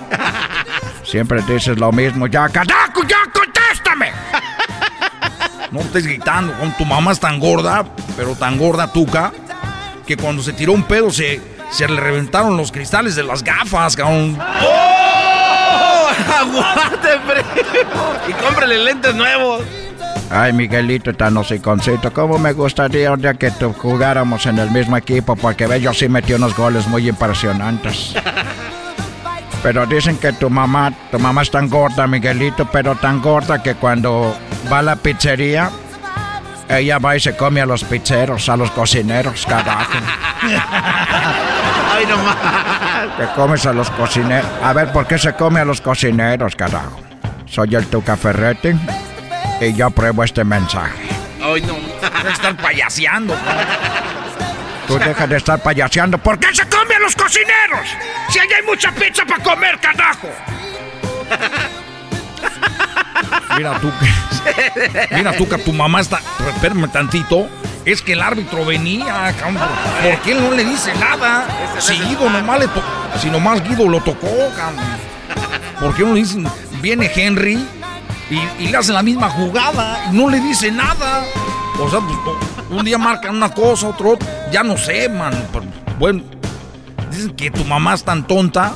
[1.04, 2.26] Siempre dices lo mismo.
[2.26, 4.12] Ya, carajo, ya, contéstame.
[5.70, 7.84] No estés gritando, cabrón, tu mamá es tan gorda,
[8.16, 9.30] pero tan gorda tuca,
[10.06, 11.38] que cuando se tiró un pedo se,
[11.70, 14.38] se le reventaron los cristales de las gafas, cabrón.
[14.40, 16.08] ¡Oh!
[16.38, 18.14] ¡Aguante, primo!
[18.26, 19.62] Y cómprale lentes nuevos.
[20.30, 22.12] Ay, Miguelito, tan hociconcito.
[22.12, 25.36] ¿Cómo me gustaría un día que tú jugáramos en el mismo equipo?
[25.36, 28.14] Porque ve, yo sí metí unos goles muy impresionantes.
[29.62, 33.74] Pero dicen que tu mamá, tu mamá es tan gorda, Miguelito, pero tan gorda que
[33.74, 34.36] cuando
[34.70, 35.70] va a la pizzería,
[36.68, 39.90] ella va y se come a los pizzeros, a los cocineros, carajo.
[40.42, 42.36] Ay, no más.
[43.16, 44.48] Te comes a los cocineros.
[44.62, 47.00] A ver, ¿por qué se come a los cocineros, carajo?
[47.46, 48.72] Soy el Tuca Ferretti
[49.60, 51.08] y yo apruebo este mensaje.
[51.42, 51.76] Ay, no.
[52.22, 53.36] Que estar payaseando.
[54.86, 56.18] Tú deja de estar payaseando.
[56.18, 57.88] ¿Por qué se come a los cocineros?
[58.30, 60.28] Si allá hay mucha pizza para comer, carajo.
[63.56, 65.16] Mira tú que.
[65.16, 66.20] Mira tú que tu mamá está.
[66.54, 67.48] Espérame tantito.
[67.84, 69.56] Es que el árbitro venía, cabrón.
[69.56, 71.46] ¿Por por qué él no le dice nada?
[71.80, 72.86] Si Guido nomás le tocó.
[73.20, 74.84] Si nomás Guido lo tocó, cabrón.
[75.80, 76.46] ¿Por qué no le dicen?
[76.80, 77.66] Viene Henry
[78.30, 80.08] y, y le hacen la misma jugada.
[80.10, 81.24] Y no le dice nada.
[81.78, 82.36] O sea, pues,
[82.70, 84.26] un día marcan una cosa, otro, otro.
[84.50, 85.32] Ya no sé, man.
[85.52, 85.64] pero,
[85.98, 86.22] bueno,
[87.10, 88.72] dicen que tu mamá es tan tonta,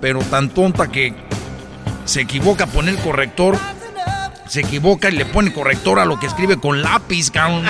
[0.00, 1.14] pero tan tonta que
[2.04, 3.58] se equivoca a poner corrector.
[4.46, 7.64] Se equivoca y le pone corrector a lo que escribe con lápiz, cabrón.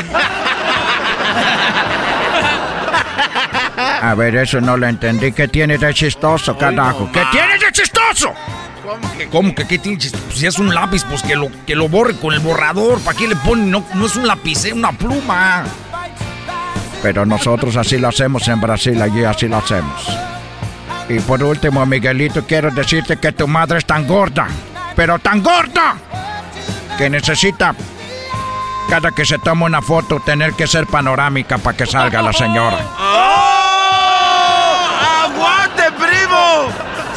[4.03, 5.33] A ver, eso no lo entendí.
[5.33, 7.09] ¿Qué tiene de chistoso, carajo?
[7.13, 8.35] ¿Qué tiene de chistoso?
[8.83, 10.19] ¿Cómo que, cómo que qué tiene chiste?
[10.19, 13.01] Pues si es un lápiz, pues que lo, que lo borre con el borrador.
[13.01, 13.71] ¿Para qué le ponen?
[13.71, 15.65] No, no es un lápiz, es una pluma.
[17.03, 20.07] Pero nosotros así lo hacemos en Brasil, allí así lo hacemos.
[21.09, 24.47] Y por último, Miguelito, quiero decirte que tu madre es tan gorda,
[24.95, 25.97] pero tan gorda,
[26.97, 27.75] que necesita,
[28.89, 32.79] cada que se toma una foto, tener que ser panorámica para que salga la señora.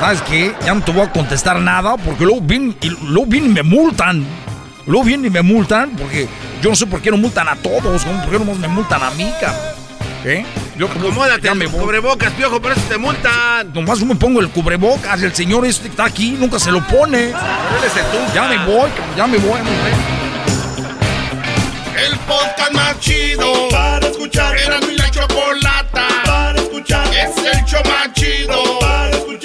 [0.05, 0.55] ¿Sabes qué?
[0.63, 3.63] Ya no te voy a contestar nada porque luego vienen y, luego vienen y me
[3.63, 4.23] multan.
[4.85, 6.27] Luego vienen y me multan porque
[6.61, 8.21] yo no sé por qué no multan a todos, ¿no?
[8.21, 9.59] ¿por qué nomás me multan a mí, cabrón?
[10.23, 10.45] ¿Eh?
[10.77, 13.73] Yo, Acomódate, me cubrebocas, piojo, por eso te multan.
[13.73, 16.85] Nomás yo me pongo el cubrebocas el señor este que está aquí nunca se lo
[16.85, 17.31] pone.
[18.35, 19.59] Ya me voy, ya me voy.
[22.07, 24.55] El podcast más chido para escuchar.
[24.55, 27.07] Era mi la chocolata para escuchar.
[27.07, 29.44] Es el show más chido para escuchar.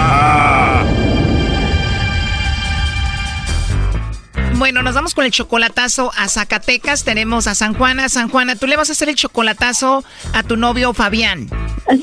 [4.61, 7.03] Bueno, nos vamos con el chocolatazo a Zacatecas.
[7.03, 8.09] Tenemos a San Juana.
[8.09, 10.03] San Juana, tú le vas a hacer el chocolatazo
[10.33, 11.49] a tu novio Fabián.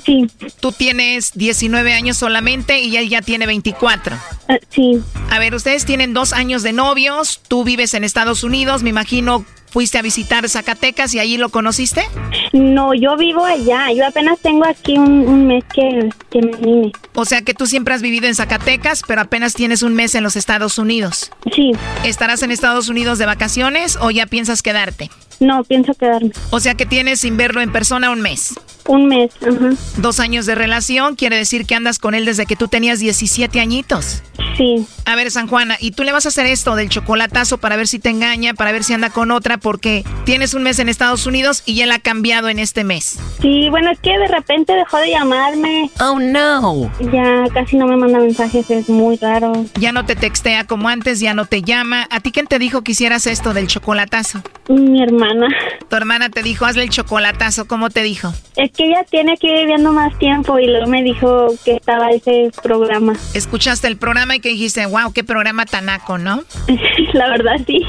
[0.05, 0.29] Sí.
[0.59, 4.17] Tú tienes 19 años solamente y él ya tiene 24.
[4.49, 5.01] Ah, sí.
[5.31, 7.41] A ver, ustedes tienen dos años de novios.
[7.47, 8.83] Tú vives en Estados Unidos.
[8.83, 12.03] Me imagino fuiste a visitar Zacatecas y allí lo conociste.
[12.53, 13.93] No, yo vivo allá.
[13.93, 16.93] Yo apenas tengo aquí un, mes que, que me vine.
[17.15, 20.23] O sea que tú siempre has vivido en Zacatecas, pero apenas tienes un mes en
[20.23, 21.31] los Estados Unidos.
[21.55, 21.73] Sí.
[22.05, 25.11] ¿Estarás en Estados Unidos de vacaciones o ya piensas quedarte?
[25.41, 26.31] No, pienso quedarme.
[26.51, 28.55] O sea que tienes sin verlo en persona un mes.
[28.87, 29.71] Un mes, ajá.
[29.99, 33.61] Dos años de relación, quiere decir que andas con él desde que tú tenías 17
[33.61, 34.23] añitos.
[34.57, 34.87] Sí.
[35.05, 37.87] A ver, San Juana, ¿y tú le vas a hacer esto del chocolatazo para ver
[37.87, 39.59] si te engaña, para ver si anda con otra?
[39.59, 43.19] Porque tienes un mes en Estados Unidos y él ha cambiado en este mes.
[43.41, 45.91] Sí, bueno, es que de repente dejó de llamarme.
[46.01, 46.91] Oh, no.
[47.13, 49.67] Ya casi no me manda mensajes, es muy raro.
[49.79, 52.07] Ya no te textea como antes, ya no te llama.
[52.11, 54.43] ¿A ti quién te dijo que hicieras esto del chocolatazo?
[54.69, 55.57] Mi hermana.
[55.89, 58.33] Tu hermana te dijo, hazle el chocolatazo, ¿cómo te dijo?
[58.57, 62.11] Es que ella tiene que ir viviendo más tiempo y luego me dijo que estaba
[62.11, 63.15] ese programa.
[63.35, 66.43] Escuchaste el programa y que dijiste, wow, qué programa tanaco, ¿no?
[67.13, 67.81] La verdad, sí.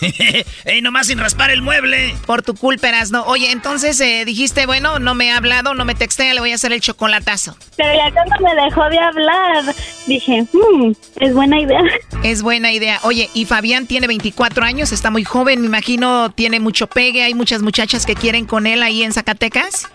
[0.64, 2.14] ¡Ey, nomás sin raspar el mueble!
[2.26, 3.24] Por tu culpa, eras, ¿no?
[3.24, 6.54] Oye, entonces eh, dijiste, bueno, no me ha hablado, no me textea, le voy a
[6.54, 7.56] hacer el chocolatazo.
[7.76, 9.74] Pero ya cuando me dejó de hablar,
[10.06, 11.82] dije, hmm, es buena idea.
[12.22, 13.00] Es buena idea.
[13.02, 17.34] Oye, y Fabián tiene 24 años, está muy joven, me imagino tiene mucho pegue, hay
[17.34, 19.90] muchas muchachas que quieren con él ahí en Zacatecas.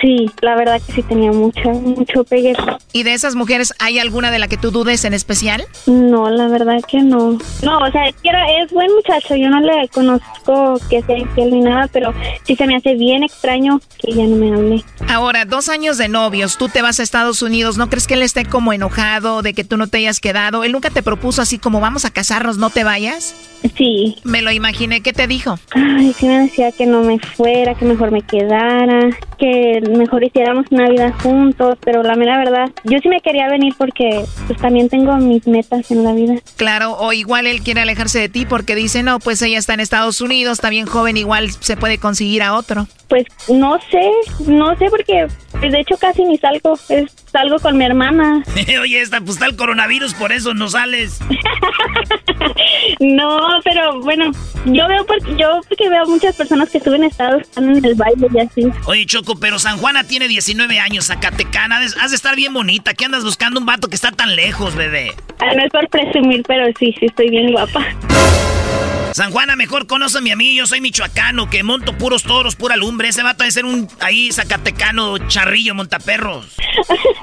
[0.00, 2.54] Sí, la verdad que sí tenía mucho, mucho pegue.
[2.92, 5.64] ¿Y de esas mujeres hay alguna de la que tú dudes en especial?
[5.86, 7.38] No, la verdad que no.
[7.62, 11.88] No, o sea, es, buen muchacho, yo no le conozco que sea infiel ni nada,
[11.92, 12.12] pero
[12.44, 14.84] sí se me hace bien extraño que ya no me hable.
[15.08, 18.22] Ahora, dos años de novios, tú te vas a Estados Unidos, ¿no crees que él
[18.22, 20.64] esté como enojado de que tú no te hayas quedado?
[20.64, 23.34] ¿Él nunca te propuso así como vamos a casarnos, no te vayas?
[23.76, 24.16] Sí.
[24.24, 25.58] Me lo imaginé, ¿qué te dijo?
[25.74, 30.66] Ay, sí me decía que no me fuera, que mejor me quedara, que mejor hiciéramos
[30.70, 34.88] una vida juntos, pero la mera verdad, yo sí me quería venir porque pues también
[34.88, 36.34] tengo mis metas en la vida.
[36.56, 39.80] Claro, o igual él quiere alejarse de ti porque dice, no, pues ella está en
[39.80, 42.86] Estados Unidos, está bien joven, igual se puede conseguir a otro.
[43.08, 44.10] Pues no sé,
[44.46, 45.26] no sé porque
[45.60, 48.42] pues, de hecho casi ni salgo, es, salgo con mi hermana.
[48.80, 51.20] Oye, esta pues está el coronavirus, por eso no sales.
[53.00, 54.32] no, pero bueno,
[54.66, 58.28] yo veo porque yo porque veo muchas personas que suben estados están en el baile
[58.32, 58.66] y así.
[58.86, 62.94] Oye, Choco, pero San Juana tiene 19 años, Zacatecana, has de estar bien bonita.
[62.94, 65.12] ¿Qué andas buscando un vato que está tan lejos, bebé?
[65.40, 67.86] Ah, no es por presumir, pero sí, sí estoy bien guapa.
[69.12, 73.08] San Juana, mejor conóceme a mí, yo soy michoacano, que monto puros toros, pura lumbre.
[73.08, 76.46] Ese vato de ser un ahí zacatecano, charrillo, montaperros.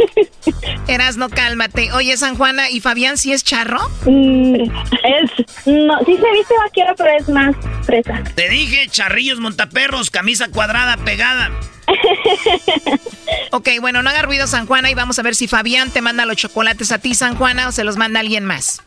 [0.87, 1.91] Eras, no cálmate.
[1.93, 3.79] Oye, San Juana, ¿y Fabián sí es charro?
[4.05, 5.31] Mm, es,
[5.65, 8.23] no, sí se viste vaquero, pero es más fresa.
[8.35, 11.51] Te dije, charrillos, montaperros, camisa cuadrada, pegada.
[13.51, 16.25] ok, bueno, no haga ruido San Juana y vamos a ver si Fabián te manda
[16.25, 18.81] los chocolates a ti, San Juana, o se los manda alguien más.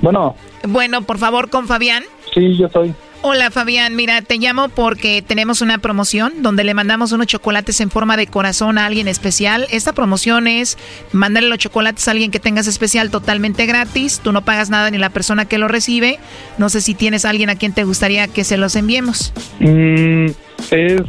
[0.00, 0.36] Bueno.
[0.64, 2.04] Bueno, por favor, con Fabián.
[2.34, 2.94] Sí, yo soy.
[3.22, 7.90] Hola Fabián, mira, te llamo porque tenemos una promoción donde le mandamos unos chocolates en
[7.90, 9.66] forma de corazón a alguien especial.
[9.72, 10.78] Esta promoción es
[11.12, 14.20] mandarle los chocolates a alguien que tengas especial totalmente gratis.
[14.22, 16.20] Tú no pagas nada ni la persona que lo recibe.
[16.56, 19.32] No sé si tienes a alguien a quien te gustaría que se los enviemos.
[19.58, 20.26] Mm,
[20.70, 21.02] es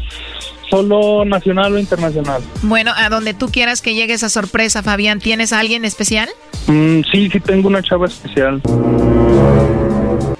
[0.70, 2.42] solo nacional o internacional.
[2.64, 6.30] Bueno, a donde tú quieras que llegue esa sorpresa, Fabián, ¿tienes a alguien especial?
[6.68, 8.62] Mm, sí, sí tengo una chava especial.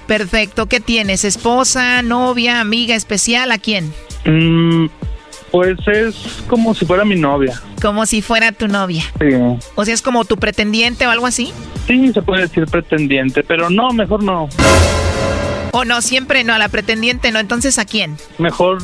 [0.06, 1.24] Perfecto, ¿qué tienes?
[1.24, 3.52] ¿Esposa, novia, amiga especial?
[3.52, 3.92] ¿A quién?
[4.24, 4.86] Mm,
[5.50, 7.60] pues es como si fuera mi novia.
[7.80, 9.02] Como si fuera tu novia.
[9.18, 9.26] Sí.
[9.74, 11.52] O sea, es como tu pretendiente o algo así.
[11.86, 14.48] Sí, se puede decir pretendiente, pero no, mejor no.
[15.72, 17.38] O no, siempre no, a la pretendiente no.
[17.38, 18.16] Entonces, ¿a quién?
[18.38, 18.78] Mejor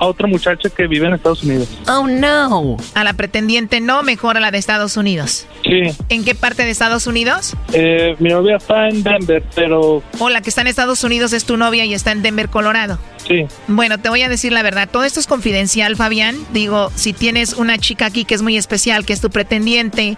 [0.00, 1.68] a otra muchacha que vive en Estados Unidos.
[1.86, 2.78] Oh, no.
[2.94, 5.46] A la pretendiente no, mejor a la de Estados Unidos.
[5.62, 5.82] Sí.
[6.08, 7.54] ¿En qué parte de Estados Unidos?
[7.74, 10.02] Eh, mi novia está en Denver, pero...
[10.18, 12.98] O la que está en Estados Unidos es tu novia y está en Denver, Colorado.
[13.28, 13.46] Sí.
[13.68, 14.88] Bueno, te voy a decir la verdad.
[14.90, 16.36] Todo esto es confidencial, Fabián.
[16.54, 20.16] Digo, si tienes una chica aquí que es muy especial, que es tu pretendiente,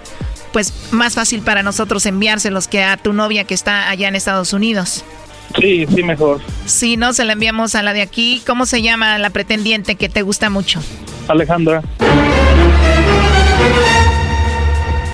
[0.53, 4.53] pues más fácil para nosotros enviárselos que a tu novia que está allá en Estados
[4.53, 5.05] Unidos.
[5.59, 6.41] Sí, sí, mejor.
[6.67, 8.43] Sí, no, se la enviamos a la de aquí.
[8.47, 10.81] ¿Cómo se llama la pretendiente que te gusta mucho?
[11.29, 11.83] Alejandra.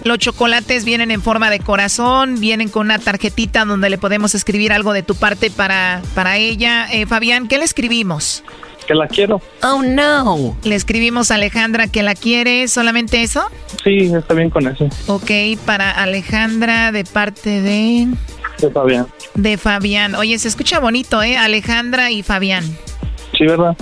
[0.05, 4.73] Los chocolates vienen en forma de corazón, vienen con una tarjetita donde le podemos escribir
[4.73, 6.87] algo de tu parte para, para ella.
[6.91, 8.43] Eh, Fabián, ¿qué le escribimos?
[8.87, 9.43] Que la quiero.
[9.63, 10.57] Oh, no.
[10.63, 13.51] Le escribimos a Alejandra que la quiere, ¿solamente eso?
[13.85, 14.89] Sí, está bien con eso.
[15.09, 15.31] Ok,
[15.67, 18.09] para Alejandra de parte de...
[18.61, 19.07] De Fabián.
[19.35, 20.15] De Fabián.
[20.15, 21.37] Oye, se escucha bonito, ¿eh?
[21.37, 22.65] Alejandra y Fabián.
[23.37, 23.77] Sí, ¿verdad?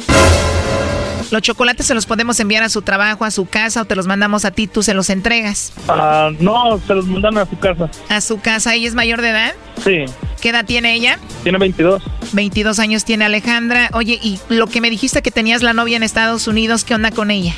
[1.30, 4.06] Los chocolates se los podemos enviar a su trabajo, a su casa o te los
[4.06, 5.72] mandamos a ti, tú se los entregas.
[5.88, 7.90] Ah, no, se los mandan a su casa.
[8.08, 8.74] ¿A su casa?
[8.74, 9.54] ¿Ella es mayor de edad?
[9.82, 10.04] Sí.
[10.40, 11.18] ¿Qué edad tiene ella?
[11.42, 12.02] Tiene 22.
[12.32, 13.90] 22 años tiene Alejandra.
[13.92, 17.10] Oye, y lo que me dijiste que tenías la novia en Estados Unidos, ¿qué onda
[17.10, 17.54] con ella?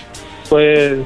[0.49, 1.01] Pues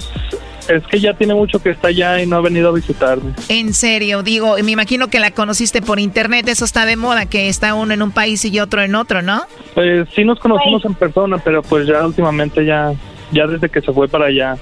[0.68, 3.32] es que ya tiene mucho que está allá y no ha venido a visitarme.
[3.48, 7.48] En serio, digo, me imagino que la conociste por internet, eso está de moda, que
[7.48, 9.42] está uno en un país y otro en otro, ¿no?
[9.74, 12.92] Pues sí nos conocimos en persona, pero pues ya últimamente ya,
[13.32, 14.56] ya desde que se fue para allá,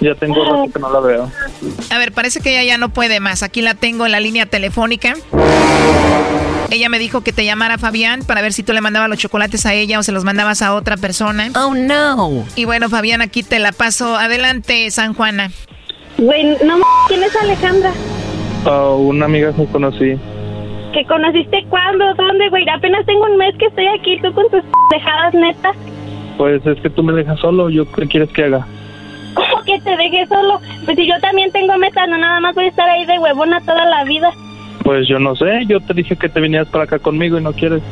[0.00, 1.30] ya tengo rato que no la veo.
[1.90, 3.42] A ver, parece que ella ya no puede más.
[3.42, 5.14] Aquí la tengo en la línea telefónica.
[6.70, 9.66] Ella me dijo que te llamara Fabián para ver si tú le mandabas los chocolates
[9.66, 11.50] a ella o se los mandabas a otra persona.
[11.54, 12.44] Oh, no.
[12.56, 14.16] Y bueno, Fabián, aquí te la paso.
[14.16, 15.50] Adelante, San Juana.
[16.18, 16.78] Güey, no
[17.08, 17.92] ¿quién es Alejandra?
[18.64, 20.16] Ah, una amiga que conocí.
[20.92, 22.04] ¿Que conociste cuándo?
[22.14, 22.64] ¿Dónde, güey?
[22.68, 25.76] Apenas tengo un mes que estoy aquí, tú con tus dejadas netas.
[26.38, 28.66] Pues es que tú me dejas solo, ¿yo qué quieres que haga?
[29.66, 30.60] ¿Cómo que te dejé solo?
[30.84, 33.60] Pues si yo también tengo metas, no nada más voy a estar ahí de huevona
[33.60, 34.30] toda la vida.
[34.82, 37.52] Pues yo no sé, yo te dije que te vinieras para acá conmigo y no
[37.52, 37.82] quieres.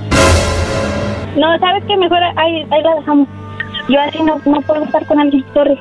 [1.36, 1.96] No, ¿sabes qué?
[1.96, 3.28] Mejor ahí, ahí la dejamos.
[3.88, 5.78] Yo así no, no puedo estar con alguien, sorry.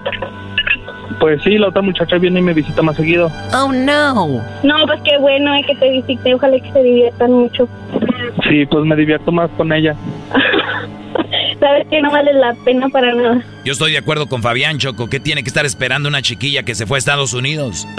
[1.19, 3.31] Pues sí, la otra muchacha viene y me visita más seguido.
[3.53, 4.41] Oh, no.
[4.63, 7.67] No, pues qué bueno eh, que te visite, ojalá que se diviertan mucho.
[8.49, 9.95] Sí, pues me divierto más con ella.
[11.63, 13.41] Sabes que no vale la pena para nada.
[13.63, 15.07] Yo estoy de acuerdo con Fabián Choco.
[15.07, 17.87] ¿Qué tiene que estar esperando una chiquilla que se fue a Estados Unidos?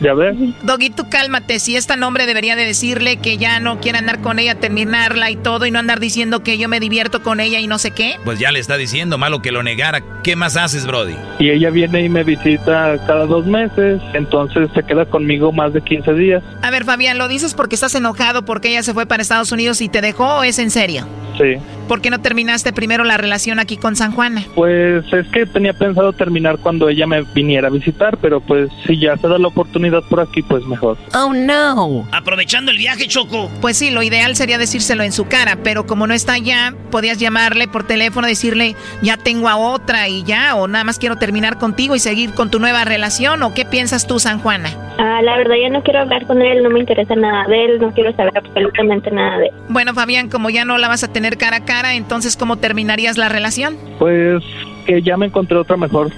[0.00, 0.36] Ya ves.
[0.62, 1.58] Doggy, tú cálmate.
[1.58, 5.34] Si esta nombre debería de decirle que ya no quiere andar con ella, terminarla y
[5.34, 8.14] todo, y no andar diciendo que yo me divierto con ella y no sé qué.
[8.24, 10.00] Pues ya le está diciendo, malo que lo negara.
[10.22, 11.16] ¿Qué más haces, Brody?
[11.40, 15.82] Y ella viene y me visita cada dos meses, entonces se queda conmigo más de
[15.82, 16.44] 15 días.
[16.62, 19.80] A ver, Fabián, ¿lo dices porque estás enojado porque ella se fue para Estados Unidos
[19.80, 21.08] y te dejó o es en serio?
[21.36, 21.56] Sí.
[21.88, 24.44] ¿Por qué no terminaste primero la relación aquí con San Juana?
[24.54, 28.98] Pues es que tenía pensado terminar cuando ella me viniera a visitar, pero pues si
[29.00, 30.98] ya se da la oportunidad por aquí, pues mejor.
[31.14, 32.06] Oh, no.
[32.12, 33.50] Aprovechando el viaje, Choco.
[33.62, 37.18] Pues sí, lo ideal sería decírselo en su cara, pero como no está allá, podías
[37.18, 41.56] llamarle por teléfono, decirle, ya tengo a otra y ya, o nada más quiero terminar
[41.56, 44.70] contigo y seguir con tu nueva relación, o qué piensas tú, San Juana?
[44.98, 47.80] Ah, la verdad, ya no quiero hablar con él, no me interesa nada de él,
[47.80, 49.52] no quiero saber absolutamente nada de él.
[49.68, 53.16] Bueno, Fabián, como ya no la vas a tener cara a cara, entonces, ¿cómo terminarías
[53.16, 53.76] la relación?
[53.98, 54.42] Pues
[54.86, 56.10] que ya me encontré otra mejor.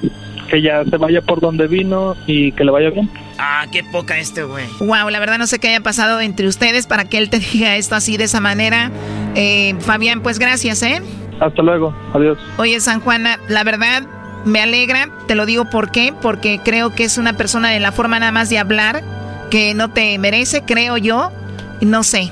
[0.48, 3.08] Que ya se vaya por donde vino y que le vaya bien.
[3.38, 4.64] Ah, qué poca este güey.
[4.80, 7.76] Wow, la verdad no sé qué haya pasado entre ustedes para que él te diga
[7.76, 8.90] esto así de esa manera.
[9.34, 11.00] Eh, Fabián, pues gracias, ¿eh?
[11.40, 12.38] Hasta luego, adiós.
[12.58, 14.02] Oye, San Juana, la verdad
[14.44, 17.92] me alegra, te lo digo por qué, porque creo que es una persona de la
[17.92, 19.02] forma nada más de hablar
[19.50, 21.30] que no te merece, creo yo.
[21.80, 22.30] No sé.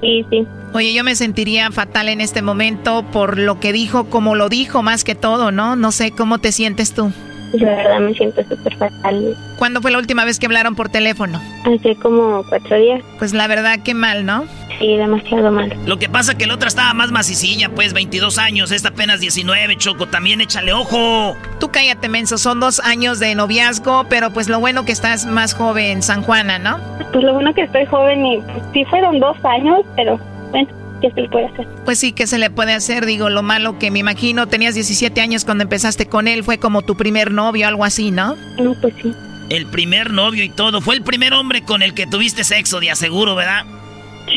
[0.00, 0.46] Sí, sí.
[0.74, 4.82] Oye, yo me sentiría fatal en este momento por lo que dijo, como lo dijo
[4.82, 5.76] más que todo, ¿no?
[5.76, 7.12] No sé cómo te sientes tú.
[7.52, 9.36] La verdad me siento súper fatal.
[9.58, 11.38] ¿Cuándo fue la última vez que hablaron por teléfono?
[11.66, 13.02] Hace como cuatro días.
[13.18, 14.46] Pues la verdad, qué mal, ¿no?
[14.78, 15.70] Sí, demasiado mal.
[15.84, 19.76] Lo que pasa que la otra estaba más macicilla, pues 22 años, esta apenas 19,
[19.76, 21.36] Choco, también échale ojo.
[21.60, 25.52] Tú cállate, menso, son dos años de noviazgo, pero pues lo bueno que estás más
[25.52, 26.78] joven, San Juana, ¿no?
[27.12, 30.18] Pues lo bueno que estoy joven y pues, sí fueron dos años, pero
[30.52, 30.68] bueno,
[31.00, 31.66] ¿qué se le puede hacer?
[31.84, 33.04] Pues sí, ¿qué se le puede hacer?
[33.04, 36.82] Digo, lo malo que me imagino, tenías 17 años cuando empezaste con él, fue como
[36.82, 38.36] tu primer novio, algo así, ¿no?
[38.58, 39.12] No, pues sí.
[39.48, 40.80] El primer novio y todo.
[40.80, 43.64] Fue el primer hombre con el que tuviste sexo, de aseguro, ¿verdad?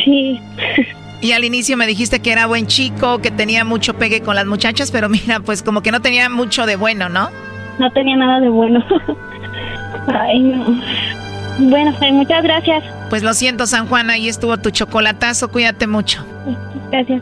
[0.04, 0.40] Sí.
[1.22, 4.46] Y al inicio me dijiste que era buen chico, que tenía mucho pegue con las
[4.46, 7.30] muchachas, pero mira, pues como que no tenía mucho de bueno, ¿no?
[7.80, 8.84] No tenía nada de bueno.
[10.08, 10.82] Ay, no.
[11.58, 12.84] Bueno, pues, muchas gracias.
[13.10, 16.26] Pues lo siento, San Juan, ahí estuvo tu chocolatazo, cuídate mucho.
[16.92, 17.22] Gracias.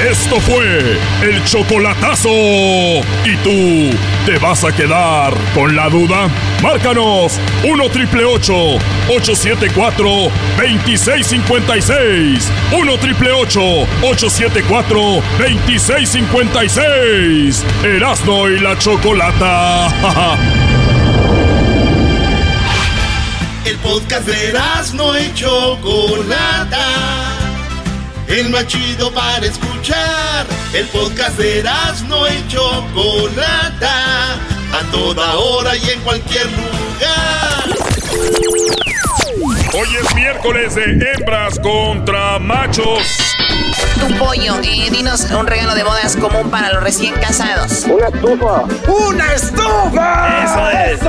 [0.00, 2.30] Esto fue el chocolatazo.
[2.30, 3.94] ¿Y tú
[4.24, 6.30] te vas a quedar con la duda?
[6.62, 10.08] Márcanos 1 triple 874
[10.56, 12.50] 2656.
[12.72, 17.66] 1 triple 874 2656.
[17.84, 20.66] Erasno y la chocolata.
[23.82, 27.20] podcast de Erasno y chocolata
[28.30, 30.46] el más chido para escuchar.
[30.72, 34.34] El podcast de Erasmo y Chocolata,
[34.72, 37.70] a toda hora y en cualquier lugar.
[39.72, 43.36] Hoy es miércoles de hembras contra machos.
[44.00, 47.84] Tu pollo, eh, dinos un regalo de bodas común para los recién casados.
[47.86, 48.62] Una estufa.
[48.88, 50.44] ¡Una estufa!
[50.44, 51.00] Eso es.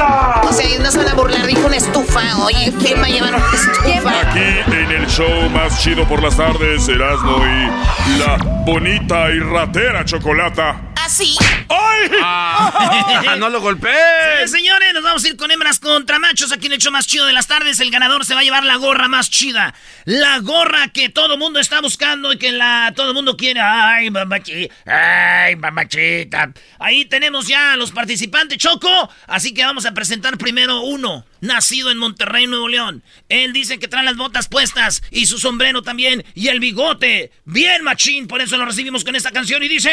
[0.49, 2.22] O sea, no se van a burlar, dijo una estufa.
[2.43, 4.11] Oye, ¿quién va a llevar una estufa?
[4.30, 10.03] Aquí en el show más chido por las tardes, Erasmo y la bonita y ratera
[10.05, 10.90] chocolata.
[11.03, 11.35] ¿Así?
[11.67, 12.11] ¡Ay!
[12.23, 14.51] Ah, no lo golpees.
[14.51, 16.51] señores, nos vamos a ir con hembras contra machos.
[16.51, 18.63] Aquí en el show más chido de las tardes, el ganador se va a llevar
[18.63, 19.73] la gorra más chida.
[20.05, 23.61] La gorra que todo mundo está buscando y que la todo mundo quiere.
[23.61, 24.73] Ay, mamachita.
[24.85, 26.51] Ay, mamachita.
[26.79, 29.09] Ahí tenemos ya a los participantes, Choco.
[29.27, 33.03] Así que vamos a presentar primero uno, nacido en Monterrey, Nuevo León.
[33.30, 37.31] Él dice que trae las botas puestas y su sombrero también y el bigote.
[37.45, 38.27] Bien, machín.
[38.27, 39.89] Por eso lo recibimos con esta canción y dice...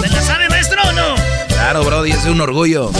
[0.00, 1.14] ¿Me la sabe, maestro, o no?
[1.48, 2.90] Claro, Brody, es un orgullo.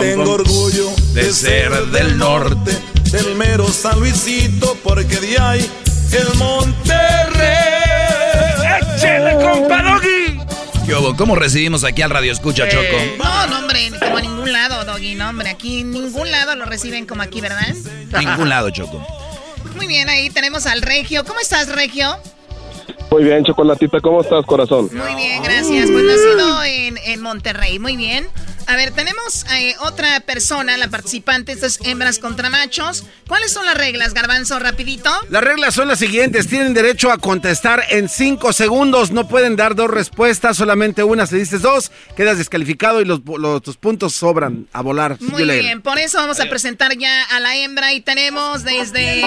[0.00, 2.76] Tengo orgullo de ser del norte.
[3.10, 5.70] del mero San Luisito, porque de ahí
[6.12, 6.98] el Monterrey.
[8.96, 10.17] ¡Échale, compa Doggy!
[10.88, 11.14] ¿Qué hubo?
[11.14, 12.96] ¿Cómo recibimos aquí al Radio Escucha, Choco?
[13.18, 15.50] No, no, hombre, como a ningún lado, Doggy, no, hombre.
[15.50, 17.74] Aquí en ningún lado lo reciben como aquí, ¿verdad?
[18.18, 19.06] Ningún lado, Choco.
[19.76, 21.24] Muy bien, ahí tenemos al Regio.
[21.26, 22.16] ¿Cómo estás, Regio?
[23.10, 24.88] Muy bien, Chocolatita, ¿cómo estás, corazón?
[24.94, 25.90] Muy bien, gracias.
[25.90, 27.78] Pues nacido en, en Monterrey.
[27.78, 28.26] Muy bien.
[28.68, 31.52] A ver, tenemos eh, otra persona, la participante.
[31.52, 33.04] Esto es hembras contra machos.
[33.26, 34.58] ¿Cuáles son las reglas, Garbanzo?
[34.58, 35.10] Rapidito.
[35.30, 36.48] Las reglas son las siguientes.
[36.48, 39.10] Tienen derecho a contestar en cinco segundos.
[39.10, 41.26] No pueden dar dos respuestas, solamente una.
[41.26, 45.16] Si dices dos, quedas descalificado y los, los- tus puntos sobran a volar.
[45.20, 49.24] Muy bien, por eso vamos a presentar ya a la hembra y tenemos desde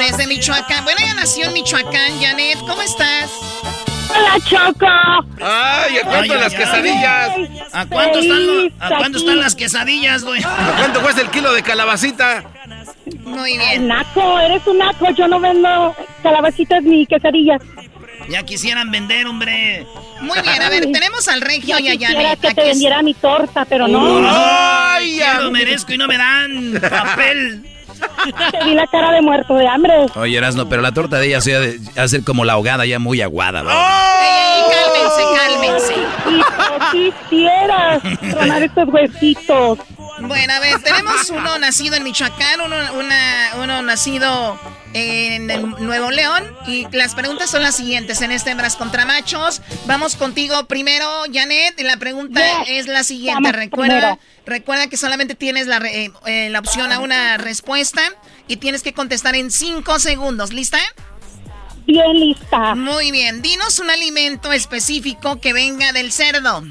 [0.00, 0.82] desde Michoacán.
[0.82, 3.30] Bueno, ella nació en Michoacán, Janet, ¿cómo estás?
[4.16, 4.86] Hola, Choco.
[5.44, 7.30] ¡Ay, ¿a cuánto Ay, las ay, quesadillas?
[7.72, 10.42] ¿A cuánto, están, lo- ¿A cuánto están las quesadillas, güey?
[10.42, 12.44] ¿A cuánto cuesta el kilo de calabacita?
[13.24, 13.88] Muy bien.
[13.88, 15.10] Naco, eres un naco.
[15.10, 17.60] Yo no vendo calabacitas ni quesadillas.
[18.28, 19.86] Ya quisieran vender, hombre.
[20.20, 23.02] Muy bien, a ver, tenemos al Regio y a quisiera que Aquí te es- vendiera
[23.02, 24.20] mi torta, pero no.
[24.28, 27.62] ¡Ay, ya lo merezco y no me dan papel!
[28.50, 29.94] Te vi la cara de muerto de hambre.
[30.16, 32.98] Oye, Erasno, pero la torta de ella se ha de hacer como la ahogada ya
[32.98, 33.60] muy aguada.
[33.60, 35.94] Ey, cálmense, cálmense.
[36.92, 39.78] Si quisieras tronar estos huesitos.
[40.20, 44.58] Bueno, a ver, tenemos uno nacido en Michoacán, uno, una- uno nacido
[44.96, 45.46] en,
[45.80, 46.44] Nuevo León.
[46.66, 49.62] Y las preguntas son las siguientes en este Hembras contra Machos.
[49.86, 51.78] Vamos contigo primero, Janet.
[51.78, 52.68] Y la pregunta Yes.
[52.68, 53.52] es la siguiente.
[53.52, 58.02] Recuerda, recuerda que solamente tienes la, re- eh, la opción a una respuesta
[58.48, 60.52] y tienes que contestar en cinco segundos.
[60.52, 60.78] ¿Lista?
[61.86, 62.74] Bien lista.
[62.74, 63.42] Muy bien.
[63.42, 66.64] Dinos un alimento específico que venga del cerdo.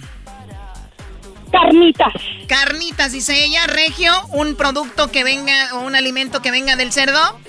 [1.52, 2.14] Carnitas.
[2.48, 3.66] Carnitas, dice ella.
[3.68, 7.40] Regio, un producto que venga o un alimento que venga del cerdo.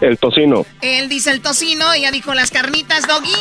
[0.00, 0.66] El tocino.
[0.82, 3.34] Él dice el tocino, ella dijo las carnitas, Doggy.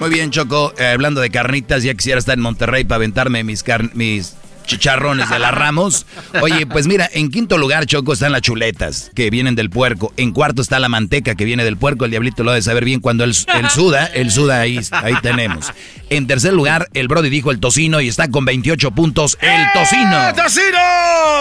[0.00, 0.74] Muy bien, Choco.
[0.78, 4.34] eh, hablando de carnitas, ya quisiera estar en Monterrey para aventarme mis, car- mis
[4.66, 6.06] chicharrones de la Ramos.
[6.42, 10.12] Oye, pues mira, en quinto lugar, Choco, están las chuletas, que vienen del puerco.
[10.16, 12.04] En cuarto está la manteca, que viene del puerco.
[12.04, 14.06] El diablito lo ha de saber bien cuando él, él suda.
[14.06, 15.72] Él suda, ahí, ahí tenemos.
[16.10, 19.38] En tercer lugar, el Brody dijo el tocino y está con 28 puntos.
[19.40, 20.34] ¡El tocino!
[20.34, 20.78] ¡Tocino!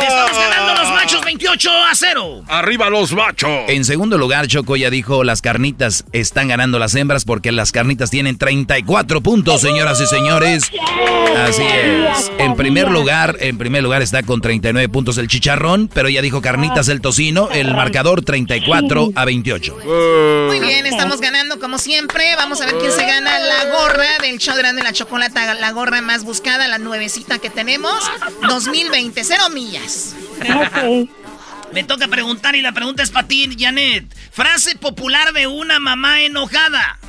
[0.01, 2.43] Estamos ganando los machos 28 a 0.
[2.47, 3.49] ¡Arriba los machos!
[3.67, 8.09] En segundo lugar, Choco ya dijo las carnitas están ganando las hembras porque las carnitas
[8.09, 10.71] tienen 34 puntos, señoras y señores.
[11.37, 12.31] Así es.
[12.39, 16.41] En primer lugar, en primer lugar está con 39 puntos el chicharrón, pero ya dijo
[16.41, 19.77] carnitas el tocino, el marcador 34 a 28.
[20.47, 22.35] Muy bien, estamos ganando como siempre.
[22.35, 25.71] Vamos a ver quién se gana la gorra del show grande de la chocolata, la
[25.71, 28.03] gorra más buscada, la nuevecita que tenemos.
[28.49, 30.15] 2020, cero millas.
[31.71, 34.13] Me toca preguntar y la pregunta es para ti, Janet.
[34.31, 36.99] Frase popular de una mamá enojada.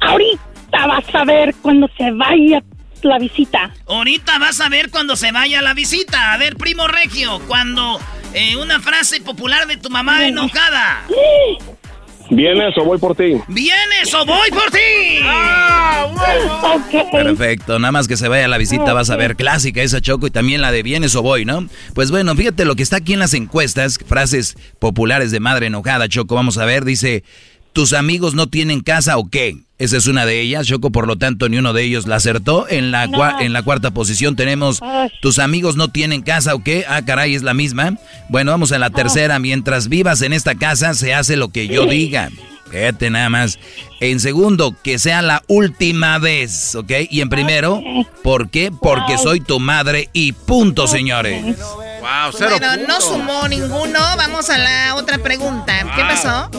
[0.00, 2.62] Ahorita vas a ver cuando se vaya
[3.02, 3.74] la visita.
[3.86, 6.32] Ahorita vas a ver cuando se vaya la visita.
[6.32, 7.98] A ver, primo Regio, cuando
[8.34, 11.02] Eh, una frase popular de tu mamá enojada.
[12.30, 13.40] ¿Vienes o voy por ti?
[13.48, 15.18] ¿Vienes o voy por ti?
[15.22, 17.00] Ah, bueno.
[17.10, 20.26] Perfecto, nada más que se vaya a la visita vas a ver clásica esa Choco
[20.26, 21.66] y también la de vienes o voy, ¿no?
[21.94, 26.06] Pues bueno, fíjate lo que está aquí en las encuestas, frases populares de madre enojada,
[26.06, 27.24] Choco, vamos a ver, dice,
[27.78, 29.56] ¿tus amigos no tienen casa o qué?
[29.78, 32.68] Esa es una de ellas, Choco, por lo tanto ni uno de ellos la acertó.
[32.68, 33.04] En la,
[33.38, 34.80] en la cuarta posición tenemos,
[35.22, 36.84] ¿tus amigos no tienen casa o qué?
[36.88, 37.96] Ah, caray, es la misma.
[38.30, 41.86] Bueno, vamos a la tercera, mientras vivas en esta casa se hace lo que yo
[41.86, 42.30] diga.
[42.68, 43.60] Fíjate nada más.
[44.00, 46.90] En segundo, que sea la última vez, ¿ok?
[47.10, 47.80] Y en primero,
[48.24, 48.72] ¿por qué?
[48.72, 51.56] Porque soy tu madre y punto, señores.
[52.00, 54.00] Wow, cero bueno, no sumó ninguno.
[54.16, 55.92] Vamos a la otra pregunta.
[55.94, 56.50] ¿Qué pasó?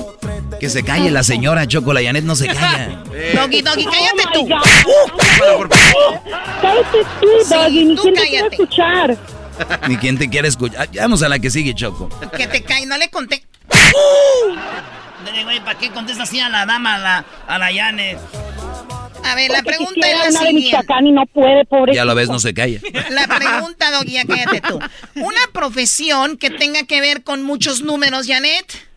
[0.60, 3.04] Que se calle la señora Choco, la Janet no se calla.
[3.36, 4.48] Doggy, Doggy, cállate tú.
[6.62, 9.18] Cállate tú, Doggy, ni quién te quiere escuchar.
[9.88, 10.90] Ni quién te quiere escuchar.
[10.96, 12.10] Vamos a la que sigue, Choco.
[12.36, 13.44] Que te cae, no le conté.
[15.44, 18.20] Güey, ¿para qué contesta así a la dama, a la, a la Janet?
[19.24, 20.78] A ver, la pregunta es la siguiente.
[21.04, 21.94] y no puede, pobre.
[21.94, 22.80] Ya lo ves, no se calla.
[23.10, 24.80] La pregunta, Doggy, cállate tú.
[25.16, 28.89] Una profesión que tenga que ver con muchos números, Janet.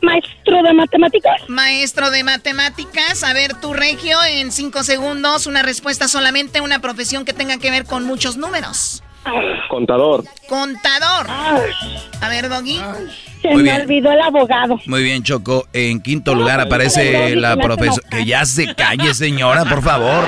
[0.00, 1.48] Maestro de matemáticas.
[1.48, 3.24] Maestro de matemáticas.
[3.24, 7.70] A ver, tu regio, en cinco segundos, una respuesta solamente, una profesión que tenga que
[7.70, 9.02] ver con muchos números.
[9.68, 10.24] Contador.
[10.48, 11.26] Contador.
[11.28, 12.80] A ver, Doggy.
[13.42, 14.78] Se me olvidó el abogado.
[14.86, 15.66] Muy bien, Choco.
[15.72, 18.08] En quinto lugar aparece la profesora.
[18.08, 20.24] Que ya se calle, señora, por favor.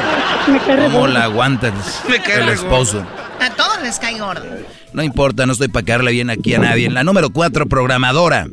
[0.66, 2.04] ¿Cómo la aguantas?
[2.08, 3.04] el esposo.
[3.40, 4.44] A todos les cae gordo.
[4.92, 6.86] No importa, no estoy para caerle bien aquí a nadie.
[6.86, 8.48] En la número cuatro, programadora.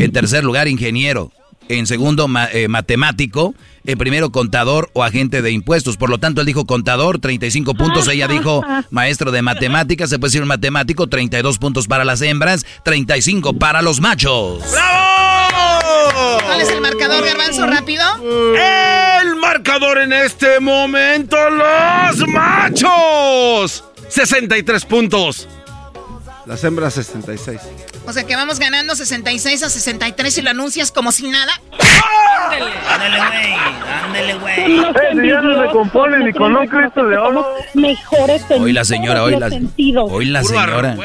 [0.00, 1.30] En tercer lugar, ingeniero.
[1.68, 3.54] En segundo, eh, matemático.
[3.84, 5.98] En primero, contador o agente de impuestos.
[5.98, 8.08] Por lo tanto, él dijo contador, 35 puntos.
[8.08, 10.08] Ella dijo maestro de matemáticas.
[10.08, 14.62] Se puede decir matemático, 32 puntos para las hembras, 35 para los machos.
[14.72, 16.38] ¡Bravo!
[16.44, 17.66] ¿Cuál es el marcador, Garbanzo?
[17.66, 18.04] Rápido.
[19.22, 23.84] El marcador en este momento, los machos.
[24.08, 25.46] 63 puntos.
[26.46, 27.60] Las hembras 66.
[28.06, 31.52] O sea que vamos ganando 66 a 63 y lo anuncias como si nada.
[32.44, 33.54] Ándele, ándele, güey.
[34.04, 34.60] Ándele, güey.
[34.60, 37.46] Eh, ya no se compone ni con un Cristo de oro.
[37.74, 39.48] Mejores Hoy la señora, hoy la,
[40.02, 40.96] hoy la señora.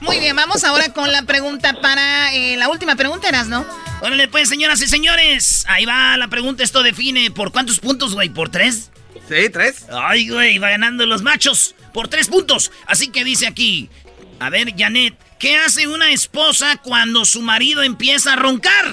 [0.00, 2.32] Muy bien, vamos ahora con la pregunta para...
[2.32, 3.66] Eh, la última pregunta eras, ¿no?
[4.00, 5.64] Órale, pues, señoras y señores.
[5.68, 6.62] Ahí va la pregunta.
[6.62, 8.28] Esto define por cuántos puntos, güey.
[8.28, 8.90] ¿Por tres?
[9.28, 9.86] Sí, tres.
[9.92, 12.70] Ay, güey, va ganando los machos por tres puntos.
[12.86, 13.90] Así que dice aquí,
[14.40, 18.84] a ver, Janet, ¿qué hace una esposa cuando su marido empieza a roncar?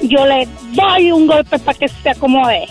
[0.00, 2.66] Yo le doy un golpe para que se acomode.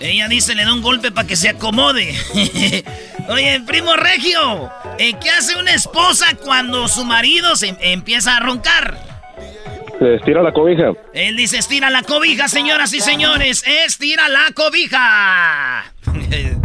[0.00, 2.14] Ella dice, le da un golpe para que se acomode.
[3.28, 8.98] Oye, primo Regio, eh, ¿qué hace una esposa cuando su marido se empieza a roncar?
[9.98, 10.92] Se estira la cobija.
[11.14, 13.64] Él dice, estira la cobija, señoras y señores.
[13.66, 15.84] Estira la cobija.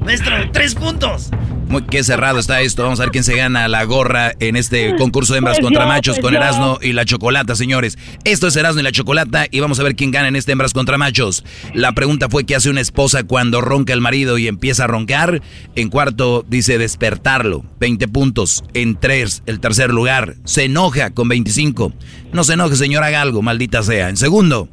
[0.00, 1.30] Maestro, tres puntos.
[1.68, 2.82] Muy, qué cerrado está esto.
[2.82, 6.18] Vamos a ver quién se gana la gorra en este concurso de hembras contra machos
[6.18, 7.98] con Erasmo y la Chocolata, señores.
[8.24, 10.72] Esto es Erasmo y la Chocolata y vamos a ver quién gana en este hembras
[10.72, 11.44] contra machos.
[11.74, 15.42] La pregunta fue qué hace una esposa cuando ronca el marido y empieza a roncar.
[15.74, 18.64] En cuarto dice despertarlo, 20 puntos.
[18.72, 21.92] En tres, el tercer lugar, se enoja con 25.
[22.32, 24.08] No se enoje, señor, haga algo, maldita sea.
[24.08, 24.70] En segundo,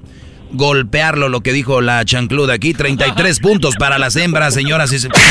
[0.56, 2.74] golpearlo, lo que dijo la chancluda aquí.
[2.74, 5.22] 33 puntos para las hembras, señoras y señores.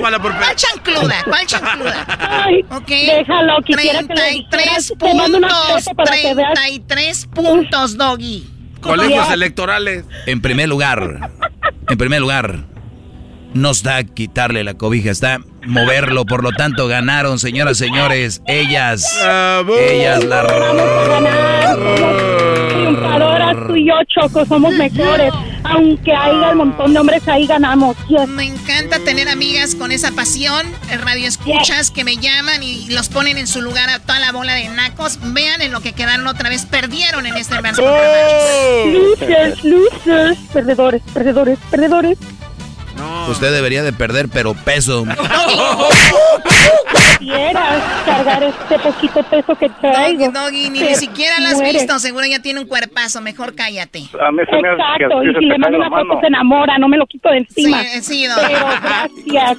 [0.00, 1.22] ¿Cuál chancluda?
[1.24, 2.06] ¿Cuál chancluda?
[2.18, 2.88] Ay, ok.
[2.88, 5.84] Déjalo, 33 puntos.
[6.04, 8.46] 33 puntos, Doggy.
[8.80, 10.04] Colegios electorales.
[10.26, 11.30] En primer lugar,
[11.88, 12.64] en primer lugar,
[13.54, 16.24] no está quitarle la cobija, está moverlo.
[16.24, 18.42] Por lo tanto, ganaron, señoras y señores.
[18.46, 19.04] Ellas.
[19.90, 20.42] Ellas la
[23.66, 25.32] tú y yo, Choco, somos mejores.
[25.64, 27.96] Aunque haya un montón de hombres ahí, ganamos.
[28.28, 30.66] Me encanta tener amigas con esa pasión.
[31.04, 34.54] Radio escuchas que me llaman y los ponen en su lugar a toda la bola
[34.54, 35.18] de nacos.
[35.32, 36.66] Vean en lo que quedaron otra vez.
[36.66, 37.82] Perdieron en este verso.
[37.84, 38.86] Oh.
[38.86, 40.38] Losers, losers.
[40.52, 42.18] Perdedores, perdedores, perdedores.
[43.28, 45.04] Usted debería de perder, pero peso.
[47.18, 50.24] Quieras, cuidar este poquito peso que traigo.
[50.30, 51.72] Doggy, Doggy, ni, ni siquiera la has muere.
[51.78, 51.98] visto.
[52.00, 53.20] Seguro ya tiene un cuerpazo.
[53.20, 54.00] Mejor cállate.
[54.20, 56.78] A mí se me hace que Exacto, y si le mando una foto se enamora,
[56.78, 57.82] no me lo quito de encima.
[57.84, 58.42] Sí, sí, Doggy.
[58.48, 59.58] Pero gracias.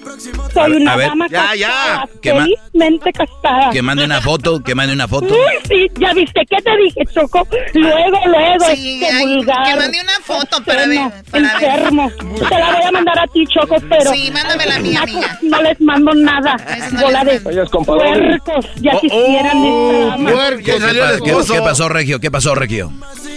[0.54, 2.06] Soy una A ver, dama ya, casada, ya.
[2.22, 3.70] Felizmente casada.
[3.72, 5.34] Que mande una foto, que mande una foto.
[5.34, 7.48] Uy, sí, ya viste, ¿qué te dije, Choco?
[7.74, 9.64] Luego, luego, Sí, este ay, vulgar.
[9.64, 11.00] que mande una foto para ver,
[11.32, 11.64] para ver.
[11.70, 12.12] enfermo.
[12.50, 14.12] Te la voy a mandar a ti, Choco, pero...
[14.14, 15.40] Sí, mándamela a mí, amiga.
[15.42, 16.56] No les mando nada.
[17.02, 18.66] Bola de puercos.
[18.82, 20.30] Ya quisieran esta dama.
[20.58, 22.20] ¿Qué, qué pa- qué- qué pasó, Regio?
[22.20, 22.92] ¿Qué pasó, Regio?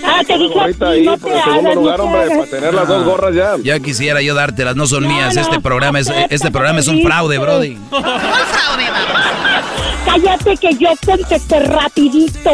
[0.04, 2.86] Ah, te dije Ahorita ahí, no por te el segundo lugar, hombre, para tener las
[2.88, 3.54] dos gorras ya.
[3.62, 5.34] Ya quisiera yo dártelas, no son No, mías.
[5.34, 7.38] no, Este programa es este programa es un fraude.
[7.38, 7.76] Brody.
[7.90, 9.66] ¿Cuál fraude, vamos?
[10.04, 12.50] Cállate que yo contesté rapidito.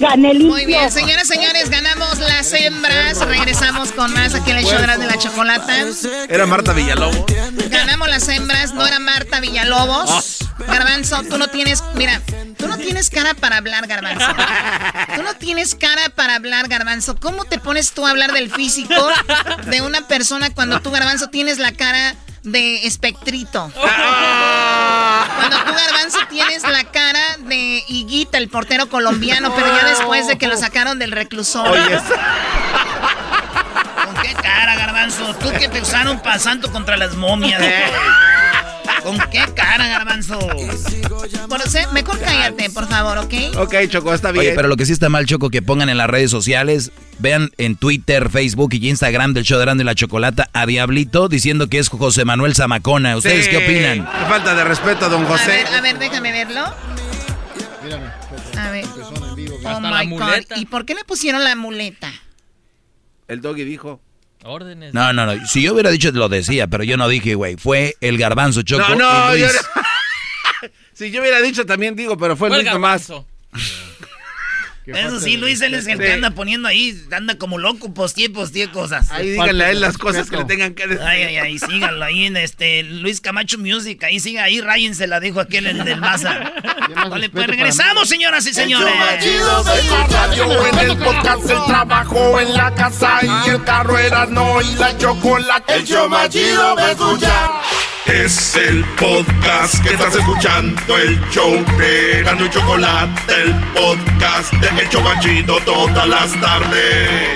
[0.00, 0.50] Gané limpio.
[0.50, 3.18] Muy bien, señoras y señores, ganamos las hembras.
[3.26, 5.84] Regresamos con más aquí en el show de la chocolata.
[6.28, 7.24] Era Marta Villalobos.
[7.68, 10.10] Ganamos las hembras, no era Marta Villalobos.
[10.10, 10.64] Ah.
[10.66, 12.20] Garbanzo, tú no tienes, mira,
[12.56, 14.26] tú no tienes cara para hablar, Garbanzo.
[15.16, 17.16] Tú no tienes cara para hablar, Garbanzo.
[17.16, 18.94] ¿Cómo te pones tú a hablar del físico
[19.66, 22.14] de una persona cuando tú, Garbanzo, tienes la cara
[22.44, 23.70] de espectrito?
[25.36, 30.38] Cuando tú, Garbanzo, tienes la cara de Higuita, el portero colombiano, pero ya después de
[30.38, 32.02] que lo sacaron del reclusorio.
[34.04, 35.34] ¿Con qué cara, garbanzo?
[35.34, 37.60] Tú que te usaron para santo contra las momias.
[39.04, 40.38] ¿Con qué cara, garbanzo?
[41.48, 43.34] Por ser- mejor cállate, por favor, ¿ok?
[43.58, 44.46] Ok, Choco, está bien.
[44.46, 47.50] Oye, pero lo que sí está mal, Choco, que pongan en las redes sociales, vean
[47.58, 51.68] en Twitter, Facebook y Instagram del show de Grande y la Chocolata a Diablito diciendo
[51.68, 53.16] que es José Manuel Zamacona.
[53.16, 54.06] ¿Ustedes Sí, qué opinan?
[54.10, 55.46] qué falta de respeto, don A José.
[55.48, 56.60] ver, a ver, déjame verlo.
[58.56, 58.84] A ver.
[58.86, 60.56] Oh Hasta la my God.
[60.56, 62.10] ¿Y por qué le pusieron la muleta?
[63.28, 64.00] El doggy dijo.
[64.44, 64.92] Órdenes.
[64.94, 65.46] No, no, no.
[65.46, 67.56] Si yo hubiera dicho, lo decía, pero yo no dije, güey.
[67.56, 68.82] Fue el garbanzo, Choco.
[68.90, 69.60] No, no, y yo Luis.
[70.94, 73.12] Si yo hubiera dicho también digo, pero fue Fue el el Luis nomás.
[74.86, 78.70] Eso sí, Luis, él es el que anda poniendo ahí, anda como loco, postie, postie
[78.70, 79.10] cosas.
[79.10, 81.02] Ahí díganle a él las cosas que le tengan que decir.
[81.04, 85.20] Ay, ay, ay, síganlo ahí en este Luis Camacho Music, ahí siga, ahí ráyense, la
[85.20, 86.52] dijo aquel en del Maza.
[87.08, 88.94] Vale, pues regresamos, señoras y señores.
[89.24, 94.96] En el podcast, el trabajo, en la casa y el carro era no y la
[94.98, 95.74] chocolate.
[95.74, 97.50] El show más chido de escuchar.
[98.06, 104.82] Es el podcast que estás escuchando, el show de Gano y Chocolate, el podcast de
[104.82, 107.30] El Chobachito todas las tardes.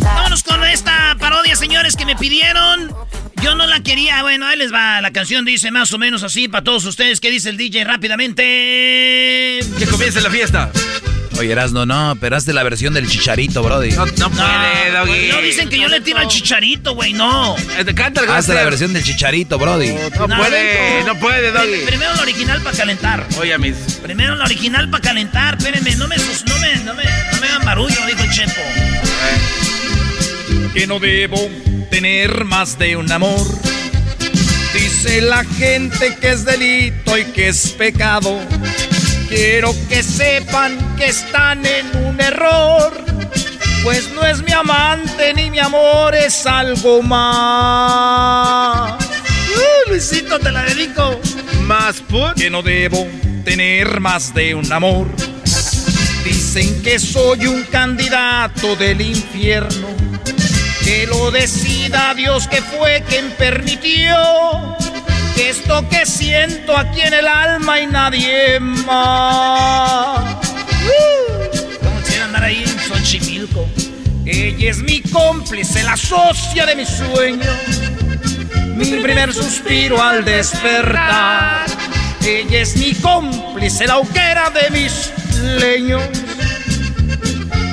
[0.00, 2.92] Vámonos con esta parodia, señores, que me pidieron.
[3.40, 4.22] Yo no la quería.
[4.22, 5.00] Bueno, ahí les va.
[5.00, 7.20] La canción dice más o menos así para todos ustedes.
[7.20, 9.60] ¿Qué dice el DJ rápidamente?
[9.78, 10.72] Que comience la fiesta.
[11.38, 13.90] Oye, Erasno, no, pero hazte la versión del chicharito, Brody.
[13.92, 15.28] No, no puede, Doggy.
[15.28, 17.56] No dicen que yo le tiro al chicharito, güey, no.
[17.96, 19.88] Canta el Hazte la versión del chicharito, Brody.
[20.18, 21.66] No puede, no puede, Doggy.
[21.66, 23.26] Prim- Primero la original para calentar.
[23.38, 23.74] Oye, mis.
[24.02, 25.56] Primero la original para calentar.
[25.58, 28.60] Espérenme, no me, sus- no me, no me, no me hagan barullo, dijo el Chepo.
[30.72, 31.50] que no debo
[31.90, 33.40] tener más de un amor.
[34.72, 38.40] Dice la gente que es delito y que es pecado.
[39.34, 42.92] Quiero que sepan que están en un error.
[43.82, 48.92] Pues no es mi amante ni mi amor, es algo más.
[48.94, 51.20] Uh, Luisito, te la dedico.
[51.62, 52.34] Más put.
[52.36, 53.08] Que no debo
[53.44, 55.08] tener más de un amor.
[56.24, 59.88] Dicen que soy un candidato del infierno.
[60.84, 64.14] Que lo decida Dios que fue quien permitió
[65.34, 70.36] que esto que siento aquí en el alma y nadie más.
[71.82, 73.68] ¿Cómo quisiera andar ahí en Xochimilco?
[74.24, 77.50] Ella es mi cómplice, la socia de mi sueño.
[78.76, 81.66] Mi primer suspiro al despertar.
[82.24, 85.12] Ella es mi cómplice, la hoguera de mis
[85.60, 86.02] leños.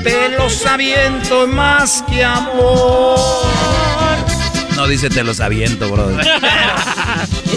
[0.03, 3.90] Te los aviento más que amor.
[4.81, 6.15] No dice te los aviento, Brody.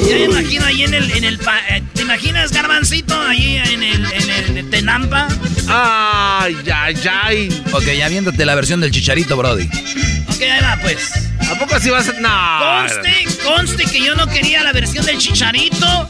[0.07, 1.41] Ya me imagino ahí en el, en el
[1.71, 5.27] eh, ¿te imaginas Garbancito ahí en el, en el Tenampa?
[5.67, 7.65] Ay, ay, ay.
[7.73, 9.65] Ok, ya viéndote la versión del chicharito, Brody.
[9.65, 11.13] Ok, ahí va pues.
[11.51, 12.13] ¿A poco así vas a.?
[12.21, 12.83] No.
[12.83, 16.07] Conste, conste que yo no quería la versión del chicharito.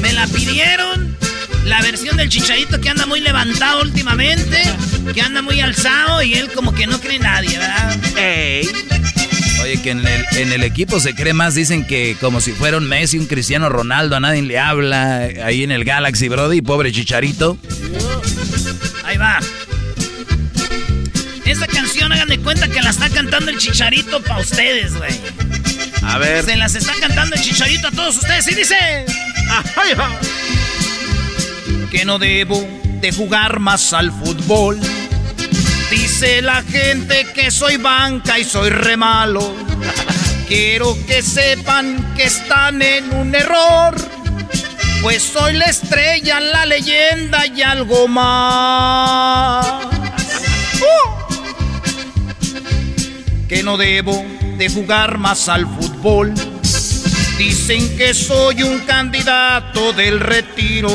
[0.00, 1.16] Me la pidieron.
[1.66, 4.60] La versión del chicharito que anda muy levantado últimamente.
[5.14, 7.96] Que anda muy alzado y él como que no cree nadie, ¿verdad?
[9.62, 12.76] Oye, que en el, en el equipo se cree más, dicen que como si fuera
[12.76, 15.28] un Messi, un Cristiano Ronaldo, a nadie le habla.
[15.44, 17.58] Ahí en el Galaxy, Brody, pobre chicharito.
[19.04, 19.40] Ahí va.
[21.44, 25.10] Esta canción, hagan de cuenta que la está cantando el chicharito para ustedes, güey.
[26.02, 26.44] A ver.
[26.44, 28.76] Se las está cantando el chicharito a todos ustedes y dice...
[31.90, 32.68] Que no debo
[33.00, 34.78] de jugar más al fútbol.
[36.20, 39.54] Dice la gente que soy banca y soy re malo.
[40.48, 43.94] Quiero que sepan que están en un error.
[45.00, 49.64] Pues soy la estrella, la leyenda y algo más.
[53.48, 54.26] Que no debo
[54.56, 56.34] de jugar más al fútbol.
[57.38, 60.90] Dicen que soy un candidato del retiro.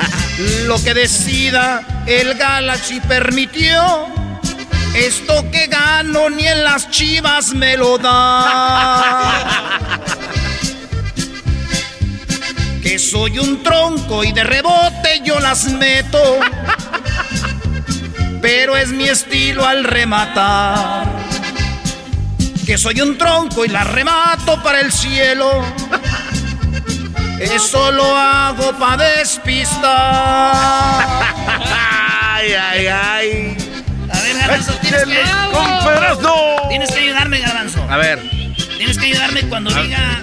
[0.64, 4.23] Lo que decida el Galaxy permitió.
[4.94, 9.80] Esto que gano ni en las chivas me lo da.
[12.80, 16.38] Que soy un tronco y de rebote yo las meto.
[18.40, 21.08] Pero es mi estilo al rematar.
[22.64, 25.64] Que soy un tronco y la remato para el cielo.
[27.40, 29.82] Eso lo hago para despistar.
[32.36, 33.63] Ay, ay, ay.
[34.46, 35.22] Garbanzo, tienes que...
[36.68, 37.82] Tienes que ayudarme, Garbanzo.
[37.90, 38.18] A ver.
[38.76, 40.20] Tienes que ayudarme cuando diga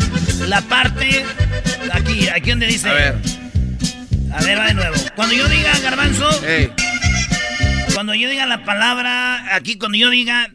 [0.48, 1.26] la parte...
[1.92, 2.90] Aquí, aquí donde dice...
[2.90, 3.16] A ver.
[4.34, 4.96] A ver, va de nuevo.
[5.16, 6.30] Cuando yo diga, Garbanzo...
[7.94, 9.56] Cuando yo diga la palabra...
[9.56, 10.52] Aquí, cuando yo diga...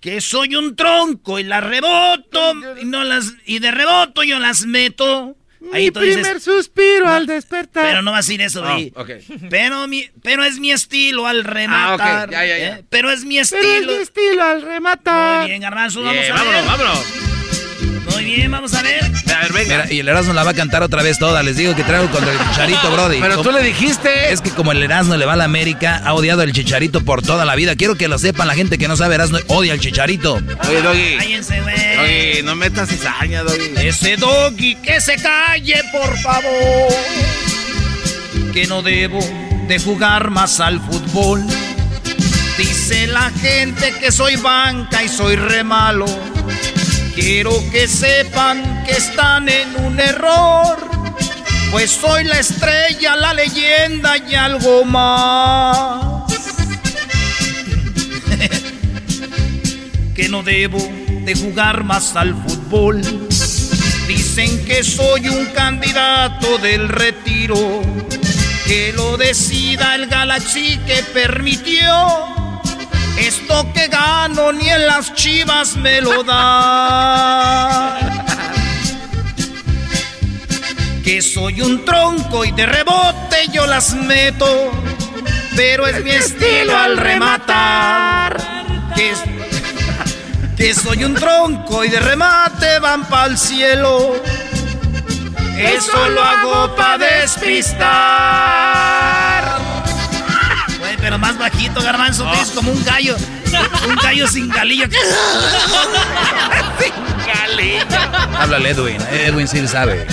[0.00, 4.64] Que soy un tronco y la reboto y no las y de reboto yo las
[4.64, 5.36] meto.
[5.72, 7.84] Ahí Mi tú dices, primer suspiro al despertar.
[7.84, 8.92] pero no va a decir eso, Ah, Doggy.
[8.94, 9.10] ok.
[9.50, 11.98] Pero, mi, pero es mi estilo al rematar.
[12.00, 12.30] Ah, ok.
[12.32, 12.76] Ya, ya, ya.
[12.78, 12.84] ¿eh?
[12.88, 13.62] Pero es mi estilo.
[13.62, 15.40] Pero es mi estilo al rematar.
[15.40, 16.32] Muy bien, Garbanzo, vamos a ver.
[16.32, 17.37] vámonos, vámonos.
[18.10, 19.04] Muy bien, vamos a ver.
[19.04, 19.76] A ver, venga.
[19.76, 21.42] Mira, y el Erasmo la va a cantar otra vez toda.
[21.42, 23.20] Les digo que traigo contra el Chicharito, Brody.
[23.20, 24.32] Pero tú le dijiste.
[24.32, 27.22] Es que como el Erasmo le va a la América, ha odiado al Chicharito por
[27.22, 27.76] toda la vida.
[27.76, 30.34] Quiero que lo sepan la gente que no sabe Erasmo, odia al Chicharito.
[30.68, 31.16] Oye, Doggy.
[31.18, 31.96] Cállense, güey.
[31.96, 33.86] Doggy, no metas cizaña, Doggy.
[33.86, 36.92] Ese doggy que se calle, por favor.
[38.52, 39.20] Que no debo
[39.68, 41.44] de jugar más al fútbol.
[42.56, 46.06] Dice la gente que soy banca y soy re malo.
[47.20, 50.78] Quiero que sepan que están en un error.
[51.72, 56.32] Pues soy la estrella, la leyenda y algo más.
[60.14, 60.78] que no debo
[61.24, 63.02] de jugar más al fútbol.
[64.06, 67.82] Dicen que soy un candidato del retiro,
[68.64, 72.47] que lo decida el Galaxy que permitió.
[73.18, 77.98] Esto que gano ni en las chivas me lo da.
[81.04, 84.70] Que soy un tronco y de rebote yo las meto,
[85.56, 88.36] pero es mi estilo al rematar.
[88.94, 89.14] Que
[90.58, 94.20] que soy un tronco y de remate van pa'l cielo.
[95.56, 98.97] Eso lo hago pa' despistar.
[101.08, 103.16] Pero más bajito, garbanzo, tú eres como un gallo.
[103.88, 104.86] Un gallo sin galillo.
[106.78, 106.92] sin
[107.26, 107.86] galillo.
[108.38, 109.00] Háblale, Edwin.
[109.10, 110.06] Edwin sí sabe.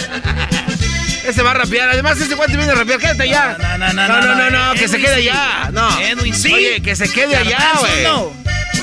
[1.28, 1.90] Ese va a rapear.
[1.90, 2.98] Además, ese guante viene a rapear.
[2.98, 3.58] Quédate allá.
[3.60, 5.28] No, no, no, no, no, no, no, que Edwin se quede sí.
[5.28, 5.70] allá.
[5.74, 6.00] No.
[6.00, 6.54] Edwin sí.
[6.54, 8.08] Oye, que se quede allá, güey.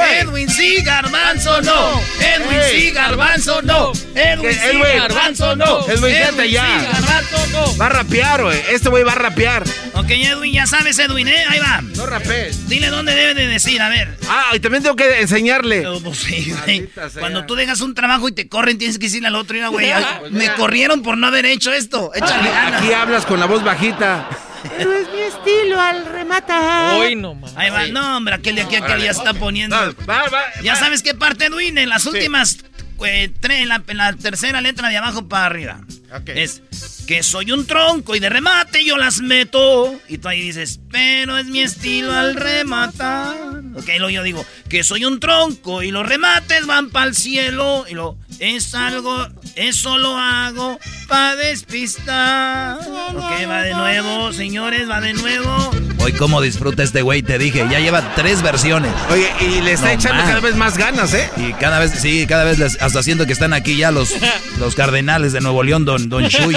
[0.01, 2.01] Edwin sí, garbanzo no.
[2.21, 3.93] Edwin sí, garbanzo no.
[4.15, 4.99] Edwin sí, Edwin.
[4.99, 5.87] garbanzo no.
[5.89, 6.83] Edwin, sí, allá.
[6.93, 7.77] garbanzo no.
[7.77, 8.61] Va a rapear, güey.
[8.71, 9.65] Este güey va a rapear.
[9.95, 11.45] Ok, Edwin, ya sabes, Edwin, ¿eh?
[11.49, 11.81] Ahí va.
[11.97, 12.69] No rapees.
[12.69, 14.17] Dile dónde debe de decir, a ver.
[14.29, 15.83] Ah, y también tengo que enseñarle.
[15.83, 16.89] No, pues sí, güey.
[17.19, 19.93] Cuando tú dejas un trabajo y te corren, tienes que decirle al otro, mira, güey,
[20.31, 20.55] me ya.
[20.55, 22.13] corrieron por no haber hecho esto.
[22.15, 22.83] Échale ganas.
[22.83, 24.29] Aquí hablas con la voz bajita.
[24.77, 27.17] Pero es mi estilo al rematar.
[27.17, 27.51] no, man.
[27.57, 27.87] Ahí va.
[27.89, 29.77] No, hombre, aquel de aquí, aquel ya está poniendo.
[29.77, 30.79] Va, va, Ya va.
[30.79, 32.59] sabes qué parte, Edwin, en las últimas
[33.05, 35.81] eh, tres, en la, en la tercera letra de abajo para arriba.
[36.15, 36.29] Ok.
[36.35, 36.63] Es
[37.07, 39.99] que soy un tronco y de remate yo las meto.
[40.09, 43.35] Y tú ahí dices, pero es mi estilo al rematar.
[43.75, 47.85] Ok, luego yo digo, que soy un tronco y los remates van para el cielo.
[47.89, 49.27] Y lo es algo,
[49.57, 52.79] eso lo hago para despistar.
[53.15, 55.71] Ok, va de nuevo, señores, va de nuevo.
[55.99, 57.67] Hoy cómo disfruta este güey, te dije.
[57.71, 58.91] Ya lleva tres versiones.
[59.11, 60.29] Oye, y le está No echando más.
[60.29, 61.31] cada vez más ganas, ¿eh?
[61.37, 64.15] Y cada vez, sí, cada vez les- hasta siento que están aquí ya los,
[64.59, 66.57] los cardenales de Nuevo León, don, don Shui,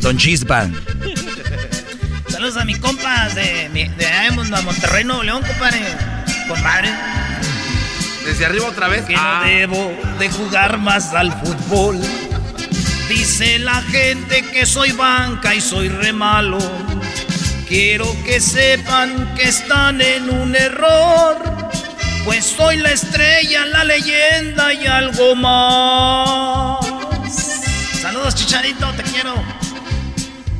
[0.00, 0.68] don Chispa.
[2.28, 5.80] Saludos a mi compa de, de Mon- Monterrey, Nuevo León, compadre.
[6.48, 6.90] Compadre.
[8.24, 9.04] Desde arriba otra vez.
[9.04, 9.42] Que Ah.
[9.44, 12.00] no debo de jugar más al fútbol.
[13.08, 16.58] Dice la gente que soy banca y soy re malo.
[17.68, 21.36] Quiero que sepan que están en un error.
[22.24, 26.86] Pues soy la estrella, la leyenda y algo más.
[28.00, 29.34] Saludos, Chicharito, te quiero.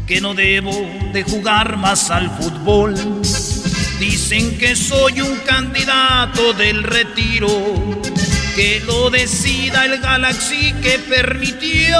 [0.06, 0.72] Que no debo
[1.14, 2.94] de jugar más al fútbol.
[3.98, 7.48] Dicen que soy un candidato del retiro.
[8.56, 11.98] Que lo decida el Galaxy que permitió.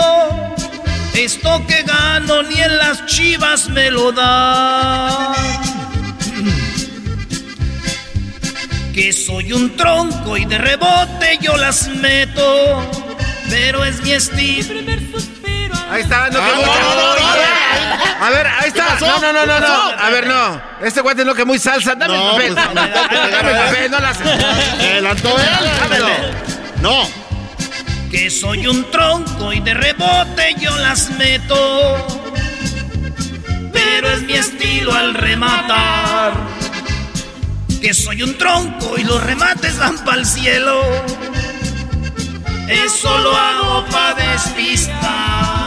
[1.14, 5.32] Esto que gano ni en las chivas me lo da.
[8.92, 12.90] Que soy un tronco y de rebote yo las meto.
[13.48, 14.74] Pero es mi estilo.
[15.90, 17.53] Ahí está, no, Ah,
[18.24, 18.96] A ver, ahí está.
[19.00, 19.90] No, no, no, no, ¿Qué no.
[20.04, 20.62] A ver, no.
[20.80, 21.94] Este guante no que muy salsa.
[21.94, 22.72] Dame No, el papel.
[22.72, 24.20] pues, Dame el papel, no las.
[24.20, 25.70] Adelantó él.
[25.80, 26.08] Dámelo.
[26.80, 27.08] No.
[28.10, 32.06] Que soy un tronco y de rebote yo las meto.
[33.72, 36.32] Pero es mi estilo al rematar.
[37.82, 40.80] Que soy un tronco y los remates van para el cielo.
[42.68, 45.63] Eso lo hago para despistar.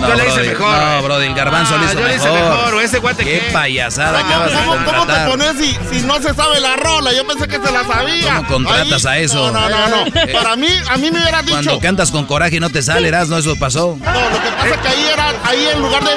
[0.00, 0.78] No, Yo le hice brody, mejor.
[0.78, 2.50] No, bro, el garbanzo Ah, lo hizo yo le hice mejor.
[2.50, 3.40] mejor, ¿o ese guante qué?
[3.40, 3.50] qué?
[3.52, 7.12] payasada ¿Cómo, acabas de cómo- cómo te pones si, si no se sabe la rola?
[7.14, 8.36] Yo pensé que se la sabía.
[8.36, 9.50] ¿Cómo contratas a eso?
[9.50, 9.88] No, no, no.
[9.88, 10.06] no.
[10.26, 11.52] Eh, Para mí, a mí me hubiera dicho.
[11.54, 13.96] Cuando cantas con coraje y no te sale, no eso pasó.
[14.02, 16.10] No, lo que pasa es que ahí era, ahí en lugar de.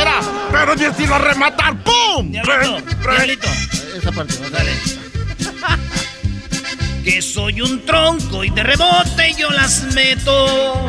[0.00, 0.20] Era.
[0.50, 0.74] Pero
[1.14, 1.76] a rematar.
[1.82, 2.30] ¡Pum!
[2.30, 3.48] Diablito.
[3.96, 4.72] Esa parte, Dale.
[7.04, 10.88] Que soy un tronco y de rebote yo las meto.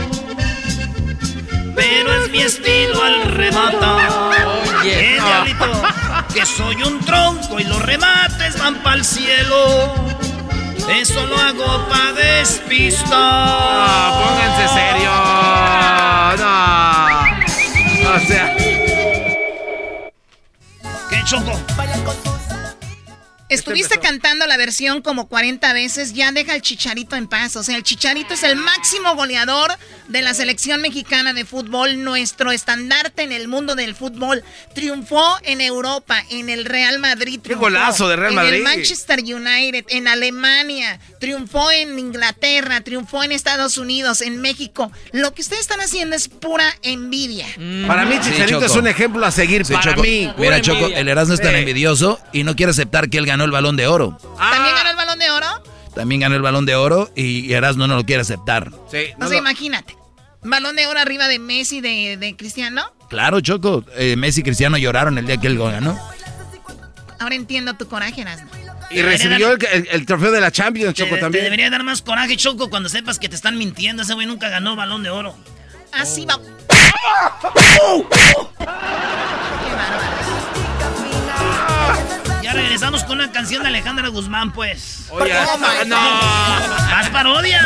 [1.75, 4.09] Pero es mi estilo al rematar.
[4.81, 5.81] Oye, Eh, diablito.
[6.33, 9.93] Que soy un tronco y los remates van para el cielo.
[10.89, 13.09] Eso lo hago para despistar.
[13.09, 15.11] No, pónganse serio.
[16.37, 18.15] No.
[18.15, 18.55] O sea.
[21.09, 21.59] ¿Qué choco?
[23.55, 27.55] Estuviste cantando la versión como 40 veces, ya deja el Chicharito en paz.
[27.55, 29.71] O sea, el Chicharito es el máximo goleador
[30.07, 34.43] de la selección mexicana de fútbol, nuestro estandarte en el mundo del fútbol.
[34.73, 37.39] Triunfó en Europa, en el Real Madrid.
[37.41, 38.53] triunfó, golazo de Real En Madrid.
[38.55, 44.91] el Manchester United, en Alemania, triunfó en Inglaterra, triunfó en Estados Unidos, en México.
[45.11, 47.47] Lo que ustedes están haciendo es pura envidia.
[47.87, 50.01] Para mí, Chicharito es un ejemplo a seguir Sí, para Choco.
[50.01, 50.31] mí.
[50.37, 50.99] Mira, Choco, envidia.
[50.99, 53.87] el Erasmo es tan envidioso y no quiere aceptar que él ganó el balón de
[53.87, 54.17] oro.
[54.37, 55.47] ¿También ganó el balón de oro?
[55.95, 58.69] También ganó el balón de oro y Erasmo no lo quiere aceptar.
[58.91, 59.95] Sí, o sea, imagínate.
[60.43, 62.83] Balón de oro arriba de Messi, de, de Cristiano.
[63.09, 63.83] Claro, Choco.
[63.95, 65.97] eh, Messi y Cristiano lloraron el día que él ganó.
[67.19, 68.49] Ahora entiendo tu coraje, Erasmo.
[68.91, 71.45] Y recibió el, el- el trofeo de la Champions, Te, Choco, te también.
[71.45, 74.03] debería dar más coraje, Choco, cuando sepas que te están mintiendo.
[74.03, 75.35] Ese güey nunca ganó balón de oro.
[75.91, 76.39] Así va.
[82.45, 85.07] Ya regresamos con una canción de Alejandra Guzmán, pues.
[85.09, 85.33] Oye,
[85.87, 85.97] no.
[85.97, 87.65] Más parodias.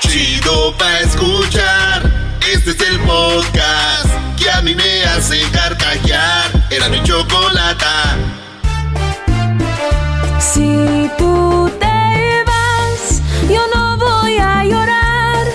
[0.00, 2.10] Chido pa' escuchar.
[2.52, 6.50] Este es el podcast que a mí me hace carcajear.
[6.70, 8.16] Era mi chocolata.
[10.38, 15.46] Si tú te vas, yo no voy a llorar.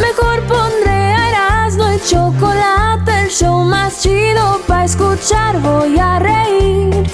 [0.00, 5.60] Mejor pondré a Erasmo y chocolate, el show más chido para escuchar.
[5.60, 7.04] Voy a reír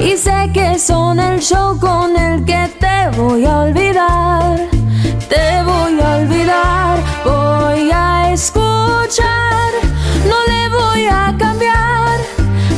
[0.00, 4.79] y sé que son el show con el que te voy a olvidar.
[5.30, 9.70] Te voy a olvidar, voy a escuchar,
[10.26, 12.18] no le voy a cambiar.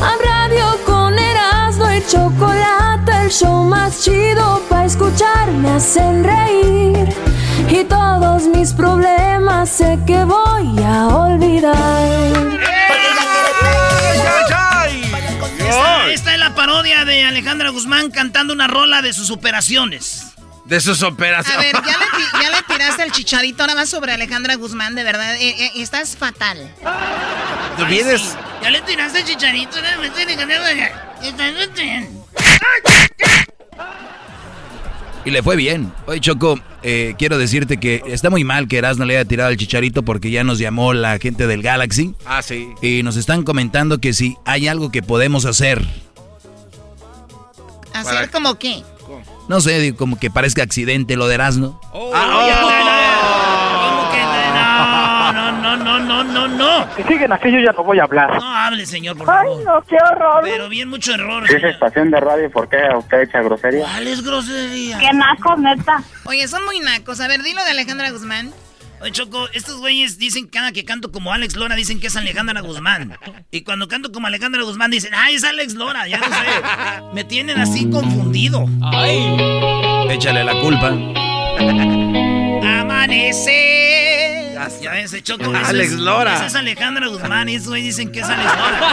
[0.02, 7.08] A radio con Erasmo y chocolate, el show más chido para escuchar me hacen reír.
[7.70, 11.72] Y todos mis problemas sé que voy a olvidar.
[15.58, 20.34] Esta, esta es la parodia de Alejandra Guzmán cantando una rola de sus operaciones.
[20.64, 21.72] De sus A operaciones.
[21.72, 25.02] ver, ya le, ti- ya le tiraste el chicharito ahora más sobre Alejandra Guzmán, de
[25.04, 25.34] verdad.
[25.36, 26.72] eh, eh, estás fatal.
[27.76, 28.36] Tú vienes.
[28.62, 29.76] Ya le tiraste el chicharito.
[29.82, 30.00] ¿no?
[30.00, 30.92] Me estoy dejando de-
[31.28, 31.50] Está
[31.82, 32.22] bien.
[35.24, 35.92] Y le fue bien.
[36.06, 39.56] Oye, Choco, eh, quiero decirte que está muy mal que Erasmo le haya tirado el
[39.56, 42.14] chicharito porque ya nos llamó la gente del Galaxy.
[42.24, 42.68] Ah, sí.
[42.82, 45.84] Y nos están comentando que si hay algo que podemos hacer.
[47.94, 48.82] ¿Hacer como qué?
[49.48, 51.78] No sé, digo, como que parezca accidente lo de Erasmo.
[51.92, 54.18] Oh, ¿Cómo que
[54.54, 55.32] no?
[55.32, 56.86] No, no, no, no, no, no.
[56.96, 58.36] Si siguen así, yo ya no voy a hablar.
[58.38, 59.58] No hable, señor, por favor.
[59.58, 60.40] Ay, no, qué horror.
[60.44, 61.46] Pero bien mucho error.
[61.48, 63.84] Si es estación de radio, ¿por qué usted echa grosería?
[63.84, 64.98] ¿Cuál es grosería?
[64.98, 66.02] Qué naco, neta.
[66.24, 67.20] Oye, son muy nacos.
[67.20, 68.52] A ver, dilo de Alejandra Guzmán.
[69.02, 72.60] Oye, Choco, estos güeyes dicen cada que canto como Alex Lora, dicen que es Alejandra
[72.60, 73.18] Guzmán.
[73.50, 76.06] Y cuando canto como Alejandra Guzmán, dicen, ¡ay, es Alex Lora!
[76.06, 76.32] Ya no sé.
[77.12, 78.64] Me tienen así confundido.
[78.80, 79.18] ¡Ay!
[80.08, 80.88] Échale la culpa.
[82.80, 84.52] Amanecer.
[84.80, 85.52] Ya ves, Choco.
[85.52, 86.34] eso Alex es- Lora.
[86.36, 88.88] Esa es Alejandra Guzmán y esos güeyes dicen que es Alex Lora.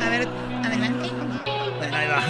[0.00, 0.26] A ver,
[0.64, 1.10] adelante.
[1.78, 2.22] Bueno, ahí va.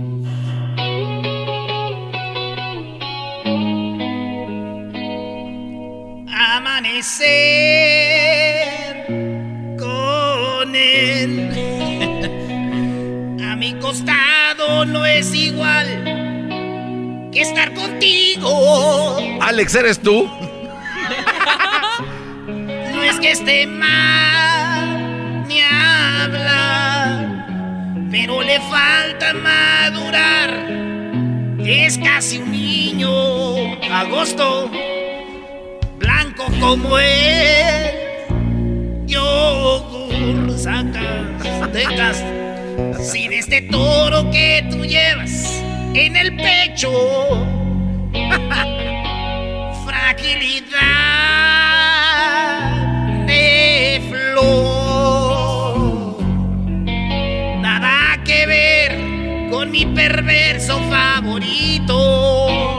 [6.84, 8.66] Amanecer
[9.78, 11.48] con él.
[13.42, 15.86] A mi costado no es igual
[17.32, 19.16] que estar contigo.
[19.40, 20.30] Alex, ¿eres tú?
[22.92, 27.46] No es que esté mal ni hablar,
[28.10, 30.50] pero le falta madurar.
[31.64, 33.72] Es casi un niño.
[33.90, 34.70] Agosto,
[36.34, 37.90] blanco como él.
[39.06, 42.24] Yogur, Zacatecas.
[43.00, 45.62] Sin este toro que tú llevas
[45.94, 46.90] en el pecho.
[49.86, 50.66] Fragilidad
[53.26, 55.76] de flor.
[57.60, 62.73] Nada que ver con mi perverso favorito.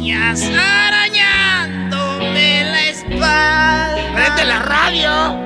[0.00, 3.96] Uñas arañándome la espalda.
[4.14, 5.36] ¡Prende la radio!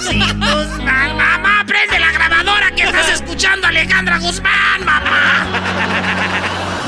[0.00, 5.46] Sin tus ma- mamá, prende la grabadora que estás escuchando a Alejandra Guzmán, mamá.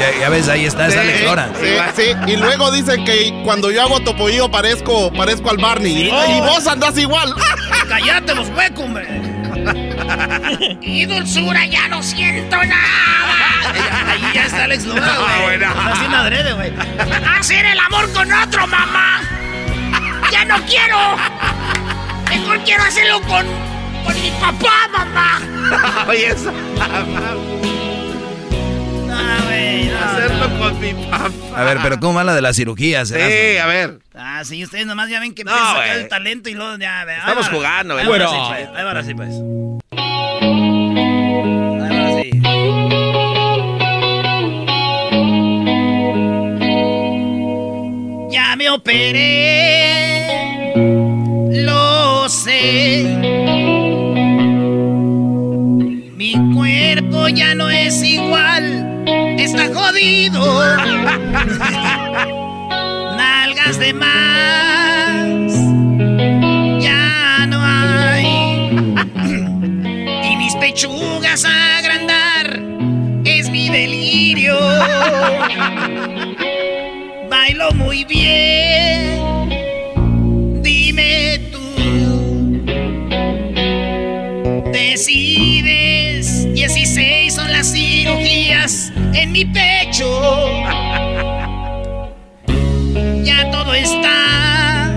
[0.01, 1.49] Ya, ya ves, ahí está, es Sí, Alex Lora.
[1.61, 2.17] sí, sí.
[2.33, 5.93] Y luego dicen que cuando yo hago topollillo parezco, parezco al Barney.
[5.93, 7.33] Y, y vos andás igual.
[7.89, 9.07] Cállate los huecos, hombre.
[10.81, 14.13] y dulzura ya no siento nada.
[14.13, 15.43] Ahí ya está Alex Lora, güey.
[15.59, 15.67] bueno.
[15.69, 16.73] Está sin adrede, güey.
[17.39, 19.21] Hacer el amor con otro, mamá.
[20.31, 20.99] Ya no quiero.
[22.31, 23.47] Mejor quiero hacerlo con,
[24.05, 26.05] con mi papá, mamá.
[26.09, 26.53] Oye, eso.
[29.29, 29.87] Ah, güey.
[29.87, 31.31] no, Hacerlo con mi papá.
[31.57, 33.05] A ver, pero ¿cómo va la de la cirugía?
[33.05, 33.63] Sí, Erasmo?
[33.63, 33.99] a ver.
[34.15, 37.05] Ah, sí, ustedes nomás ya ven que No, sacar el talento y luego ya.
[37.05, 38.07] ve, Estamos jugando, güey.
[38.07, 38.27] Bueno.
[38.27, 38.69] ahora sí, pues.
[38.69, 39.31] Ahí va, ahora sí, pues.
[41.83, 42.31] Ahí va, sí.
[48.31, 50.27] Ya me operé,
[51.65, 53.05] lo sé.
[56.17, 58.86] Mi cuerpo ya no es igual,
[59.39, 60.77] está jodido.
[63.17, 65.53] Nalgas de más,
[66.83, 68.27] ya no hay.
[70.31, 72.61] Y mis pechugas a agrandar,
[73.25, 74.59] es mi delirio.
[77.31, 78.96] Bailo muy bien,
[89.37, 90.09] mi pecho.
[93.23, 94.91] Ya todo está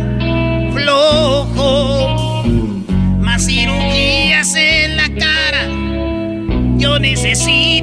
[0.73, 2.43] flojo.
[3.19, 5.67] Más cirugías en la cara.
[6.77, 7.78] Yo necesito.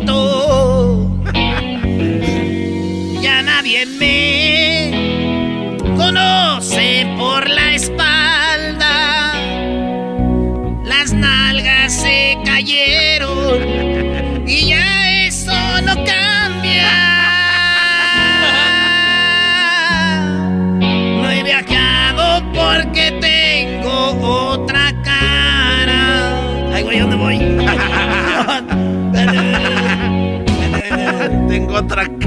[31.77, 32.03] Otra.
[32.03, 32.19] Estás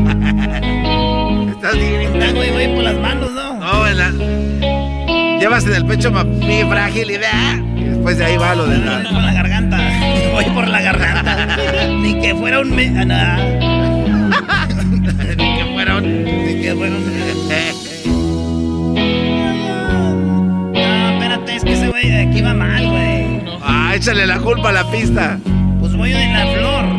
[1.75, 2.35] bien.
[2.35, 3.53] Güey, voy por las manos, ¿no?
[3.59, 4.11] No, en la...
[5.39, 7.57] Llevas en el pecho mi fragilidad.
[7.75, 9.03] Y después de ahí va lo de la...
[9.03, 9.77] Por la garganta.
[10.33, 11.57] Voy por la garganta.
[12.01, 12.75] Ni que fuera un...
[12.75, 12.87] Me...
[13.13, 13.37] ah.
[14.89, 16.23] Ni que fuera un...
[16.23, 17.05] Ni que fuera un...
[20.73, 23.41] No, espérate, es que ese güey de aquí va mal, güey.
[23.61, 25.37] Ah, échale la culpa a la pista.
[25.79, 26.98] Pues voy en la flor.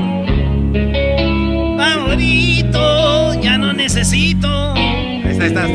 [3.81, 4.75] Necesito.
[4.75, 5.67] Ahí está, ahí está.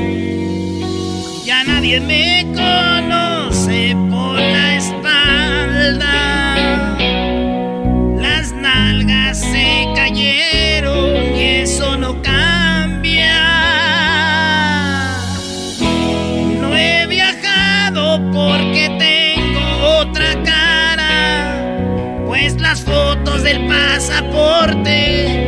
[1.44, 6.14] Ya nadie me conoce por la espalda.
[8.22, 13.38] Las nalgas se cayeron y eso no cambia.
[16.62, 19.66] No he viajado porque tengo
[20.02, 25.45] otra cara, pues las fotos del pasaporte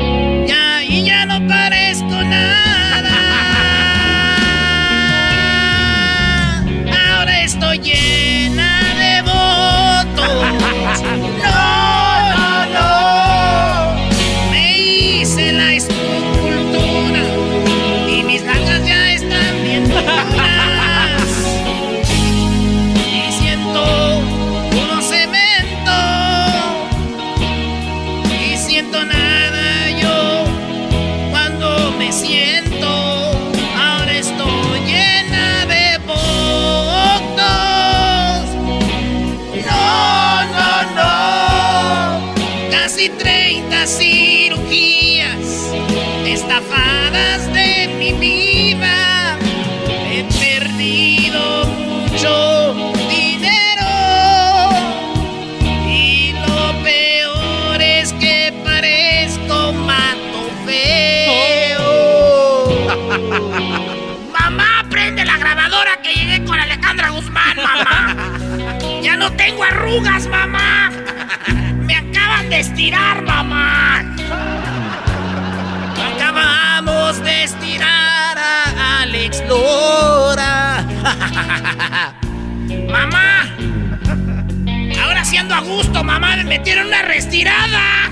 [85.68, 86.38] gusto, mamá.
[86.38, 88.10] Me metieron una restirada.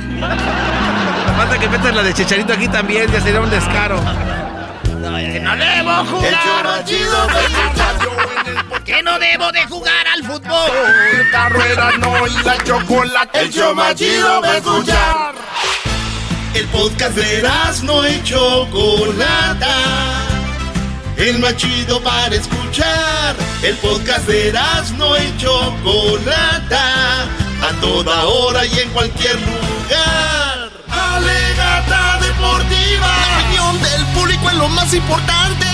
[1.37, 3.99] Falta que metas la de Chicharito aquí también, ya sería un descaro.
[5.01, 6.85] Que no debo jugar.
[8.85, 10.69] Que no debo de jugar al fútbol.
[11.11, 13.41] El carro era no y la chocolate.
[13.41, 15.33] El show más chido de escuchar.
[16.53, 17.41] El podcast de
[17.83, 19.75] no y Chocolata.
[21.17, 23.35] El más chido para escuchar.
[23.63, 24.53] El podcast de
[24.97, 27.25] no y Chocolata.
[27.65, 30.69] A toda hora y en cualquier lugar.
[30.87, 33.07] Alegata deportiva.
[33.07, 35.65] La opinión del público es lo más importante.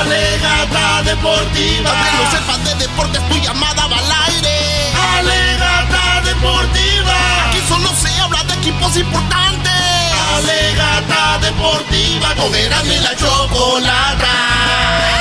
[0.00, 1.90] Alegata deportiva.
[1.90, 4.92] Aunque no sepas de deportes, tu llamada va al aire.
[5.18, 7.14] Alegata deportiva.
[7.48, 9.72] Aquí solo se habla de equipos importantes.
[10.34, 12.34] Alegata deportiva.
[12.86, 15.19] Y la chocolata.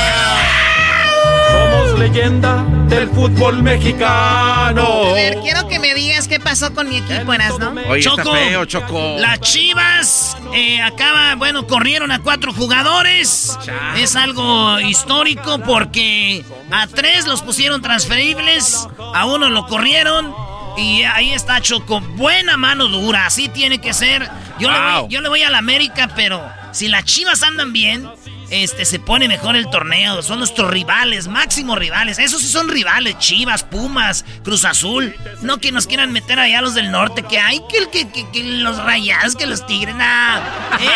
[1.52, 5.10] Somos leyenda del fútbol mexicano.
[5.10, 7.74] A ver, quiero que me digas qué pasó con mi equipo, Erasmo.
[7.88, 9.16] Oye, Choco, está feo, Choco.
[9.20, 13.58] Las Chivas eh, acaba, bueno, corrieron a cuatro jugadores.
[13.98, 20.34] Es algo histórico porque a tres los pusieron transferibles, a uno lo corrieron.
[20.78, 24.30] Y ahí está Choco, buena mano dura, así tiene que ser.
[24.60, 28.10] Yo, le, voy, yo le voy a la América, pero si las Chivas andan bien,
[28.52, 30.22] este se pone mejor el torneo.
[30.22, 32.20] Son nuestros rivales, máximos rivales.
[32.20, 35.16] Esos sí son rivales, Chivas, Pumas, Cruz Azul.
[35.42, 38.44] No que nos quieran meter allá los del norte, que hay que, que, que, que
[38.44, 40.44] los rayados, que los tigres, nada.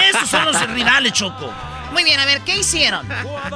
[0.09, 1.53] Esos son los rivales, Choco.
[1.91, 3.07] Muy bien, a ver, ¿qué hicieron?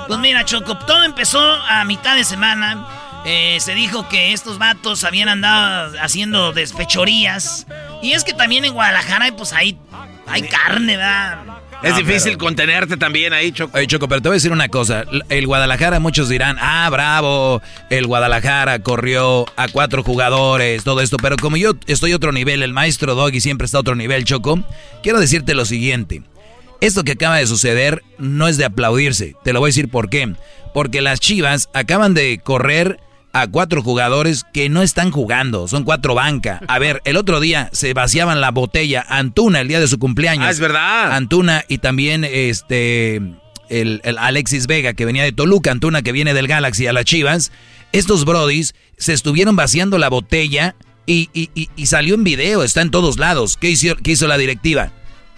[0.07, 2.86] Pues mira, Choco, todo empezó a mitad de semana.
[3.26, 7.65] Eh, se dijo que estos vatos habían andado haciendo despechorías.
[8.02, 9.78] Y es que también en Guadalajara, pues ahí
[10.28, 11.57] hay carne, ¿verdad?
[11.84, 13.78] Es No, difícil pero- contenerte también ahí, Choco.
[13.78, 15.06] Oye, Choco, pero te voy a decir una cosa.
[15.30, 21.18] El Guadalajara, muchos dirán, ah, bravo, el Guadalajara corrió a cuatro jugadores, todo esto.
[21.18, 24.24] Pero como yo estoy a otro nivel, el maestro Doggy siempre está a otro nivel,
[24.26, 24.64] Choco,
[25.04, 26.24] quiero decirte lo siguiente.
[26.82, 29.36] Esto que acaba de suceder no es de aplaudirse.
[29.44, 30.34] Te lo voy a decir por qué.
[30.74, 32.99] Porque las Chivas acaban de correr
[33.34, 35.68] a cuatro jugadores que no están jugando.
[35.68, 36.62] Son cuatro banca.
[36.68, 40.45] A ver, el otro día se vaciaban la botella Antuna el día de su cumpleaños.
[40.48, 41.12] Ah, es verdad.
[41.16, 43.18] Antuna y también este
[43.70, 47.06] el, el Alexis Vega que venía de Toluca, Antuna que viene del Galaxy a las
[47.06, 47.52] Chivas.
[47.91, 50.76] Estos brodis se estuvieron vaciando la botella
[51.06, 53.56] y, y- y- y salió en video, está en todos lados.
[53.58, 54.91] ¿Qué hizo, qué hizo la directiva?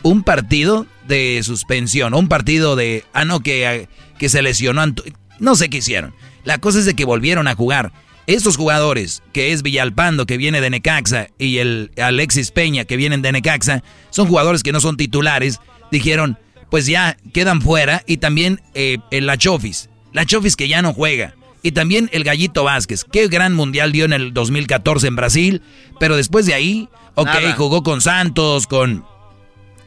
[0.04, 3.04] Un partido de suspensión, un partido de...
[3.14, 3.88] Ah, no, que,
[4.18, 4.82] que se lesionó.
[4.82, 6.14] Antu- No sé qué hicieron.
[6.50, 7.92] La cosa es de que volvieron a jugar.
[8.26, 13.22] Estos jugadores, que es Villalpando, que viene de Necaxa, y el Alexis Peña, que vienen
[13.22, 15.60] de Necaxa, son jugadores que no son titulares,
[15.92, 16.40] dijeron,
[16.72, 20.92] pues ya quedan fuera, y también eh, el La Chofis, La Chofis que ya no
[20.92, 25.62] juega, y también el Gallito Vázquez, qué gran mundial dio en el 2014 en Brasil,
[26.00, 27.54] pero después de ahí, ok, Nada.
[27.54, 29.06] jugó con Santos, con...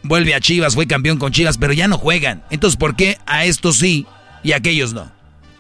[0.05, 2.45] Vuelve a Chivas, fue campeón con Chivas, pero ya no juegan.
[2.51, 4.07] Entonces, ¿por qué a estos sí
[4.45, 5.11] y a aquellos no?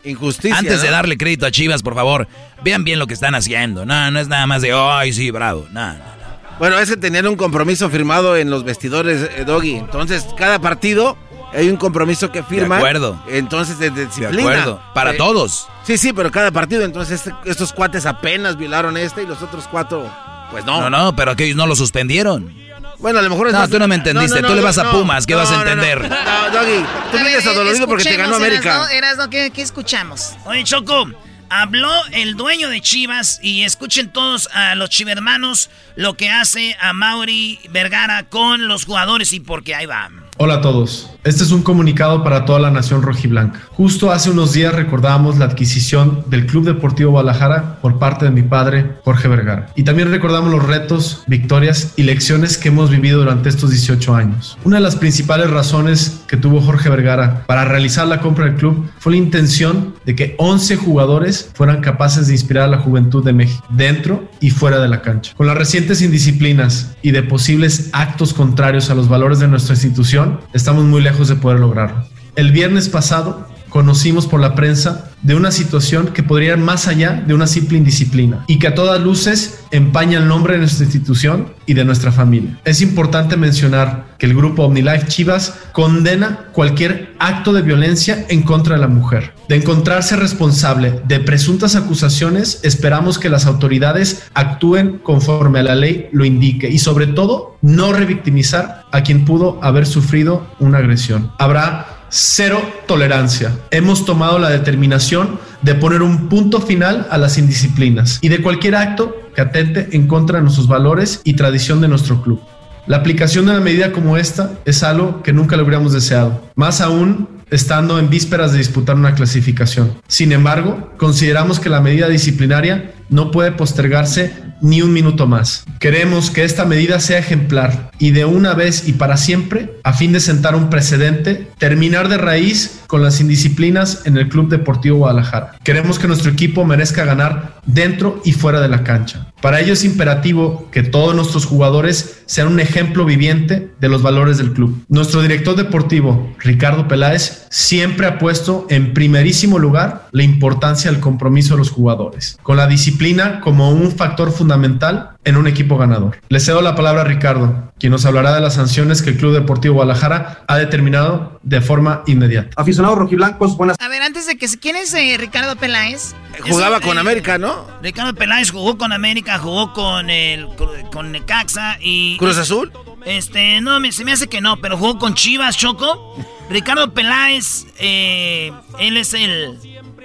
[0.04, 0.58] Injusticia.
[0.58, 0.92] Antes de ¿no?
[0.94, 2.26] darle crédito a Chivas, por favor,
[2.64, 3.86] vean bien lo que están haciendo.
[3.86, 5.66] No, no es nada más de, ay, sí, bravo.
[5.72, 6.12] No, no.
[6.58, 9.76] Bueno, es que tenían un compromiso firmado en los vestidores, eh, Doggy.
[9.76, 11.16] Entonces, cada partido
[11.52, 12.76] hay un compromiso que firma.
[12.76, 13.20] acuerdo.
[13.28, 14.42] Entonces, de, de disciplina.
[14.42, 14.82] acuerdo.
[14.94, 15.66] Para Eh, todos.
[15.84, 16.84] Sí, sí, pero cada partido.
[16.84, 20.08] Entonces, este- estos cuates apenas violaron este y los otros cuatro,
[20.50, 20.80] pues no.
[20.80, 22.54] No, no, pero aquellos no lo suspendieron.
[23.02, 24.36] Bueno, a lo mejor es No, más- tú no me entendiste.
[24.36, 25.26] No, no, Tú le no, vas a Pumas.
[25.26, 25.70] ¿Qué no, vas a no, no.
[25.72, 26.08] entender?
[26.08, 28.86] No, Doggy, tú vienes adolorido porque te ganó América.
[28.92, 30.36] Erasno, ¿qué, qué escuchamos?
[30.44, 31.10] Oye, Choco,
[31.50, 36.92] habló el dueño de Chivas y escuchen todos a los chivermanos lo que hace a
[36.92, 40.08] Mauri Vergara con los jugadores y porque ahí va.
[40.38, 41.10] Hola a todos.
[41.24, 43.60] Este es un comunicado para toda la nación rojiblanca.
[43.70, 48.42] Justo hace unos días recordábamos la adquisición del Club Deportivo Guadalajara por parte de mi
[48.42, 49.68] padre, Jorge Vergara.
[49.76, 54.58] Y también recordamos los retos, victorias y lecciones que hemos vivido durante estos 18 años.
[54.64, 58.90] Una de las principales razones que tuvo Jorge Vergara para realizar la compra del club
[58.98, 63.32] fue la intención de que 11 jugadores fueran capaces de inspirar a la juventud de
[63.32, 65.34] México, dentro y fuera de la cancha.
[65.36, 70.21] Con las recientes indisciplinas y de posibles actos contrarios a los valores de nuestra institución,
[70.52, 72.04] estamos muy lejos de poder lograrlo.
[72.36, 77.22] El viernes pasado conocimos por la prensa de una situación que podría ir más allá
[77.26, 81.54] de una simple indisciplina y que a todas luces empaña el nombre de nuestra institución
[81.64, 82.58] y de nuestra familia.
[82.64, 88.74] Es importante mencionar que el grupo OmniLife Chivas condena cualquier acto de violencia en contra
[88.74, 89.32] de la mujer.
[89.48, 96.08] De encontrarse responsable de presuntas acusaciones, esperamos que las autoridades actúen conforme a la ley
[96.12, 101.32] lo indique y sobre todo no revictimizar a quien pudo haber sufrido una agresión.
[101.38, 103.56] Habrá cero tolerancia.
[103.70, 108.76] Hemos tomado la determinación de poner un punto final a las indisciplinas y de cualquier
[108.76, 112.38] acto que atente en contra de nuestros valores y tradición de nuestro club.
[112.86, 116.82] La aplicación de una medida como esta es algo que nunca lo hubiéramos deseado, más
[116.82, 119.94] aún estando en vísperas de disputar una clasificación.
[120.06, 125.64] Sin embargo, consideramos que la medida disciplinaria no puede postergarse ni un minuto más.
[125.80, 130.12] Queremos que esta medida sea ejemplar y de una vez y para siempre, a fin
[130.12, 135.56] de sentar un precedente, terminar de raíz con las indisciplinas en el Club Deportivo Guadalajara.
[135.64, 139.26] Queremos que nuestro equipo merezca ganar dentro y fuera de la cancha.
[139.40, 144.38] Para ello es imperativo que todos nuestros jugadores sean un ejemplo viviente de los valores
[144.38, 144.84] del club.
[144.88, 151.54] Nuestro director deportivo, Ricardo Peláez, siempre ha puesto en primerísimo lugar la importancia del compromiso
[151.54, 153.01] de los jugadores, con la disciplina
[153.42, 156.18] como un factor fundamental en un equipo ganador.
[156.28, 159.34] Le cedo la palabra a Ricardo, quien nos hablará de las sanciones que el Club
[159.34, 162.50] Deportivo Guadalajara ha determinado de forma inmediata.
[162.56, 164.46] Aficionados rojiblancos, buenas A ver, antes de que...
[164.46, 166.14] se- ¿Quién es eh, Ricardo Peláez?
[166.48, 167.66] Jugaba con eh, América, ¿no?
[167.82, 170.46] Ricardo Peláez jugó con América, jugó con el
[170.92, 172.72] con Necaxa y ¿Cruz Azul?
[173.04, 176.14] Este, no, me- se me hace que no, pero jugó con Chivas, Choco.
[176.50, 179.58] Ricardo Peláez, eh, él es el,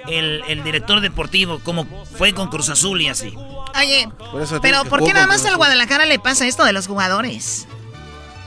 [0.08, 1.86] el, el director deportivo, como
[2.16, 3.34] fue con Cruz Azul y así.
[3.78, 6.86] Oye, Por eso pero ¿por qué nada más al Guadalajara le pasa esto de los
[6.86, 7.66] jugadores?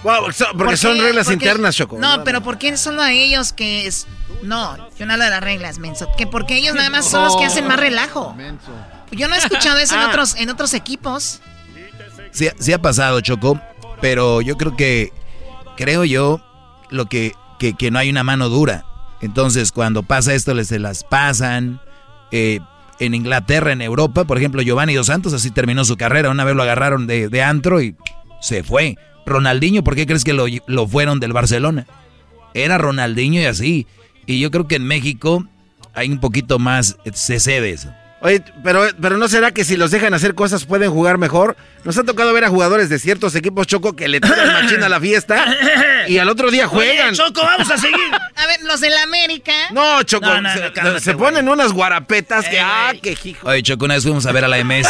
[0.03, 1.97] Wow, so- porque ¿Por son reglas Porque- internas, Choco.
[1.99, 4.07] No, pero ¿por qué solo a ellos que es...
[4.41, 6.07] No, yo no hablo de las reglas, menso.
[6.17, 8.35] Que porque ellos nada más son los que hacen más relajo.
[9.11, 10.07] Yo no he escuchado eso en Ah.
[10.07, 11.41] otros, en otros equipos.
[12.31, 13.59] Sí, sí ha pasado, Choco,
[14.01, 15.13] pero yo creo que,
[15.77, 16.41] creo yo,
[16.89, 18.85] lo que, que, que no hay una mano dura.
[19.21, 21.79] Entonces, cuando pasa esto, les se las pasan.
[22.31, 22.59] Eh,
[22.99, 26.29] en Inglaterra, en Europa, por ejemplo, Giovanni Dos Santos así terminó su carrera.
[26.29, 27.95] Una vez lo agarraron de, de antro y
[28.41, 28.95] se fue.
[29.25, 31.87] Ronaldinho, ¿por qué crees que lo, lo fueron del Barcelona?
[32.53, 33.87] Era Ronaldinho y así.
[34.25, 35.45] Y yo creo que en México
[35.93, 37.91] hay un poquito más, se cede eso.
[38.23, 41.57] Oye, pero, pero ¿no será que si los dejan hacer cosas pueden jugar mejor?
[41.83, 44.89] Nos ha tocado ver a jugadores de ciertos equipos, Choco, que le tocan machina a
[44.89, 45.43] la fiesta
[46.07, 47.09] y al otro día juegan.
[47.09, 47.97] Oye, Choco, vamos a seguir.
[48.35, 49.51] A ver, los del América.
[49.71, 51.25] No, Choco, No, no, se, no, cálmate, se güey.
[51.31, 53.47] ponen unas guarapetas que, ah, que hijo.
[53.47, 54.89] Oye, Choco, una vez fuimos a ver a la MS.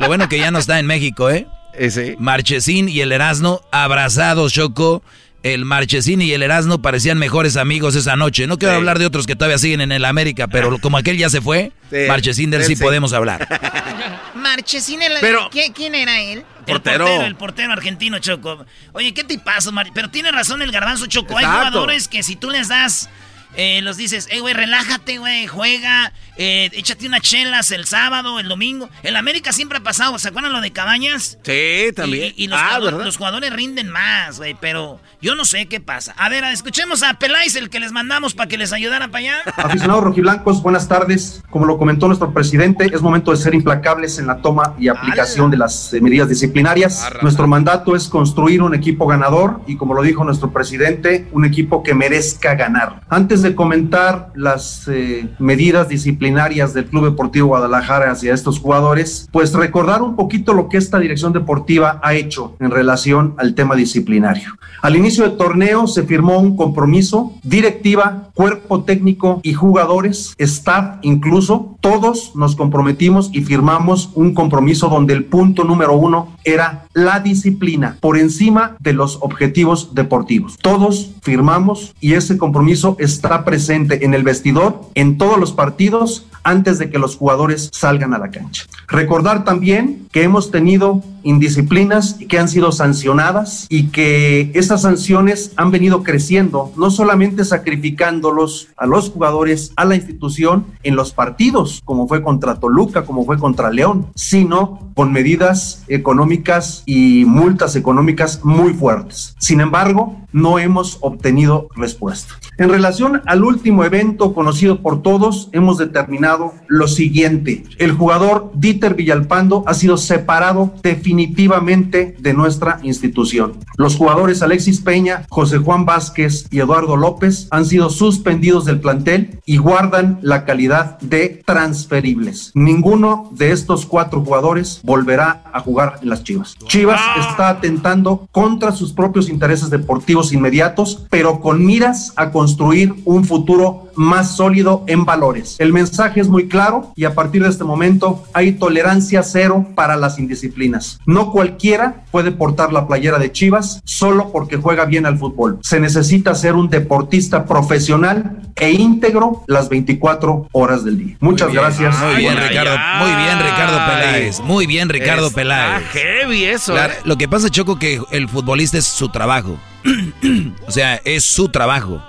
[0.00, 1.46] Lo bueno que ya no está en México, ¿eh?
[1.74, 2.16] Ese.
[2.18, 5.02] Marchesín y el Erasno abrazados, Choco.
[5.44, 8.46] El Marchesín y el Erasno parecían mejores amigos esa noche.
[8.48, 8.78] No quiero Sí.
[8.78, 11.70] hablar de otros que todavía siguen en el América, pero como aquel ya se fue,
[11.90, 12.82] Sí, Marchesín del él sí sí.
[12.82, 13.46] podemos hablar.
[14.34, 16.38] Marchesín, el- Pero- ¿quién, quién era él?
[16.66, 17.04] El Portero.
[17.04, 18.66] portero, el portero argentino, Choco.
[18.92, 19.90] Oye, ¿qué tipazo, Mari?
[19.94, 21.36] Pero tiene razón el garbanzo, Choco.
[21.38, 23.08] Hay jugadores que si tú les das,
[23.56, 28.48] eh, los dices, hey, güey, relájate, güey, juega, eh, échate unas chelas el sábado, el
[28.48, 28.88] domingo.
[29.02, 31.38] El América siempre ha pasado, ¿se acuerdan lo de Cabañas?
[31.42, 32.32] Sí, también.
[32.36, 33.06] Y, y los, ah, jugadores, ¿verdad?
[33.06, 36.14] los jugadores rinden más, güey, pero yo no sé qué pasa.
[36.16, 39.36] A ver, escuchemos a Peláez, el que les mandamos para que les ayudara para allá.
[39.56, 41.42] Aficionados rojiblancos, buenas tardes.
[41.50, 45.50] Como lo comentó nuestro presidente, es momento de ser implacables en la toma y aplicación
[45.50, 47.08] de las eh, medidas disciplinarias.
[47.22, 51.82] Nuestro mandato es construir un equipo ganador y como lo dijo nuestro presidente, un equipo
[51.82, 53.02] que merezca ganar.
[53.08, 59.28] Antes Antes de comentar las eh, medidas disciplinarias del Club Deportivo Guadalajara hacia estos jugadores,
[59.32, 63.74] pues recordar un poquito lo que esta dirección deportiva ha hecho en relación al tema
[63.74, 64.54] disciplinario.
[64.82, 71.76] Al inicio del torneo se firmó un compromiso, directiva, cuerpo técnico y jugadores, staff incluso,
[71.80, 77.96] todos nos comprometimos y firmamos un compromiso donde el punto número uno era la disciplina
[78.00, 80.56] por encima de los objetivos deportivos.
[80.60, 86.78] Todos firmamos y ese compromiso está presente en el vestidor, en todos los partidos, antes
[86.78, 88.64] de que los jugadores salgan a la cancha.
[88.88, 95.70] Recordar también que hemos tenido indisciplinas que han sido sancionadas y que esas sanciones han
[95.70, 102.08] venido creciendo, no solamente sacrificándolos a los jugadores, a la institución en los partidos, como
[102.08, 108.74] fue contra Toluca, como fue contra León, sino con medidas económicas y multas económicas muy
[108.74, 109.34] fuertes.
[109.38, 112.34] Sin embargo, no hemos obtenido respuesta.
[112.58, 117.64] En relación al último evento conocido por todos, hemos determinado lo siguiente.
[117.78, 120.74] El jugador Dieter Villalpando ha sido separado
[121.08, 123.54] definitivamente de nuestra institución.
[123.78, 129.40] Los jugadores Alexis Peña, José Juan Vázquez y Eduardo López han sido suspendidos del plantel
[129.46, 132.52] y guardan la calidad de transferibles.
[132.54, 136.56] Ninguno de estos cuatro jugadores volverá a jugar en las Chivas.
[136.66, 143.24] Chivas está atentando contra sus propios intereses deportivos inmediatos, pero con miras a construir un
[143.24, 145.56] futuro más sólido en valores.
[145.58, 149.96] El mensaje es muy claro y a partir de este momento hay tolerancia cero para
[149.96, 151.00] las indisciplinas.
[151.06, 155.58] No cualquiera puede portar la playera de Chivas solo porque juega bien al fútbol.
[155.62, 161.16] Se necesita ser un deportista profesional e íntegro las 24 horas del día.
[161.20, 161.98] Muchas gracias.
[162.00, 162.76] Muy bien, Ricardo.
[162.98, 164.40] Muy bien, Ricardo Peláez.
[164.40, 165.84] Muy bien, Ricardo Peláez.
[165.92, 166.90] heavy eso, ¿eh?
[167.04, 169.58] Lo que pasa, Choco, que el futbolista es su trabajo.
[170.66, 172.02] o sea, es su trabajo.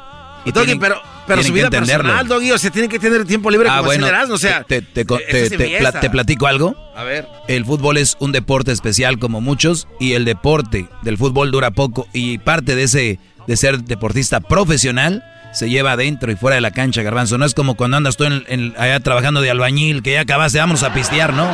[0.49, 3.25] Y Doggy, tienen- pero, pero tienen su vida personal, Doggy, o sea, tiene que tener
[3.25, 6.75] tiempo libre Ah, como bueno, o sea, te, te- te- te platico algo.
[6.95, 7.27] A ver.
[7.47, 12.07] El fútbol es un deporte especial como muchos y el deporte del fútbol dura poco
[12.13, 15.23] y parte de ese de ser deportista profesional
[15.53, 17.37] se lleva adentro y fuera de la cancha, garbanzo.
[17.39, 20.59] No es como cuando andas tú en, en- allá trabajando de albañil, que ya acabaste,
[20.59, 21.47] vámonos a pistear, ¿no?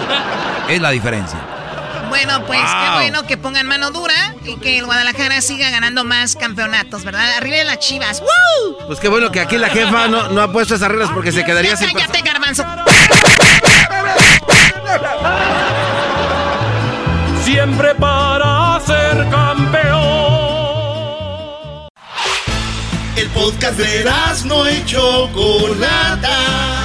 [0.69, 1.39] Es la diferencia.
[2.09, 6.35] Bueno, pues qué bueno que pongan mano dura y que el Guadalajara siga ganando más
[6.35, 7.37] campeonatos, ¿verdad?
[7.37, 8.21] Arriba de las chivas.
[8.21, 8.77] ¡Woo!
[8.87, 11.43] Pues qué bueno que aquí la jefa no, no ha puesto esas reglas porque se
[11.43, 11.91] quedaría Ya sin...
[11.91, 12.65] cállate, garbanzo.
[17.43, 20.05] Siempre para ser campeón.
[23.15, 24.11] El podcast de
[24.45, 26.84] no y Chocolata.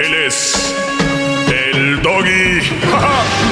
[0.00, 0.74] Él es
[1.48, 2.60] el doggy.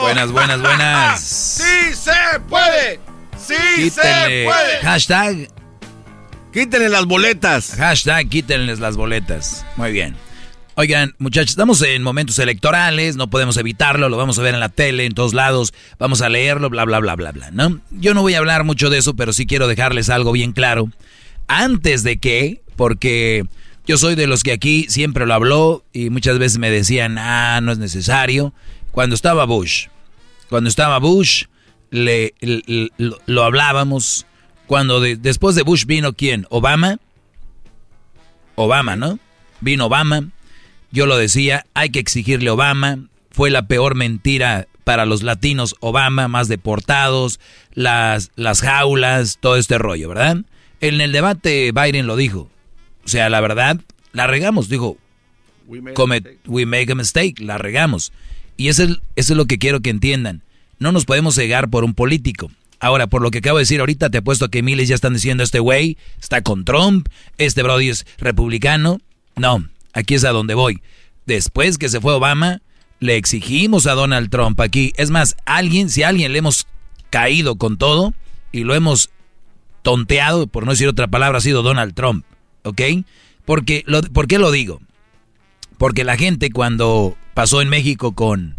[0.00, 1.20] Buenas, buenas, buenas.
[1.24, 3.00] ¡Sí se puede!
[3.36, 4.78] ¡Sí se puede!
[4.82, 5.48] Hashtag.
[6.52, 7.74] Quítenle las boletas.
[7.76, 9.66] Hashtag quítenles las boletas.
[9.76, 10.16] Muy bien.
[10.78, 14.68] Oigan, muchachos, estamos en momentos electorales, no podemos evitarlo, lo vamos a ver en la
[14.68, 17.80] tele, en todos lados, vamos a leerlo, bla, bla, bla, bla, bla, ¿no?
[17.90, 20.90] Yo no voy a hablar mucho de eso, pero sí quiero dejarles algo bien claro.
[21.48, 23.44] Antes de que, porque
[23.86, 27.60] yo soy de los que aquí siempre lo habló y muchas veces me decían, ah,
[27.62, 28.52] no es necesario.
[28.90, 29.86] Cuando estaba Bush,
[30.48, 31.44] cuando estaba Bush,
[31.90, 32.34] le,
[33.26, 34.26] lo hablábamos.
[34.66, 36.46] Cuando de- después de Bush vino quién?
[36.50, 36.98] Obama.
[38.54, 39.18] Obama, ¿no?
[39.60, 40.30] Vino Obama.
[40.90, 42.98] Yo lo decía, hay que exigirle a Obama.
[43.30, 47.38] Fue la peor mentira para los latinos Obama, más deportados,
[47.74, 50.38] las, las jaulas, todo este rollo, ¿verdad?
[50.88, 52.48] En el debate Biden lo dijo.
[53.04, 53.80] O sea, la verdad,
[54.12, 54.68] la regamos.
[54.68, 54.96] Dijo,
[55.94, 58.12] comet- we make a mistake, la regamos.
[58.56, 60.42] Y eso es, eso es lo que quiero que entiendan.
[60.78, 62.50] No nos podemos cegar por un político.
[62.78, 65.42] Ahora, por lo que acabo de decir ahorita, te apuesto que miles ya están diciendo,
[65.42, 67.08] este güey está con Trump,
[67.38, 69.00] este Brody es republicano.
[69.34, 70.82] No, aquí es a donde voy.
[71.24, 72.60] Después que se fue Obama,
[73.00, 74.92] le exigimos a Donald Trump aquí.
[74.96, 76.66] Es más, alguien, si a alguien le hemos
[77.10, 78.14] caído con todo
[78.52, 79.10] y lo hemos
[79.86, 82.24] tonteado, por no decir otra palabra, ha sido Donald Trump.
[82.64, 82.80] ¿Ok?
[83.44, 84.80] Porque, lo, ¿Por qué lo digo?
[85.78, 88.56] Porque la gente cuando pasó en México con,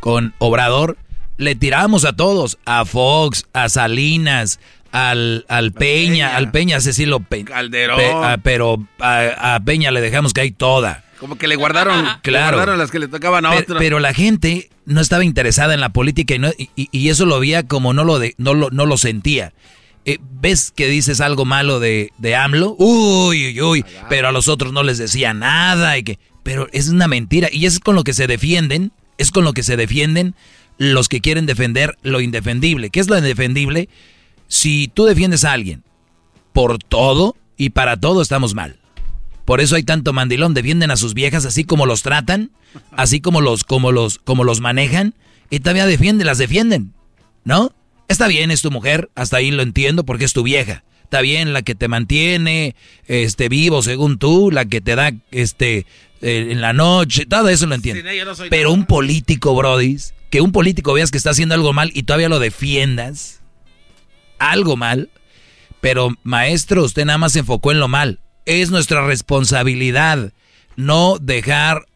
[0.00, 0.96] con Obrador,
[1.36, 4.60] le tirábamos a todos, a Fox, a Salinas,
[4.92, 7.44] al, al Peña, al Peña Cecilio Peña.
[7.44, 8.00] Calderón.
[8.00, 11.04] ah, pero a, a Peña le dejamos que hay toda.
[11.20, 12.56] Como que le guardaron, le Claro.
[12.56, 13.78] guardaron las que le tocaban a Pe- otro.
[13.78, 17.38] Pero, la gente no estaba interesada en la política y, no- y- y eso lo
[17.38, 19.52] veía como no lo, de, no lo, no lo sentía.
[20.04, 22.74] Eh, ¿Ves que dices algo malo de, de AMLO?
[22.78, 25.96] Uy, uy, uy, pero a los otros no les decía nada.
[25.98, 27.48] Y que, pero es una mentira.
[27.52, 30.34] Y es con lo que se defienden, es con lo que se defienden
[30.78, 32.90] los que quieren defender lo indefendible.
[32.90, 33.88] ¿Qué es lo indefendible?
[34.48, 35.84] Si tú defiendes a alguien
[36.52, 38.78] por todo y para todo estamos mal.
[39.44, 42.50] Por eso hay tanto mandilón, defienden a sus viejas así como los tratan,
[42.92, 45.14] así como los, como los, como los manejan,
[45.50, 46.92] y todavía defienden, las defienden,
[47.44, 47.72] ¿no?
[48.08, 50.84] Está bien, es tu mujer, hasta ahí lo entiendo porque es tu vieja.
[51.04, 52.74] Está bien la que te mantiene
[53.06, 55.86] este vivo según tú, la que te da este
[56.22, 58.02] eh, en la noche, todo eso lo entiendo.
[58.02, 62.04] No Pero un político, brodis, que un político veas que está haciendo algo mal y
[62.04, 63.42] todavía lo defiendas,
[64.38, 65.10] algo mal,
[65.80, 68.20] pero maestro, usted nada más se enfocó en lo mal.
[68.46, 70.32] Es nuestra responsabilidad
[70.76, 71.86] no dejar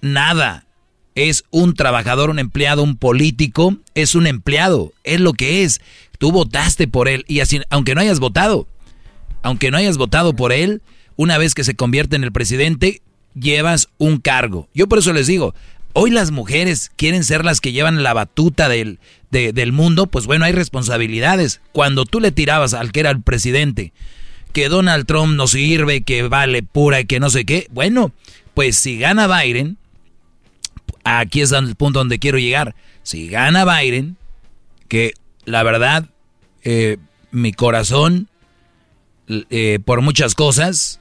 [0.00, 0.66] nada.
[1.28, 5.80] Es un trabajador, un empleado, un político, es un empleado, es lo que es.
[6.18, 8.66] Tú votaste por él y así, aunque no hayas votado,
[9.42, 10.80] aunque no hayas votado por él,
[11.16, 13.02] una vez que se convierte en el presidente,
[13.34, 14.68] llevas un cargo.
[14.74, 15.54] Yo por eso les digo,
[15.92, 18.98] hoy las mujeres quieren ser las que llevan la batuta del,
[19.30, 21.60] de- del mundo, pues bueno, hay responsabilidades.
[21.72, 23.92] Cuando tú le tirabas al que era el presidente,
[24.52, 28.12] que Donald Trump no sirve, que vale pura y que no sé qué, bueno,
[28.54, 29.76] pues si gana Biden,
[31.04, 34.16] aquí es el punto donde quiero llegar, si gana Biden,
[34.88, 35.14] que
[35.44, 36.06] la verdad,
[36.62, 36.98] eh,
[37.30, 38.28] mi corazón,
[39.28, 41.00] eh, por muchas cosas,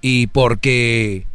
[0.00, 1.26] y porque,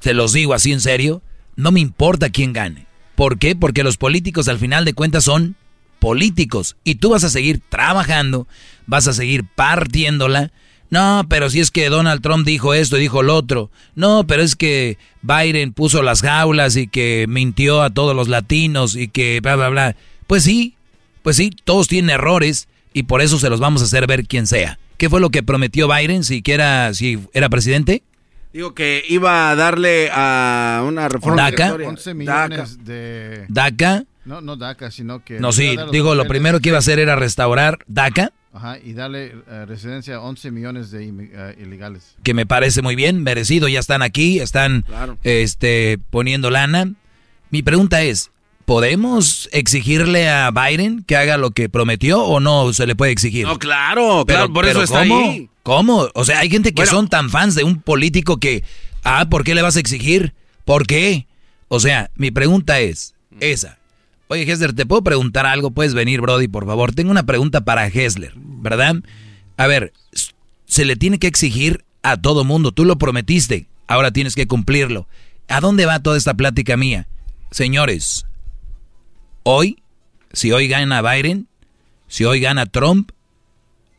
[0.00, 1.22] se los digo así en serio,
[1.56, 2.86] no me importa quién gane.
[3.14, 3.54] ¿Por qué?
[3.54, 5.56] Porque los políticos al final de cuentas son
[6.00, 8.46] políticos y tú vas a seguir trabajando,
[8.86, 10.50] vas a seguir partiéndola.
[10.94, 13.68] No, pero si es que Donald Trump dijo esto y dijo lo otro.
[13.96, 18.94] No, pero es que Biden puso las jaulas y que mintió a todos los latinos
[18.94, 19.96] y que bla, bla, bla.
[20.28, 20.76] Pues sí,
[21.24, 24.46] pues sí, todos tienen errores y por eso se los vamos a hacer ver quien
[24.46, 24.78] sea.
[24.96, 28.04] ¿Qué fue lo que prometió Biden si, que era, si era presidente?
[28.52, 31.64] Digo que iba a darle a una reforma DACA.
[31.64, 31.88] migratoria.
[31.88, 33.46] 11 millones de...
[33.48, 34.04] DACA.
[34.24, 35.40] No, no DACA, sino que...
[35.40, 39.34] No, sí, digo, lo primero que iba a hacer era restaurar DACA, Ajá, y darle
[39.50, 42.14] eh, residencia a 11 millones de eh, ilegales.
[42.22, 45.18] que me parece muy bien, merecido, ya están aquí, están Claro.
[45.24, 46.92] este, poniendo lana.
[47.50, 48.30] Mi pregunta es,
[48.64, 53.44] ¿podemos exigirle a Biden que haga lo que prometió o no se le puede exigir?
[53.46, 55.18] No, claro, claro, por eso está ¿cómo?
[55.30, 55.50] ahí.
[55.64, 56.08] ¿Cómo?
[56.14, 56.90] O sea, hay gente que Bueno.
[56.92, 58.62] son tan fans de un político que,
[59.02, 60.32] ah, ¿por qué le vas a exigir?
[60.64, 61.26] ¿Por qué?
[61.68, 63.78] O sea, mi pregunta es esa.
[64.28, 65.70] Oye, Hessler, ¿te puedo preguntar algo?
[65.70, 66.92] Puedes venir, Brody, por favor.
[66.92, 68.96] Tengo una pregunta para Hessler, ¿verdad?
[69.56, 69.92] A ver,
[70.66, 72.72] se le tiene que exigir a todo mundo.
[72.72, 75.06] Tú lo prometiste, ahora tienes que cumplirlo.
[75.48, 77.06] ¿A dónde va toda esta plática mía?
[77.50, 78.26] Señores,
[79.42, 79.82] hoy,
[80.32, 81.46] si hoy gana Biden,
[82.08, 83.10] si hoy gana Trump,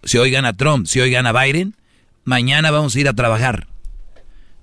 [0.04, 1.76] si hoy gana Trump, si hoy gana Biden,
[2.24, 3.68] mañana vamos a ir a trabajar.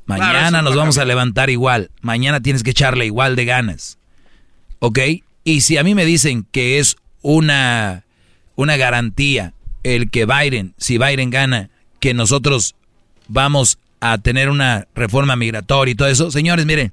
[0.06, 1.90] Mañana nos no vamos a levantar igual.
[2.00, 3.98] Mañana tienes que echarle igual de ganas.
[4.80, 4.98] ¿Ok?
[5.44, 8.04] Y si a mí me dicen que es una,
[8.54, 11.70] una garantía el que Biden, si Biden gana,
[12.00, 12.74] que nosotros
[13.28, 16.92] vamos a tener una reforma migratoria y todo eso, señores, miren,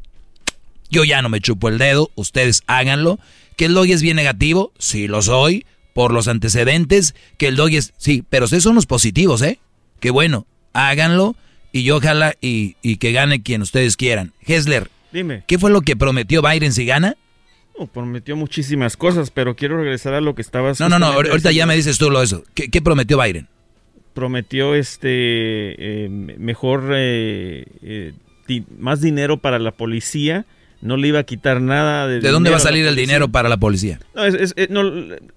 [0.90, 3.20] yo ya no me chupo el dedo, ustedes háganlo.
[3.56, 4.72] ¿Que el doggy es bien negativo?
[4.80, 7.14] Sí, lo soy, por los antecedentes.
[7.38, 7.94] Que el doggy es...
[7.98, 9.60] Sí, pero ustedes son los positivos, ¿eh?
[10.00, 11.36] Que bueno, háganlo
[11.72, 14.34] y yo ojalá y, y que gane quien ustedes quieran.
[14.46, 15.44] Hessler, Dime.
[15.46, 17.16] ¿qué fue lo que prometió Biden si gana?
[17.88, 20.80] Prometió muchísimas cosas, pero quiero regresar a lo que estabas.
[20.80, 22.43] No, no, no, ahorita ya me dices tú lo eso.
[22.53, 23.47] ¿Qué, qué prometió Biden?
[24.14, 28.14] Prometió este eh, mejor, eh, eh,
[28.47, 30.45] di- más dinero para la policía.
[30.81, 32.22] No le iba a quitar nada de.
[32.22, 33.99] ¿De dónde va a salir el dinero para la policía?
[34.15, 34.81] No, es- no,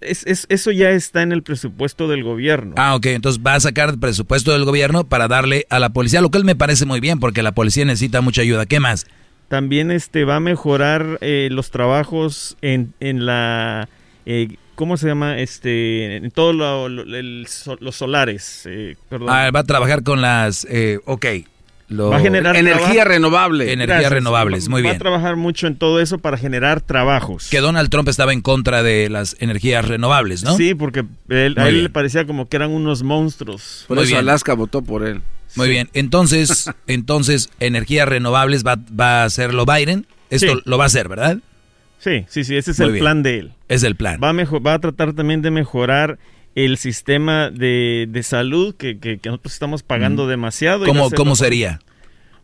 [0.01, 2.75] es- es- eso ya está en el presupuesto del gobierno.
[2.79, 6.31] Ah, ok, entonces va a sacar presupuesto del gobierno para darle a la policía, lo
[6.31, 8.67] cual me parece muy bien porque la policía necesita mucha ayuda.
[8.67, 9.07] ¿Qué más?
[9.53, 13.87] También este va a mejorar eh, los trabajos en, en la
[14.25, 15.41] eh, ¿cómo se llama?
[15.41, 18.97] Este en todos los solares, eh.
[19.29, 20.67] Ah, va a trabajar con las...
[20.71, 21.27] Eh, ok.
[21.93, 23.09] Lo- Va a generar Energía trabajo.
[23.09, 23.65] renovable.
[23.73, 24.13] Energías Gracias.
[24.13, 24.97] renovables, muy Va bien.
[24.97, 27.49] a trabajar mucho en todo eso para generar trabajos.
[27.51, 30.57] Que Donald Trump estaba en contra de las energías renovables, ¿no?
[30.57, 31.85] Sí, porque él- a él bien.
[31.85, 33.85] le parecía como que eran unos monstruos.
[33.89, 34.21] Por Muy eso bien.
[34.21, 35.21] Alaska votó por él.
[35.55, 35.89] Muy bien.
[35.93, 40.07] Entonces, entonces energías renovables va, va a hacerlo Biden.
[40.31, 40.63] Esto Sí.
[40.65, 41.39] lo va a hacer, ¿verdad?
[41.99, 43.03] Sí, sí, sí, ese es Muy el bien.
[43.05, 43.53] plan de él.
[43.69, 44.19] Es el plan.
[44.23, 46.19] Va a, va a tratar también de mejorar
[46.55, 50.29] el sistema de, de salud que, que- que nosotros estamos pagando Mm.
[50.29, 50.85] demasiado.
[50.87, 51.81] ¿Cómo, cómo sería?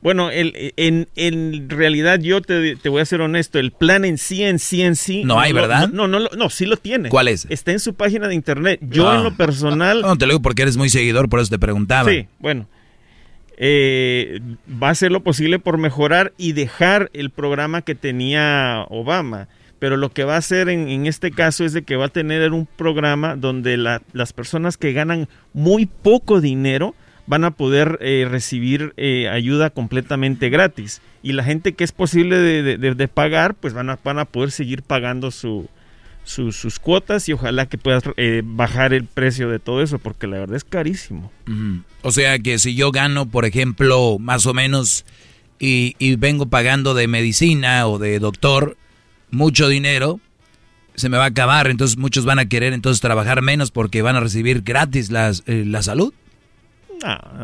[0.01, 4.17] Bueno, el, en, en realidad yo te, te voy a ser honesto, el plan en
[4.17, 5.25] sí, en sí, en sí...
[5.25, 5.89] No hay, ¿verdad?
[5.89, 7.09] No, no, no, no, sí lo tiene.
[7.09, 7.47] ¿Cuál es?
[7.51, 8.79] Está en su página de internet.
[8.81, 9.17] Yo Ah.
[9.17, 10.03] en lo personal...
[10.03, 12.09] No, te lo digo porque eres muy seguidor, por eso te preguntaba.
[12.11, 12.69] Sí, bueno.
[13.57, 14.39] Eh,
[14.81, 19.49] va a hacer lo posible por mejorar y dejar el programa que tenía Obama.
[19.79, 22.09] Pero lo que va a hacer en, en este caso es de que va a
[22.09, 26.95] tener un programa donde la- las personas que ganan muy poco dinero
[27.27, 31.01] van a poder eh, recibir eh, ayuda completamente gratis.
[31.23, 34.51] Y la gente que es posible de, de- pagar, pues van a, van a poder
[34.51, 35.69] seguir pagando su,
[36.25, 40.27] su- sus cuotas y ojalá que puedas eh, bajar el precio de todo eso, porque
[40.27, 41.31] la verdad es carísimo.
[42.03, 45.05] O sea que si yo gano, por ejemplo, más o menos,
[45.61, 48.77] y, y vengo pagando de medicina o de doctor
[49.31, 50.21] mucho dinero,
[50.95, 51.69] se me va a acabar.
[51.69, 55.65] Entonces muchos van a querer entonces trabajar menos porque van a recibir gratis las, eh,
[55.67, 56.13] la salud.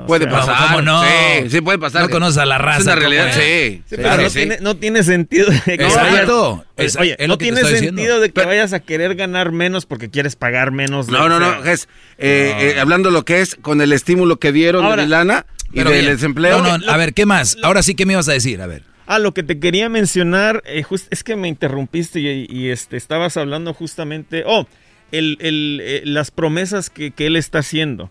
[0.08, 0.66] Puede o sea, pasar.
[0.66, 1.00] ¿cómo no?
[1.04, 2.02] Sí, sí puede pasar.
[2.02, 2.78] No conoces a la raza.
[2.78, 3.34] Es una ¿cómo realidad, es?
[3.36, 3.82] sí.
[3.88, 4.36] Sí, no, sí.
[4.38, 6.64] tiene, no tiene sentido de que Exacto.
[6.76, 8.20] Oye, Es- oye, es no lo que te tiene estoy sentido diciendo.
[8.20, 11.06] de que vayas a querer ganar menos porque quieres pagar menos.
[11.06, 11.88] de- No, no, no, Ges,
[12.18, 15.84] eh, eh, hablando lo que es con el estímulo que dieron Ahora- de lana y
[15.84, 16.06] del bien.
[16.06, 16.60] desempleo.
[16.60, 17.56] No, no, a ver, ¿qué más?
[17.62, 18.60] Ahora sí, ¿qué me ibas a decir?
[18.60, 18.82] A ver.
[19.06, 22.96] Ah, lo que te quería mencionar, eh, just- es que me interrumpiste y, y, este,
[22.96, 24.66] estabas hablando justamente, oh,
[25.12, 28.10] el, el, eh, las promesas que, que él está haciendo.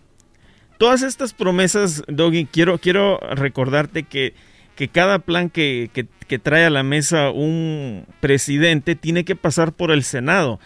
[0.78, 4.34] Todas estas promesas, Doggy, quiero, quiero recordarte que,
[4.76, 9.72] que cada plan que, que- que trae a la mesa un presidente tiene que pasar
[9.74, 10.58] por el Senado.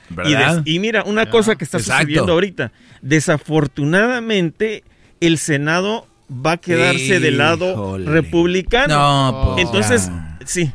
[0.64, 2.02] Y mira, una cosa que está Exacto.
[2.02, 2.70] sucediendo ahorita,
[3.02, 4.84] desafortunadamente
[5.20, 8.10] el Senado va a quedarse del lado Híjole.
[8.10, 8.94] republicano.
[8.94, 10.10] No, pues, Entonces,
[10.44, 10.70] sí.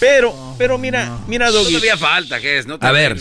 [0.00, 1.72] Pero, pero mira, mira, Doggy.
[1.72, 2.66] Todavía falta, Ges.
[2.68, 3.16] No te A ver,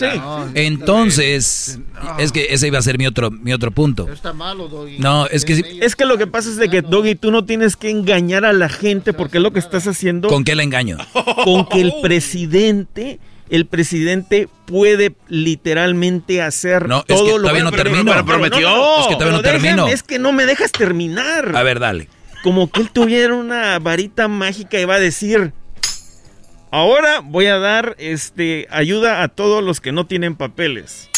[0.53, 1.79] entonces,
[2.19, 4.07] es que ese iba a ser mi otro, mi otro punto.
[4.11, 4.99] Está malo, Doggy.
[4.99, 7.45] No, es que sí- Es que lo que pasa es de que, Doggy, tú no
[7.45, 10.61] tienes que engañar a la gente porque es lo que estás haciendo ¿con qué le
[10.63, 10.97] engaño?
[11.43, 13.19] con que el presidente,
[13.49, 18.11] el presidente puede literalmente hacer No, es todo que lo todavía no termino.
[18.11, 18.69] pero Prometió.
[18.69, 19.87] no, Es que todavía no termino.
[19.87, 21.55] Es que no me dejas terminar.
[21.55, 22.09] A ver, dale.
[22.43, 25.53] Como que él tuviera una varita mágica y va a decir,
[26.71, 31.09] ahora voy a dar este ayuda a todos los que no tienen papeles.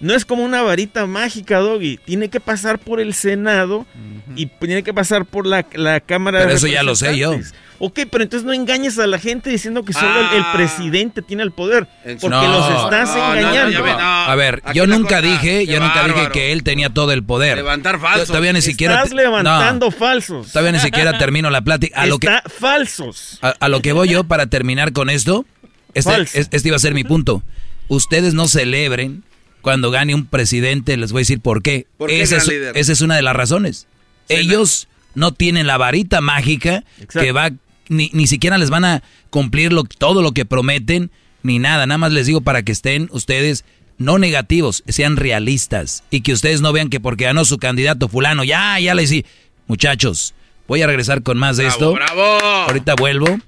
[0.00, 1.98] No es como una varita mágica, Doggy.
[1.98, 3.86] Tiene que pasar por el Senado
[4.34, 7.38] y tiene que pasar por la, la Cámara Pero de eso ya lo sé yo.
[7.82, 10.52] Ok, pero entonces no engañes a la gente diciendo que solo el- el, Ah.
[10.54, 11.86] presidente tiene el poder.
[12.20, 12.46] Porque No.
[12.48, 13.70] los estás No, no, no, engañando.
[13.72, 13.98] ya ve, no.
[13.98, 17.22] A ver, yo nunca cosa- dije, qué yo nunca dije que él tenía todo el
[17.22, 17.56] poder.
[17.56, 18.26] Levantar falsos.
[18.28, 18.96] Todavía ni siquiera.
[18.96, 20.52] Estás levantando no, falsos.
[20.52, 22.00] todavía ni siquiera termino la plática.
[22.02, 23.38] A lo que, Está falsos.
[23.42, 25.46] a, a lo que voy yo para terminar con esto,
[25.94, 27.42] este, este iba a ser mi punto.
[27.88, 29.24] Ustedes no celebren
[29.62, 31.86] cuando gane un presidente, les voy a decir por qué.
[31.98, 32.76] ¿Por qué, esa, es, líder?
[32.76, 33.86] esa es una de las razones.
[34.28, 37.20] Ellos no tienen la varita mágica Exacto.
[37.20, 37.50] que va,
[37.88, 41.10] ni, ni siquiera les van a cumplir lo- todo lo que prometen,
[41.42, 41.86] ni nada.
[41.86, 43.64] Nada más les digo para que estén ustedes
[43.98, 46.04] no negativos, sean realistas.
[46.10, 49.26] Y que ustedes no vean que porque ganó su candidato fulano, ya, ya les di.
[49.66, 50.34] Muchachos,
[50.68, 51.92] voy a regresar con más de Bravo, esto.
[51.94, 52.22] bravo.
[52.68, 53.38] Ahorita vuelvo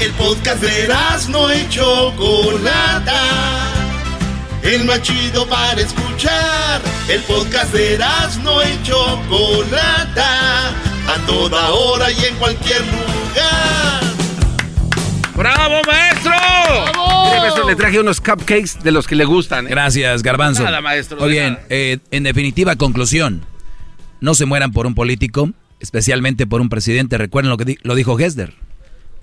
[0.00, 0.88] El podcast de
[1.28, 3.20] no y Chocolata.
[4.62, 6.80] El más chido para escuchar.
[7.08, 7.98] El podcast de
[8.42, 10.68] no y Chocolata.
[10.68, 14.02] A toda hora y en cualquier lugar.
[15.34, 16.32] ¡Bravo, maestro!
[17.24, 19.66] Mire, maestro, le traje unos cupcakes de los que le gustan.
[19.66, 19.70] ¿eh?
[19.70, 20.62] Gracias, Garbanzo.
[20.62, 23.44] Nada, maestro, Muy bien, eh, en definitiva, conclusión.
[24.20, 25.50] No se mueran por un político,
[25.80, 27.18] especialmente por un presidente.
[27.18, 28.54] Recuerden lo que di- lo dijo Hesder.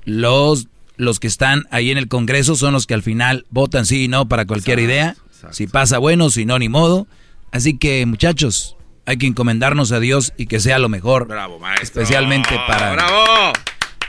[0.10, 0.68] Los
[1.00, 4.08] los que están ahí en el Congreso son los que al final votan sí y
[4.10, 5.16] no para cualquier idea.
[5.52, 7.08] Si pasa bueno, si no, ni modo.
[7.52, 8.76] Así que, muchachos,
[9.06, 11.28] hay que encomendarnos a Dios y que sea lo mejor.
[11.28, 12.02] Bravo, maestro.
[12.02, 12.92] Especialmente para.
[12.92, 13.54] ¡Bravo!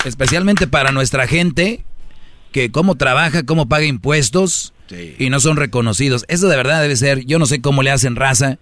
[0.05, 1.85] Especialmente para nuestra gente
[2.51, 4.73] que cómo trabaja, cómo paga impuestos
[5.19, 6.25] y no son reconocidos.
[6.27, 7.25] Eso de verdad debe ser.
[7.25, 8.59] Yo no sé cómo le hacen raza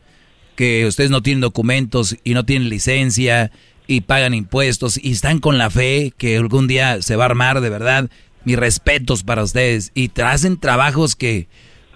[0.55, 3.51] que ustedes no tienen documentos y no tienen licencia
[3.89, 7.60] y pagan impuestos y están con la fe que algún día se va a armar
[7.60, 8.09] de verdad.
[8.44, 11.48] Mis respetos para ustedes y hacen trabajos que,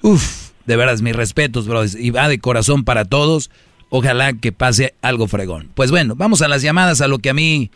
[0.03, 1.95] uff, de verdad, mis respetos, brothers.
[1.95, 3.51] Y va de corazón para todos.
[3.91, 5.71] Ojalá que pase algo fregón.
[5.75, 7.71] Pues bueno, vamos a las llamadas, a lo que a mí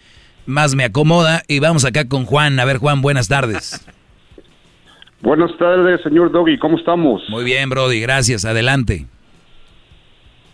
[0.47, 1.43] más me acomoda.
[1.47, 2.59] Y vamos acá con Juan.
[2.59, 3.87] A ver, Juan, buenas tardes.
[5.21, 6.59] Buenas tardes, señor Doggy.
[6.59, 7.23] ¿Cómo estamos?
[7.29, 8.01] Muy bien, Brody.
[8.01, 8.45] Gracias.
[8.45, 9.07] Adelante.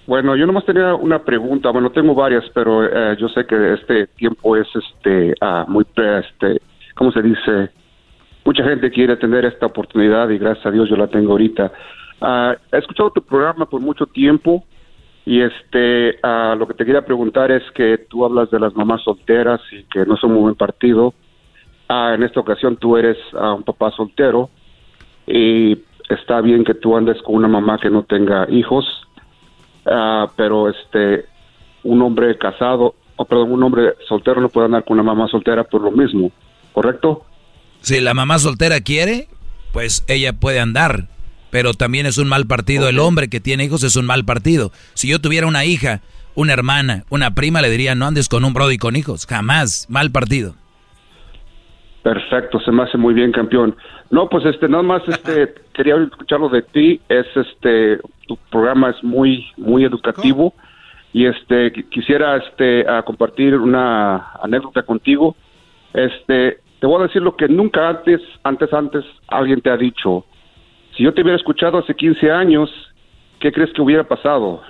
[0.07, 1.71] Bueno, yo nomás tenía una pregunta.
[1.71, 6.61] Bueno, tengo varias, pero eh, yo sé que este tiempo es este ah, muy, este,
[6.95, 7.71] ¿cómo se dice?
[8.45, 11.73] Mucha gente quiere tener esta oportunidad y gracias a Dios yo la tengo ahorita.
[12.21, 14.65] Ah, he escuchado tu programa por mucho tiempo
[15.25, 19.03] y este ah, lo que te quería preguntar es que tú hablas de las mamás
[19.03, 21.15] solteras y que no son muy buen partido.
[21.89, 24.51] Ah, en esta ocasión tú eres un papá soltero
[25.29, 28.85] y está bien que tú andes con una mamá que no tenga hijos,
[30.37, 31.27] pero este
[31.85, 35.65] un hombre casado, o perdón, un hombre soltero no puede andar con una mamá soltera
[35.65, 36.31] por lo mismo,
[36.73, 37.25] ¿correcto?
[37.81, 39.27] Si la mamá soltera quiere,
[39.73, 41.09] pues ella puede andar
[41.53, 42.89] pero también es un mal partido.
[42.89, 44.73] El hombre que tiene hijos es un mal partido.
[44.95, 46.01] Si yo tuviera una hija,
[46.35, 49.27] una hermana, una prima, le diría, no andes con un brody con hijos.
[49.27, 49.87] Jamás.
[49.91, 50.55] Mal partido.
[52.03, 53.77] Perfecto, se me hace muy bien, campeón.
[54.11, 57.03] No, pues este, nada más este, quería escucharlo de ti.
[57.11, 57.99] Es este,
[58.37, 60.55] tu programa es muy, muy educativo
[61.13, 65.37] y este, quisiera este, a compartir una anécdota contigo.
[65.93, 70.25] Este, te voy a decir lo que nunca antes, antes, antes alguien te ha dicho.
[70.97, 72.71] Si yo te hubiera escuchado hace 15 años,
[73.41, 74.63] ¿qué crees que hubiera pasado?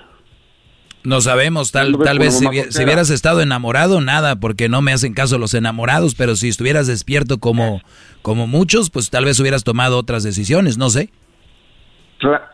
[1.03, 5.37] No sabemos, tal, tal vez si, hubieras estado enamorado, nada, porque no me hacen caso
[5.37, 7.81] los enamorados, pero si estuvieras despierto como,
[8.21, 11.09] como muchos, pues tal vez hubieras tomado otras decisiones, no sé.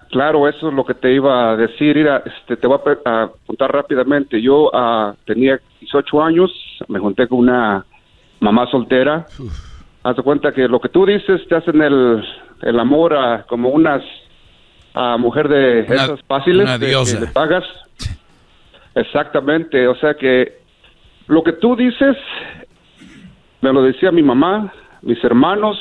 [0.09, 1.95] Claro, eso es lo que te iba a decir.
[1.95, 4.41] Mira, este, te voy a, contar rápidamente.
[4.41, 6.51] Yo uh, tenía 18 años,
[6.87, 7.85] me junté con una
[8.39, 9.25] mamá soltera.
[10.03, 12.23] Haz de cuenta que lo que tú dices te hacen el,
[12.61, 14.03] el amor a como unas
[14.93, 17.63] a mujer de esas fáciles que le pagas.
[18.95, 20.59] Exactamente, o sea que
[21.27, 22.17] lo que tú dices
[23.61, 25.77] me lo decía mi mamá, mis hermanos,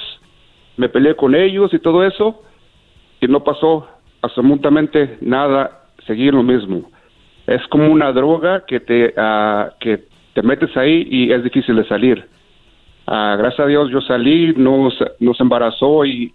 [0.77, 2.43] me peleé con ellos y todo eso
[3.20, 3.89] y no pasó
[4.23, 6.90] absolutamente nada, seguir lo mismo.
[7.47, 10.05] Es como una droga que te ah, que
[10.35, 12.28] te metes ahí y es difícil de salir.
[13.07, 16.32] Ah, gracias a Dios yo salí, nos, nos embarazó y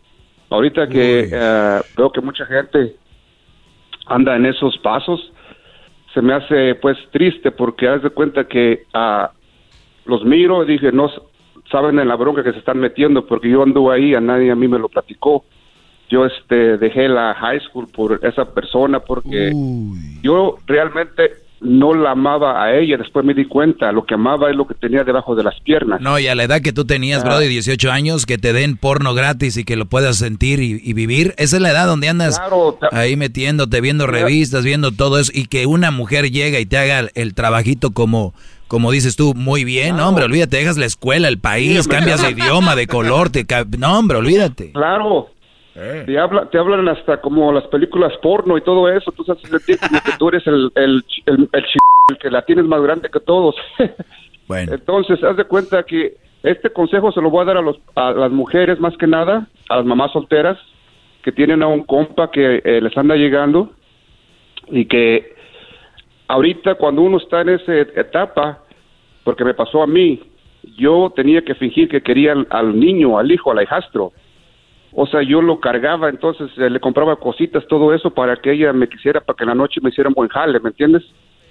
[0.53, 2.95] Ahorita que eh, veo que mucha gente
[4.05, 5.33] anda en esos pasos,
[6.13, 9.27] se me hace pues triste porque haz de cuenta que uh,
[10.05, 11.09] los miro y dije, no
[11.71, 14.55] saben en la bronca que se están metiendo porque yo ando ahí, a nadie a
[14.55, 15.43] mí me lo platicó.
[16.13, 19.51] Yo este dejé la high school por esa persona porque
[20.21, 24.55] yo realmente no la amaba a ella, después me di cuenta, lo que amaba es
[24.55, 26.01] lo que tenía debajo de las piernas.
[26.01, 28.77] No, y a la edad que tú tenías, bro, de 18 años, que te den
[28.77, 32.39] porno gratis y que lo puedas sentir y, vivir, esa es la edad donde andas
[32.91, 37.09] ahí metiéndote, viendo revistas, viendo todo eso, y que una mujer llega y te haga
[37.15, 38.35] el trabajito como...
[38.67, 42.75] Como dices tú, muy bien, hombre, olvídate, dejas la escuela, el país, cambias de idioma,
[42.75, 43.45] de color, te
[43.77, 44.71] no, hombre, olvídate.
[44.71, 45.29] Claro,
[45.75, 46.03] eh.
[46.05, 49.11] Te, habla, te hablan hasta como las películas porno y todo eso.
[49.11, 52.81] Tú sabes sentir como que tú eres el, el, el, el, que la tienes más
[52.81, 53.55] grande que todos.
[54.47, 54.73] bueno.
[54.73, 58.11] Entonces, haz de cuenta que este consejo se lo voy a dar a, los, a
[58.11, 60.57] las mujeres más que nada, a las mamás solteras
[61.23, 63.71] que tienen a un compa que eh, les anda llegando
[64.67, 65.35] y que
[66.27, 68.59] ahorita cuando uno está en esa etapa,
[69.23, 70.21] porque me pasó a mí,
[70.77, 74.11] yo tenía que fingir que quería al, al niño, al hijo, al hijastro
[74.95, 78.73] o sea, yo lo cargaba, entonces eh, le compraba cositas, todo eso para que ella
[78.73, 81.03] me quisiera, para que en la noche me hiciera un buen jale, ¿me entiendes?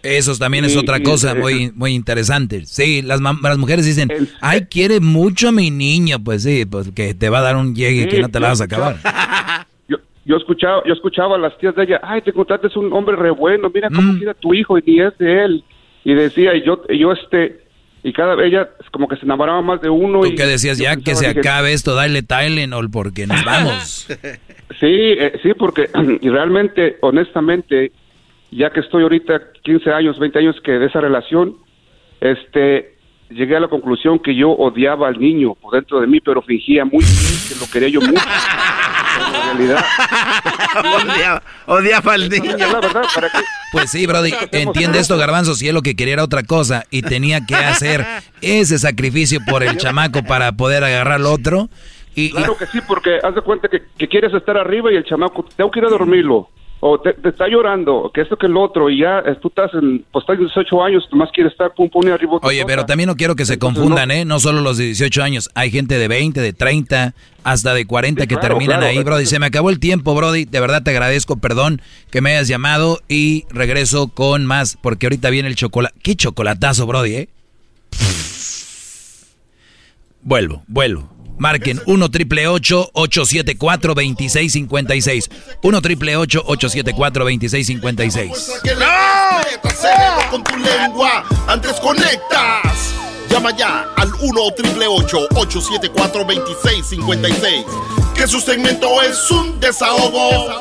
[0.02, 2.66] Eso también es otra cosa muy muy interesante.
[2.66, 4.10] Sí, las, las mujeres dicen,
[4.40, 6.18] ay, quiere mucho a mi niño.
[6.22, 8.60] Pues sí, pues que te va a dar un llegue que no te la vas
[8.60, 8.96] a acabar.
[9.88, 13.14] Yo, yo, escuchaba yo escuchaba a las tías de ella, ay, te contaste un hombre
[13.16, 14.22] re bueno, mira cómo mm.
[14.40, 15.64] tu hijo y ni es de él.
[16.04, 17.61] Y decía, y yo, yo este,
[18.04, 20.20] y cada vez ella como que se enamoraba más de uno.
[20.20, 24.06] ¿Tú y que decías ya que se acabe esto, dale Tylenol porque nos vamos?
[24.80, 25.88] sí, eh, sí, porque
[26.20, 27.92] y realmente, honestamente,
[28.50, 31.56] ya que estoy ahorita 15 años, 20 años que de esa relación,
[32.20, 32.96] este,
[33.30, 36.84] llegué a la conclusión que yo odiaba al niño por dentro de mí, pero fingía
[36.84, 38.22] muy bien que lo quería yo mucho.
[39.34, 39.84] En realidad,
[41.04, 42.56] odiaba, odiaba al niño.
[42.56, 43.38] la verdad, ¿para qué?
[43.72, 47.02] Pues sí, Brody, entiende esto, Garbanzo, si él lo que quería era otra cosa y
[47.02, 48.04] tenía que hacer
[48.40, 51.68] ese sacrificio por el chamaco para poder agarrar al otro.
[52.14, 54.96] Y, y- Claro que sí, porque haz de cuenta que, que quieres estar arriba y
[54.96, 56.50] el chamaco, tengo que ir a dormirlo.
[56.84, 59.72] O te, te está llorando, que esto que el otro, y ya eh, tú estás
[59.72, 62.40] en, pues estás en 18 años, nomás quieres estar pum pum y arriba.
[62.42, 64.24] Oye, pero también no quiero que se confundan, ¿eh?
[64.24, 65.48] No solo los de 18 años.
[65.54, 67.14] Hay gente de 20, de 30,
[67.44, 68.98] hasta de 40 Sí, que claro, terminan claro.
[68.98, 69.26] ahí, Brody.
[69.26, 70.44] Se me acabó el tiempo, Brody.
[70.44, 71.80] De verdad te agradezco, perdón
[72.10, 75.94] que me hayas llamado y regreso con más, porque ahorita viene el chocolate.
[76.02, 77.28] ¿Qué chocolatazo, Brody, eh?
[80.22, 81.11] Vuelvo, vuelvo.
[81.38, 85.30] Marquen 1 triple 874 2656.
[85.62, 88.60] 1 triple 874 2656.
[88.62, 91.24] Que le cerebro con tu lengua.
[91.48, 92.94] Antes conectas.
[93.28, 97.64] Llama ya al 1 triple 874 2656.
[98.14, 100.60] Que su segmento es un desahogo.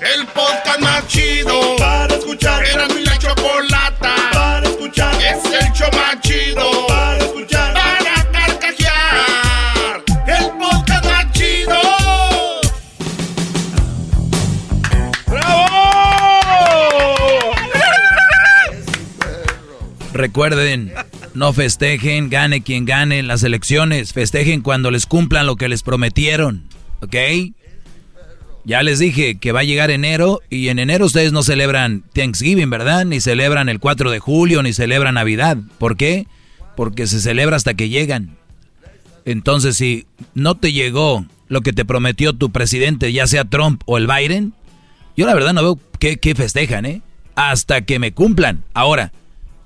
[0.00, 2.64] El podcast más chido para escuchar.
[2.64, 5.14] Era mi la chocolata para escuchar.
[5.16, 7.57] Es el show más chido para escuchar.
[20.18, 20.92] Recuerden,
[21.34, 24.12] no festejen, gane quien gane en las elecciones.
[24.12, 26.64] Festejen cuando les cumplan lo que les prometieron.
[27.00, 27.14] ¿Ok?
[28.64, 32.68] Ya les dije que va a llegar enero y en enero ustedes no celebran Thanksgiving,
[32.68, 33.04] ¿verdad?
[33.04, 35.56] Ni celebran el 4 de julio, ni celebran Navidad.
[35.78, 36.26] ¿Por qué?
[36.76, 38.36] Porque se celebra hasta que llegan.
[39.24, 40.04] Entonces, si
[40.34, 44.52] no te llegó lo que te prometió tu presidente, ya sea Trump o el Biden,
[45.16, 47.02] yo la verdad no veo qué, qué festejan, ¿eh?
[47.36, 48.64] Hasta que me cumplan.
[48.74, 49.12] Ahora,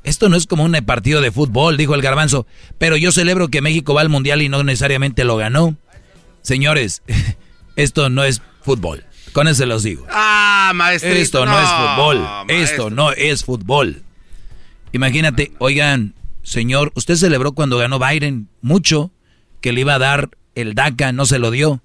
[0.05, 2.47] esto no es como un partido de fútbol, dijo el garbanzo,
[2.79, 5.77] pero yo celebro que México va al Mundial y no necesariamente lo ganó.
[6.43, 7.03] Señores,
[7.77, 9.05] esto no es fútbol.
[9.33, 10.07] Con eso se los digo.
[10.11, 11.11] Ah, maestro.
[11.11, 12.29] Esto no, es fútbol.
[12.49, 14.03] Esto no es fútbol.
[14.93, 19.11] Imagínate, oigan, señor, usted celebró cuando ganó Biden mucho
[19.63, 21.81] que le iba a dar el DACA, no se lo dio.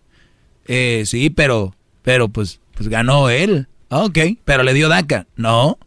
[0.68, 3.68] Eh, sí, pero, pero pues, pues ganó él.
[3.90, 5.28] Ah, Ok, pero le dio DACA.
[5.38, 5.78] No,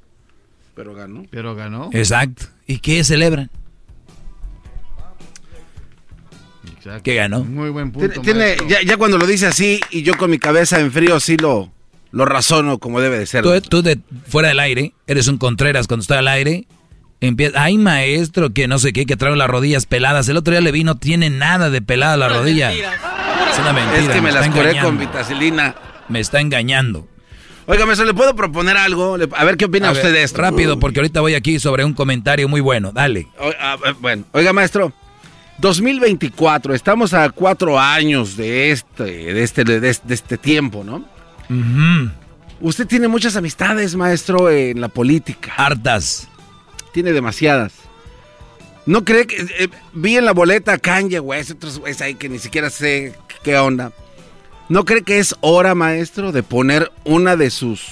[0.80, 1.24] Pero ganó.
[1.30, 1.90] Pero ganó.
[1.92, 2.46] exacto.
[2.66, 3.50] ¿Y qué celebran?
[6.74, 7.02] Exacto.
[7.02, 7.44] ¿Qué ganó?
[7.44, 8.20] Muy buen punto.
[8.22, 11.36] tiene- ya, ya cuando lo dice así y yo con mi cabeza en frío sí
[11.36, 11.70] lo,
[12.12, 13.42] lo razono como debe de ser.
[13.42, 16.66] Tú, tú de fuera del aire, eres un Contreras cuando está al aire.
[17.20, 20.26] Empieza, ay maestro, que no sé qué, que trae las rodillas peladas.
[20.30, 22.72] El otro día le vi, no tiene nada de pelada la rodilla.
[22.72, 23.98] Es una mentira.
[24.00, 24.88] es que me está las curé engañando.
[24.88, 25.74] con vitacilina.
[26.08, 27.06] Me está engañando.
[27.70, 29.16] Oiga, maestro, ¿le puedo proponer algo?
[29.36, 30.40] A ver qué opina A usted ver, de esto.
[30.42, 32.90] Rápido, porque ahorita voy aquí sobre un comentario muy bueno.
[32.90, 33.28] Dale.
[33.38, 34.92] O- a ver, bueno, oiga, maestro.
[35.58, 41.04] 2024, estamos a cuatro años de este, de este, de este, de este tiempo, ¿no?
[42.60, 45.52] Usted tiene muchas amistades, maestro, en la política.
[45.56, 46.28] Hartas.
[46.92, 47.72] Tiene demasiadas.
[48.86, 52.28] ¿No cree que eh, vi en la boleta a Kanye West, otros güeyes ahí que
[52.28, 53.14] ni siquiera sé
[53.44, 53.92] qué onda?
[54.70, 57.82] ¿No cree que es hora, maestro, de poner una de sus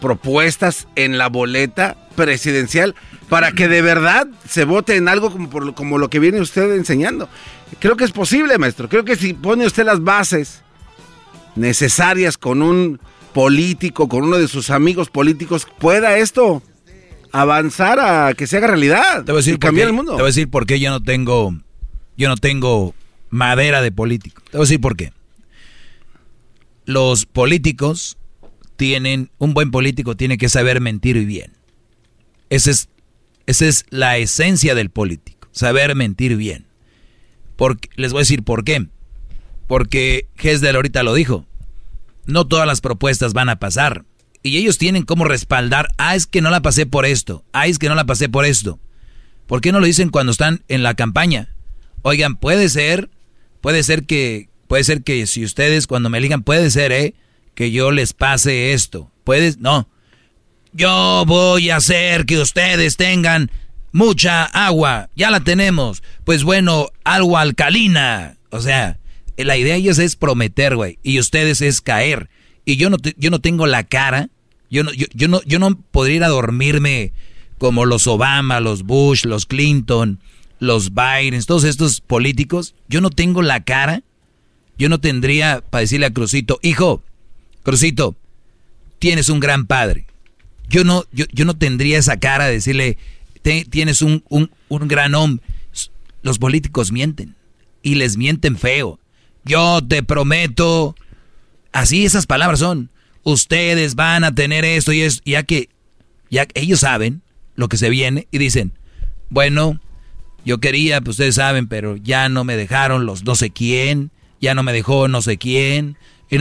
[0.00, 2.94] propuestas en la boleta presidencial
[3.28, 6.40] para que de verdad se vote en algo como, por lo, como lo que viene
[6.40, 7.28] usted enseñando?
[7.80, 8.88] Creo que es posible, maestro.
[8.88, 10.62] Creo que si pone usted las bases
[11.54, 13.00] necesarias con un
[13.32, 16.62] político, con uno de sus amigos políticos, pueda esto
[17.32, 20.12] avanzar a que se haga realidad Te voy a decir y cambiar qué- el mundo.
[20.12, 21.54] Te voy a decir por qué yo no tengo,
[22.16, 22.94] yo no tengo
[23.30, 24.42] madera de político.
[24.50, 25.12] Te voy a decir por qué.
[26.86, 28.16] Los políticos
[28.76, 31.52] tienen, un buen político tiene que saber mentir bien.
[32.48, 32.88] Esa es,
[33.46, 36.66] esa es la esencia del político, saber mentir bien.
[37.56, 38.86] Porque, les voy a decir por qué.
[39.66, 41.44] Porque Hesdel ahorita lo dijo.
[42.24, 44.04] No todas las propuestas van a pasar.
[44.42, 47.80] Y ellos tienen como respaldar, ah, es que no la pasé por esto, ah, es
[47.80, 48.78] que no la pasé por esto.
[49.48, 51.48] ¿Por qué no lo dicen cuando están en la campaña?
[52.02, 53.10] Oigan, puede ser,
[53.60, 57.14] puede ser que, puede ser que si ustedes cuando me elijan, puede ser, eh,
[57.54, 59.10] que yo les pase esto.
[59.24, 59.88] Puedes, no.
[60.72, 63.50] Yo voy a hacer que ustedes tengan
[63.92, 65.08] mucha agua.
[65.16, 66.02] Ya la tenemos.
[66.24, 68.36] Pues bueno, algo alcalina.
[68.50, 68.98] O sea,
[69.36, 70.98] la idea es prometer, güey.
[71.02, 72.28] Y ustedes es caer.
[72.64, 74.28] Y yo no, yo no tengo la cara.
[74.70, 77.12] Yo no, yo, yo no, yo no podría ir a dormirme
[77.58, 80.20] como los Obama, los Bush, los Clinton,
[80.58, 82.74] los Biden, todos estos políticos.
[82.88, 84.02] Yo no tengo la cara.
[84.78, 87.02] Yo no tendría para decirle a Crucito, hijo,
[87.62, 88.16] Crucito,
[88.98, 90.06] tienes un gran padre.
[90.68, 92.98] Yo no, yo, yo no tendría esa cara de decirle,
[93.42, 95.44] "Te- tienes un, un, un gran hombre.
[96.22, 97.36] los políticos mienten.
[97.82, 98.98] Y les mienten feo.
[99.44, 100.96] Yo te prometo.
[101.70, 102.90] Así esas palabras son.
[103.22, 105.68] Ustedes van a tener esto y es ya que
[106.30, 107.22] ya ellos saben
[107.54, 108.72] lo que se viene y dicen,
[109.30, 109.80] bueno,
[110.44, 114.10] yo quería, pues ustedes saben, pero ya no me dejaron los no sé quién,
[114.40, 115.96] ya no me dejó no sé quién,
[116.30, 116.38] y.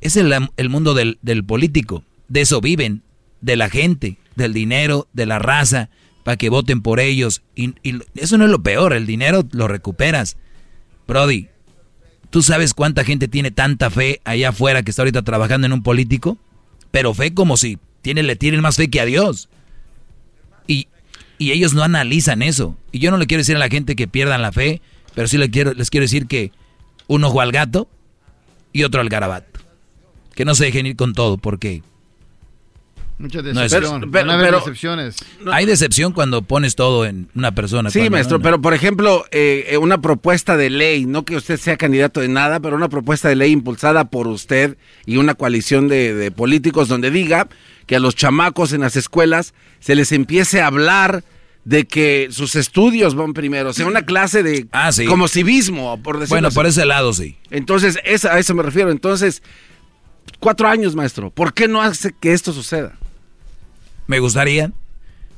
[0.00, 3.02] Es el, el mundo del, del político, de eso viven,
[3.40, 5.90] de la gente, del dinero, de la raza,
[6.22, 7.42] para que voten por ellos.
[7.56, 10.36] Y, y, eso no es lo peor, el dinero lo recuperas.
[11.06, 11.48] Brody,
[12.30, 15.82] ¿tú sabes cuánta gente tiene tanta fe allá afuera que está ahorita trabajando en un
[15.82, 16.38] político?
[16.90, 19.48] Pero fe como si tiene, le tienen más fe que a Dios.
[20.66, 20.86] Y,
[21.38, 22.76] y ellos no analizan eso.
[22.92, 24.80] Y yo no le quiero decir a la gente que pierdan la fe,
[25.14, 26.52] pero sí les quiero, les quiero decir que
[27.08, 27.88] un ojo al gato
[28.72, 29.60] y otro al garabato.
[30.34, 31.82] Que no se dejen ir con todo, porque...
[33.18, 34.02] Mucha decepción.
[34.02, 35.16] No pero, pero, decepciones.
[35.50, 37.90] Hay decepción cuando pones todo en una persona.
[37.90, 41.76] Sí, maestro, no, pero por ejemplo, eh, una propuesta de ley, no que usted sea
[41.76, 46.14] candidato de nada, pero una propuesta de ley impulsada por usted y una coalición de,
[46.14, 47.48] de políticos donde diga
[47.86, 51.24] que a los chamacos en las escuelas se les empiece a hablar
[51.64, 55.04] de que sus estudios van primero, o sea, una clase de ah, sí.
[55.04, 56.54] como civismo, por decirlo Bueno, así.
[56.54, 57.36] por ese lado sí.
[57.50, 58.90] Entonces, esa, a eso me refiero.
[58.90, 59.42] Entonces,
[60.40, 61.30] cuatro años, maestro.
[61.30, 62.96] ¿Por qué no hace que esto suceda?
[64.06, 64.72] Me gustaría,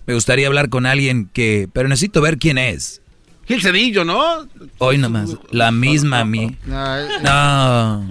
[0.07, 3.03] me gustaría hablar con alguien que, pero necesito ver quién es.
[3.47, 4.47] Gil Cedillo, ¿no?
[4.79, 6.57] Hoy nomás, la misma a mí.
[6.65, 8.07] No.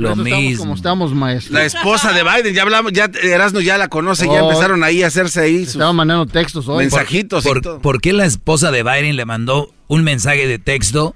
[0.00, 0.36] Lo mismo.
[0.36, 1.54] Estamos como estamos, maestro.
[1.54, 4.48] La esposa de Biden, ya hablamos, ya Erasmo ya la conoce, ya Oh.
[4.50, 6.78] empezaron ahí a hacerse ahí sus Estaba mandando textos hoy.
[6.84, 7.80] mensajitos y ¿Por, todo.
[7.80, 11.14] por qué la esposa de Biden le mandó un mensaje de texto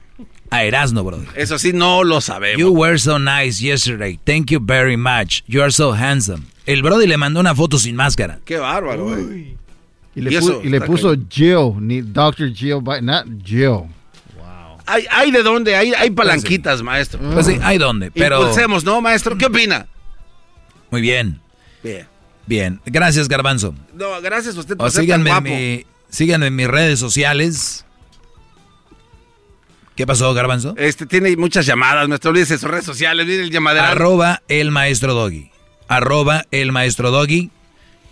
[0.51, 1.28] a Erasmo, brother?
[1.36, 2.61] Eso sí, no lo sabemos.
[2.61, 4.19] You were so nice yesterday.
[4.24, 5.43] Thank you very much.
[5.47, 6.44] You are so handsome.
[6.66, 8.39] El brother le mandó una foto sin máscara.
[8.44, 9.55] Qué bárbaro, güey.
[10.16, 12.52] Y le, Y pu- y le puso Jill, ni Dr.
[12.55, 13.81] Jill, not Jill.
[14.86, 17.20] Hay, hay de dónde, hay, hay palanquitas, maestro.
[17.32, 18.40] Pues sí, hay donde, pero...
[18.40, 19.36] Impulsemos, ¿no, maestro?
[19.39, 19.86] ¿Qué opina?
[20.90, 21.40] Muy bien,
[21.82, 22.06] Bien.
[22.47, 22.81] bien.
[22.85, 23.74] Gracias, Garbanzo.
[23.94, 26.98] No, gracias a usted por O ser tan síganme, en mi, síganme en mis redes
[26.98, 27.85] sociales.
[29.97, 30.74] ¿Qué pasó, Garbanzo?
[30.77, 32.31] Este tiene muchas llamadas, maestro.
[32.31, 33.86] Olvídese sus redes sociales, mire el llamadero.
[33.86, 35.51] Arroba el maestro Doggy.
[35.89, 37.51] Arroba el maestro Doggy.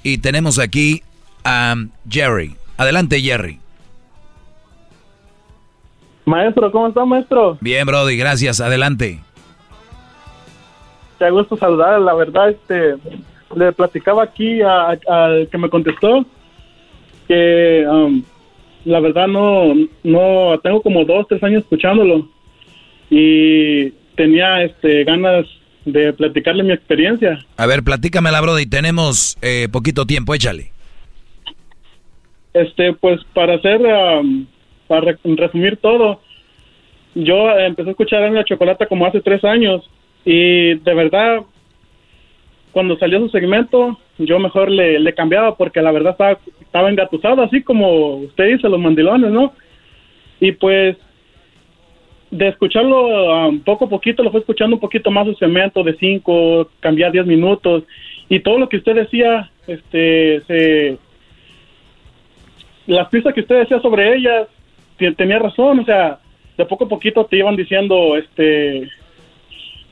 [0.05, 1.03] Y tenemos aquí
[1.45, 1.75] a
[2.09, 2.57] Jerry.
[2.77, 3.59] Adelante, Jerry.
[6.25, 7.59] Maestro, ¿cómo está, maestro?
[7.61, 8.61] Bien, Brody, gracias.
[8.61, 9.21] Adelante.
[11.19, 12.97] Te gusto saludar, la verdad, este,
[13.55, 16.25] le platicaba aquí al que me contestó
[17.29, 18.23] que um,
[18.85, 22.29] la verdad no, no, tengo como dos, tres años escuchándolo
[23.11, 25.47] y tenía este ganas
[25.85, 27.45] de platicarle mi experiencia.
[27.57, 28.67] A ver, platícamela, Brody.
[28.67, 30.73] Tenemos eh, poquito tiempo, échale.
[32.55, 34.47] Este, pues para hacer, um,
[34.87, 36.21] para re- resumir todo,
[37.15, 39.89] yo empecé a escuchar en la chocolata como hace tres años
[40.25, 41.43] y de verdad,
[42.73, 47.43] cuando salió su segmento, yo mejor le, le cambiaba porque la verdad estaba, estaba engatusado,
[47.43, 49.53] así como usted dice, los mandilones, ¿no?
[50.41, 50.97] Y pues
[52.31, 55.95] de escucharlo um, poco a poquito, lo fue escuchando un poquito más su segmento de
[55.99, 57.85] cinco, cambiar diez minutos
[58.31, 60.97] y todo lo que usted decía, este, se,
[62.87, 64.49] las pistas que usted decía sobre ellas,
[65.13, 66.19] tenía razón, o sea,
[66.57, 68.89] de poco a poquito te iban diciendo, este,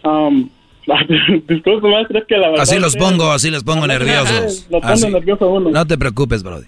[0.05, 0.49] um,
[1.49, 2.63] disculpe, maestro, es que la verdad...
[2.63, 4.67] Así los pongo, así los pongo nerviosos.
[4.71, 5.11] Lo pone Así.
[5.11, 5.71] nervioso uno.
[5.71, 6.67] No te preocupes, Brody.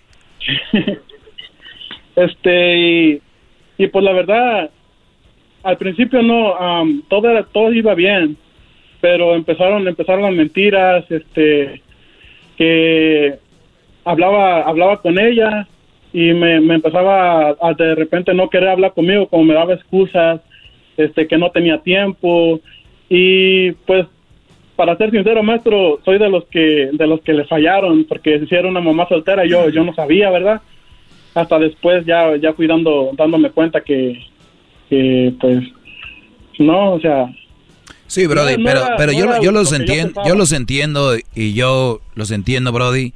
[2.15, 3.23] Este, y,
[3.79, 4.71] y pues la verdad,
[5.63, 8.37] al principio no, am, todo, era- todo iba bien,
[9.01, 11.81] pero empezaron, empezaron las mentiras, este,
[12.59, 13.39] que
[14.05, 15.67] hablaba, hablaba con ella
[16.13, 19.75] y me, me empezaba a, a de repente no querer hablar conmigo, como me daba
[19.75, 20.41] excusas,
[20.97, 22.61] este, que no tenía tiempo
[23.09, 24.07] y pues
[24.77, 28.55] para ser sincero, maestro, soy de los que de los que le fallaron porque si
[28.55, 30.61] era una mamá soltera, yo yo no sabía, ¿verdad?
[31.35, 34.19] Hasta después ya ya fui dando dándome cuenta que
[34.91, 35.63] que pues
[36.59, 37.27] no, o sea,
[38.07, 40.35] Sí, Brody, No, no pero, era- pero no yo, yo lo los yo entiendo, yo
[40.35, 43.15] los entiendo y yo los entiendo, Brody.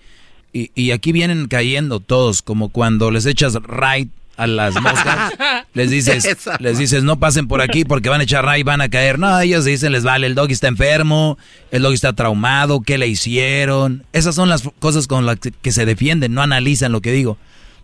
[0.56, 5.34] Y, y aquí vienen cayendo todos, como cuando les echas right a las moscas,
[5.74, 6.26] les dices,
[6.60, 9.18] les dices no pasen por aquí porque van a echar right, van a caer.
[9.18, 11.36] No, ellos dicen les vale, el doggy está enfermo,
[11.70, 14.04] el doggy está traumado, ¿qué le hicieron?
[14.14, 17.36] Esas son las cosas con las que, se defienden, no analizan lo que digo.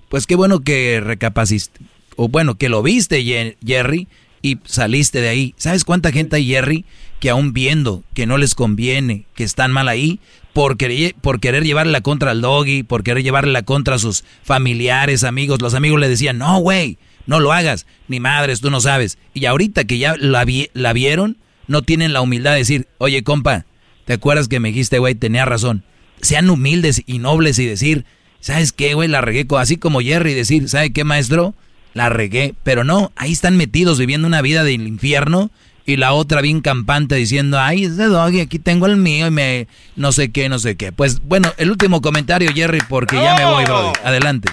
[0.08, 1.78] Pues qué bueno que recapaciste,
[2.16, 3.22] o bueno, que lo viste,
[3.66, 4.08] Jerry,
[4.42, 5.54] y saliste de ahí.
[5.58, 6.86] ¿Sabes cuánta gente hay, Jerry,
[7.22, 10.18] que aún viendo que no les conviene, que están mal ahí,
[10.52, 14.24] por querer, por querer llevarle la contra al doggy, por querer llevarle la contra sus
[14.42, 15.62] familiares, amigos?
[15.62, 17.86] Los amigos le decían, no, güey, no lo hagas.
[18.08, 19.18] Ni madres, tú no sabes.
[19.34, 20.44] Y ahorita que ya la,
[20.74, 23.66] la vieron, no tienen la humildad de decir, oye, compa,
[24.04, 25.84] ¿te acuerdas que me dijiste, güey, tenía razón?
[26.22, 28.04] Sean humildes y nobles y decir,
[28.40, 29.08] ¿sabes qué, güey?
[29.08, 31.54] La regué, así como Jerry, decir, ¿sabe qué, maestro?
[31.94, 32.56] La regué.
[32.64, 35.52] Pero no, ahí están metidos viviendo una vida del infierno
[35.86, 39.66] y la otra bien campante diciendo, ay, ese doggy, aquí tengo el mío y me
[39.96, 40.92] no sé qué, no sé qué.
[40.92, 43.92] Pues bueno, el último comentario, Jerry, porque ya me voy, Brody.
[44.04, 44.48] Adelante.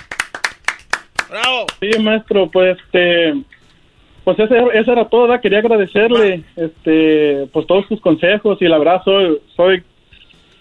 [1.29, 1.67] Bravo.
[1.79, 3.33] Sí, maestro, pues este
[4.23, 9.39] pues eso, era todo, quería agradecerle este pues todos sus consejos y la verdad soy
[9.55, 9.83] soy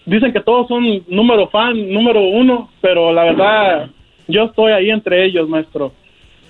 [0.05, 3.89] dicen que todos son número fan, número uno, pero la verdad
[4.27, 5.93] yo estoy ahí entre ellos, maestro.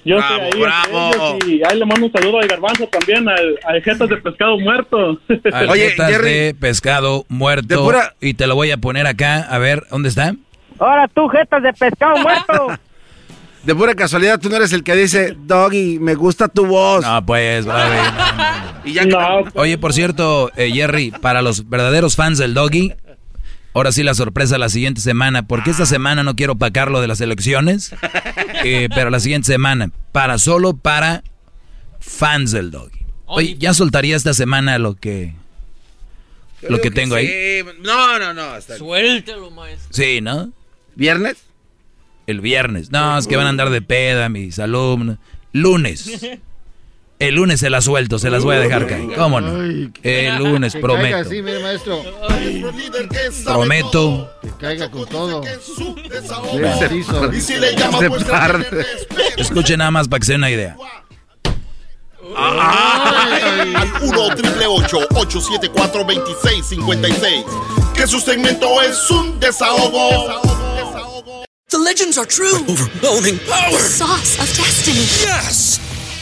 [0.06, 1.38] Yo estoy ahí bravo.
[1.46, 3.36] y ahí le mando un saludo a Garbanzo también, a,
[3.84, 5.20] Jetas de Pescado Muerto.
[5.70, 7.92] Oye, de Pescado Muerto.
[8.22, 10.34] Y te lo voy a poner acá, a ver, ¿dónde está?
[10.80, 12.68] Ahora tú, Jetas de Pescado Muerto.
[13.64, 17.06] De pura casualidad, tú no eres el que dice, Doggy, me gusta tu voz.
[17.06, 17.68] No, pues,
[18.86, 19.04] y ya
[19.56, 22.94] Oye, por cierto, eh, Jerry, para los verdaderos fans del Doggy,
[23.74, 27.22] Ahora sí la sorpresa la siguiente semana, porque esta semana no quiero pacarlo de las
[27.22, 27.94] elecciones,
[28.64, 31.24] eh, pero la siguiente semana, para solo para
[32.00, 33.00] fans del doggy.
[33.26, 35.36] Oye, ya soltaría esta semana lo que
[36.68, 37.62] lo que, tengo ahí.
[37.82, 38.60] No, no, no.
[38.62, 39.88] Suéltelo, maestro.
[39.92, 40.52] Sí, ¿no?
[40.96, 41.38] ¿Viernes?
[42.28, 42.92] El viernes.
[42.92, 45.18] No, es que van a andar de peda mis alumnos.
[45.54, 46.20] Lunes.
[47.20, 49.14] El lunes se las suelto, se las voy a dejar caer.
[49.14, 49.62] ¿Cómo no?
[50.04, 51.18] El lunes, prometo.
[51.18, 52.02] Así, mire, maestro.
[53.44, 54.32] Prometo.
[54.42, 55.42] Que caiga con todo.
[59.38, 60.78] Escuchen nada más para que se den una idea.
[62.38, 67.46] Al 1 triple 874 2656
[67.96, 70.42] Que su segmento es un desahogo.
[71.68, 72.64] The legends are true.
[72.68, 73.72] overwhelming power.
[73.72, 75.02] The sauce of destiny.
[75.22, 75.89] Yes.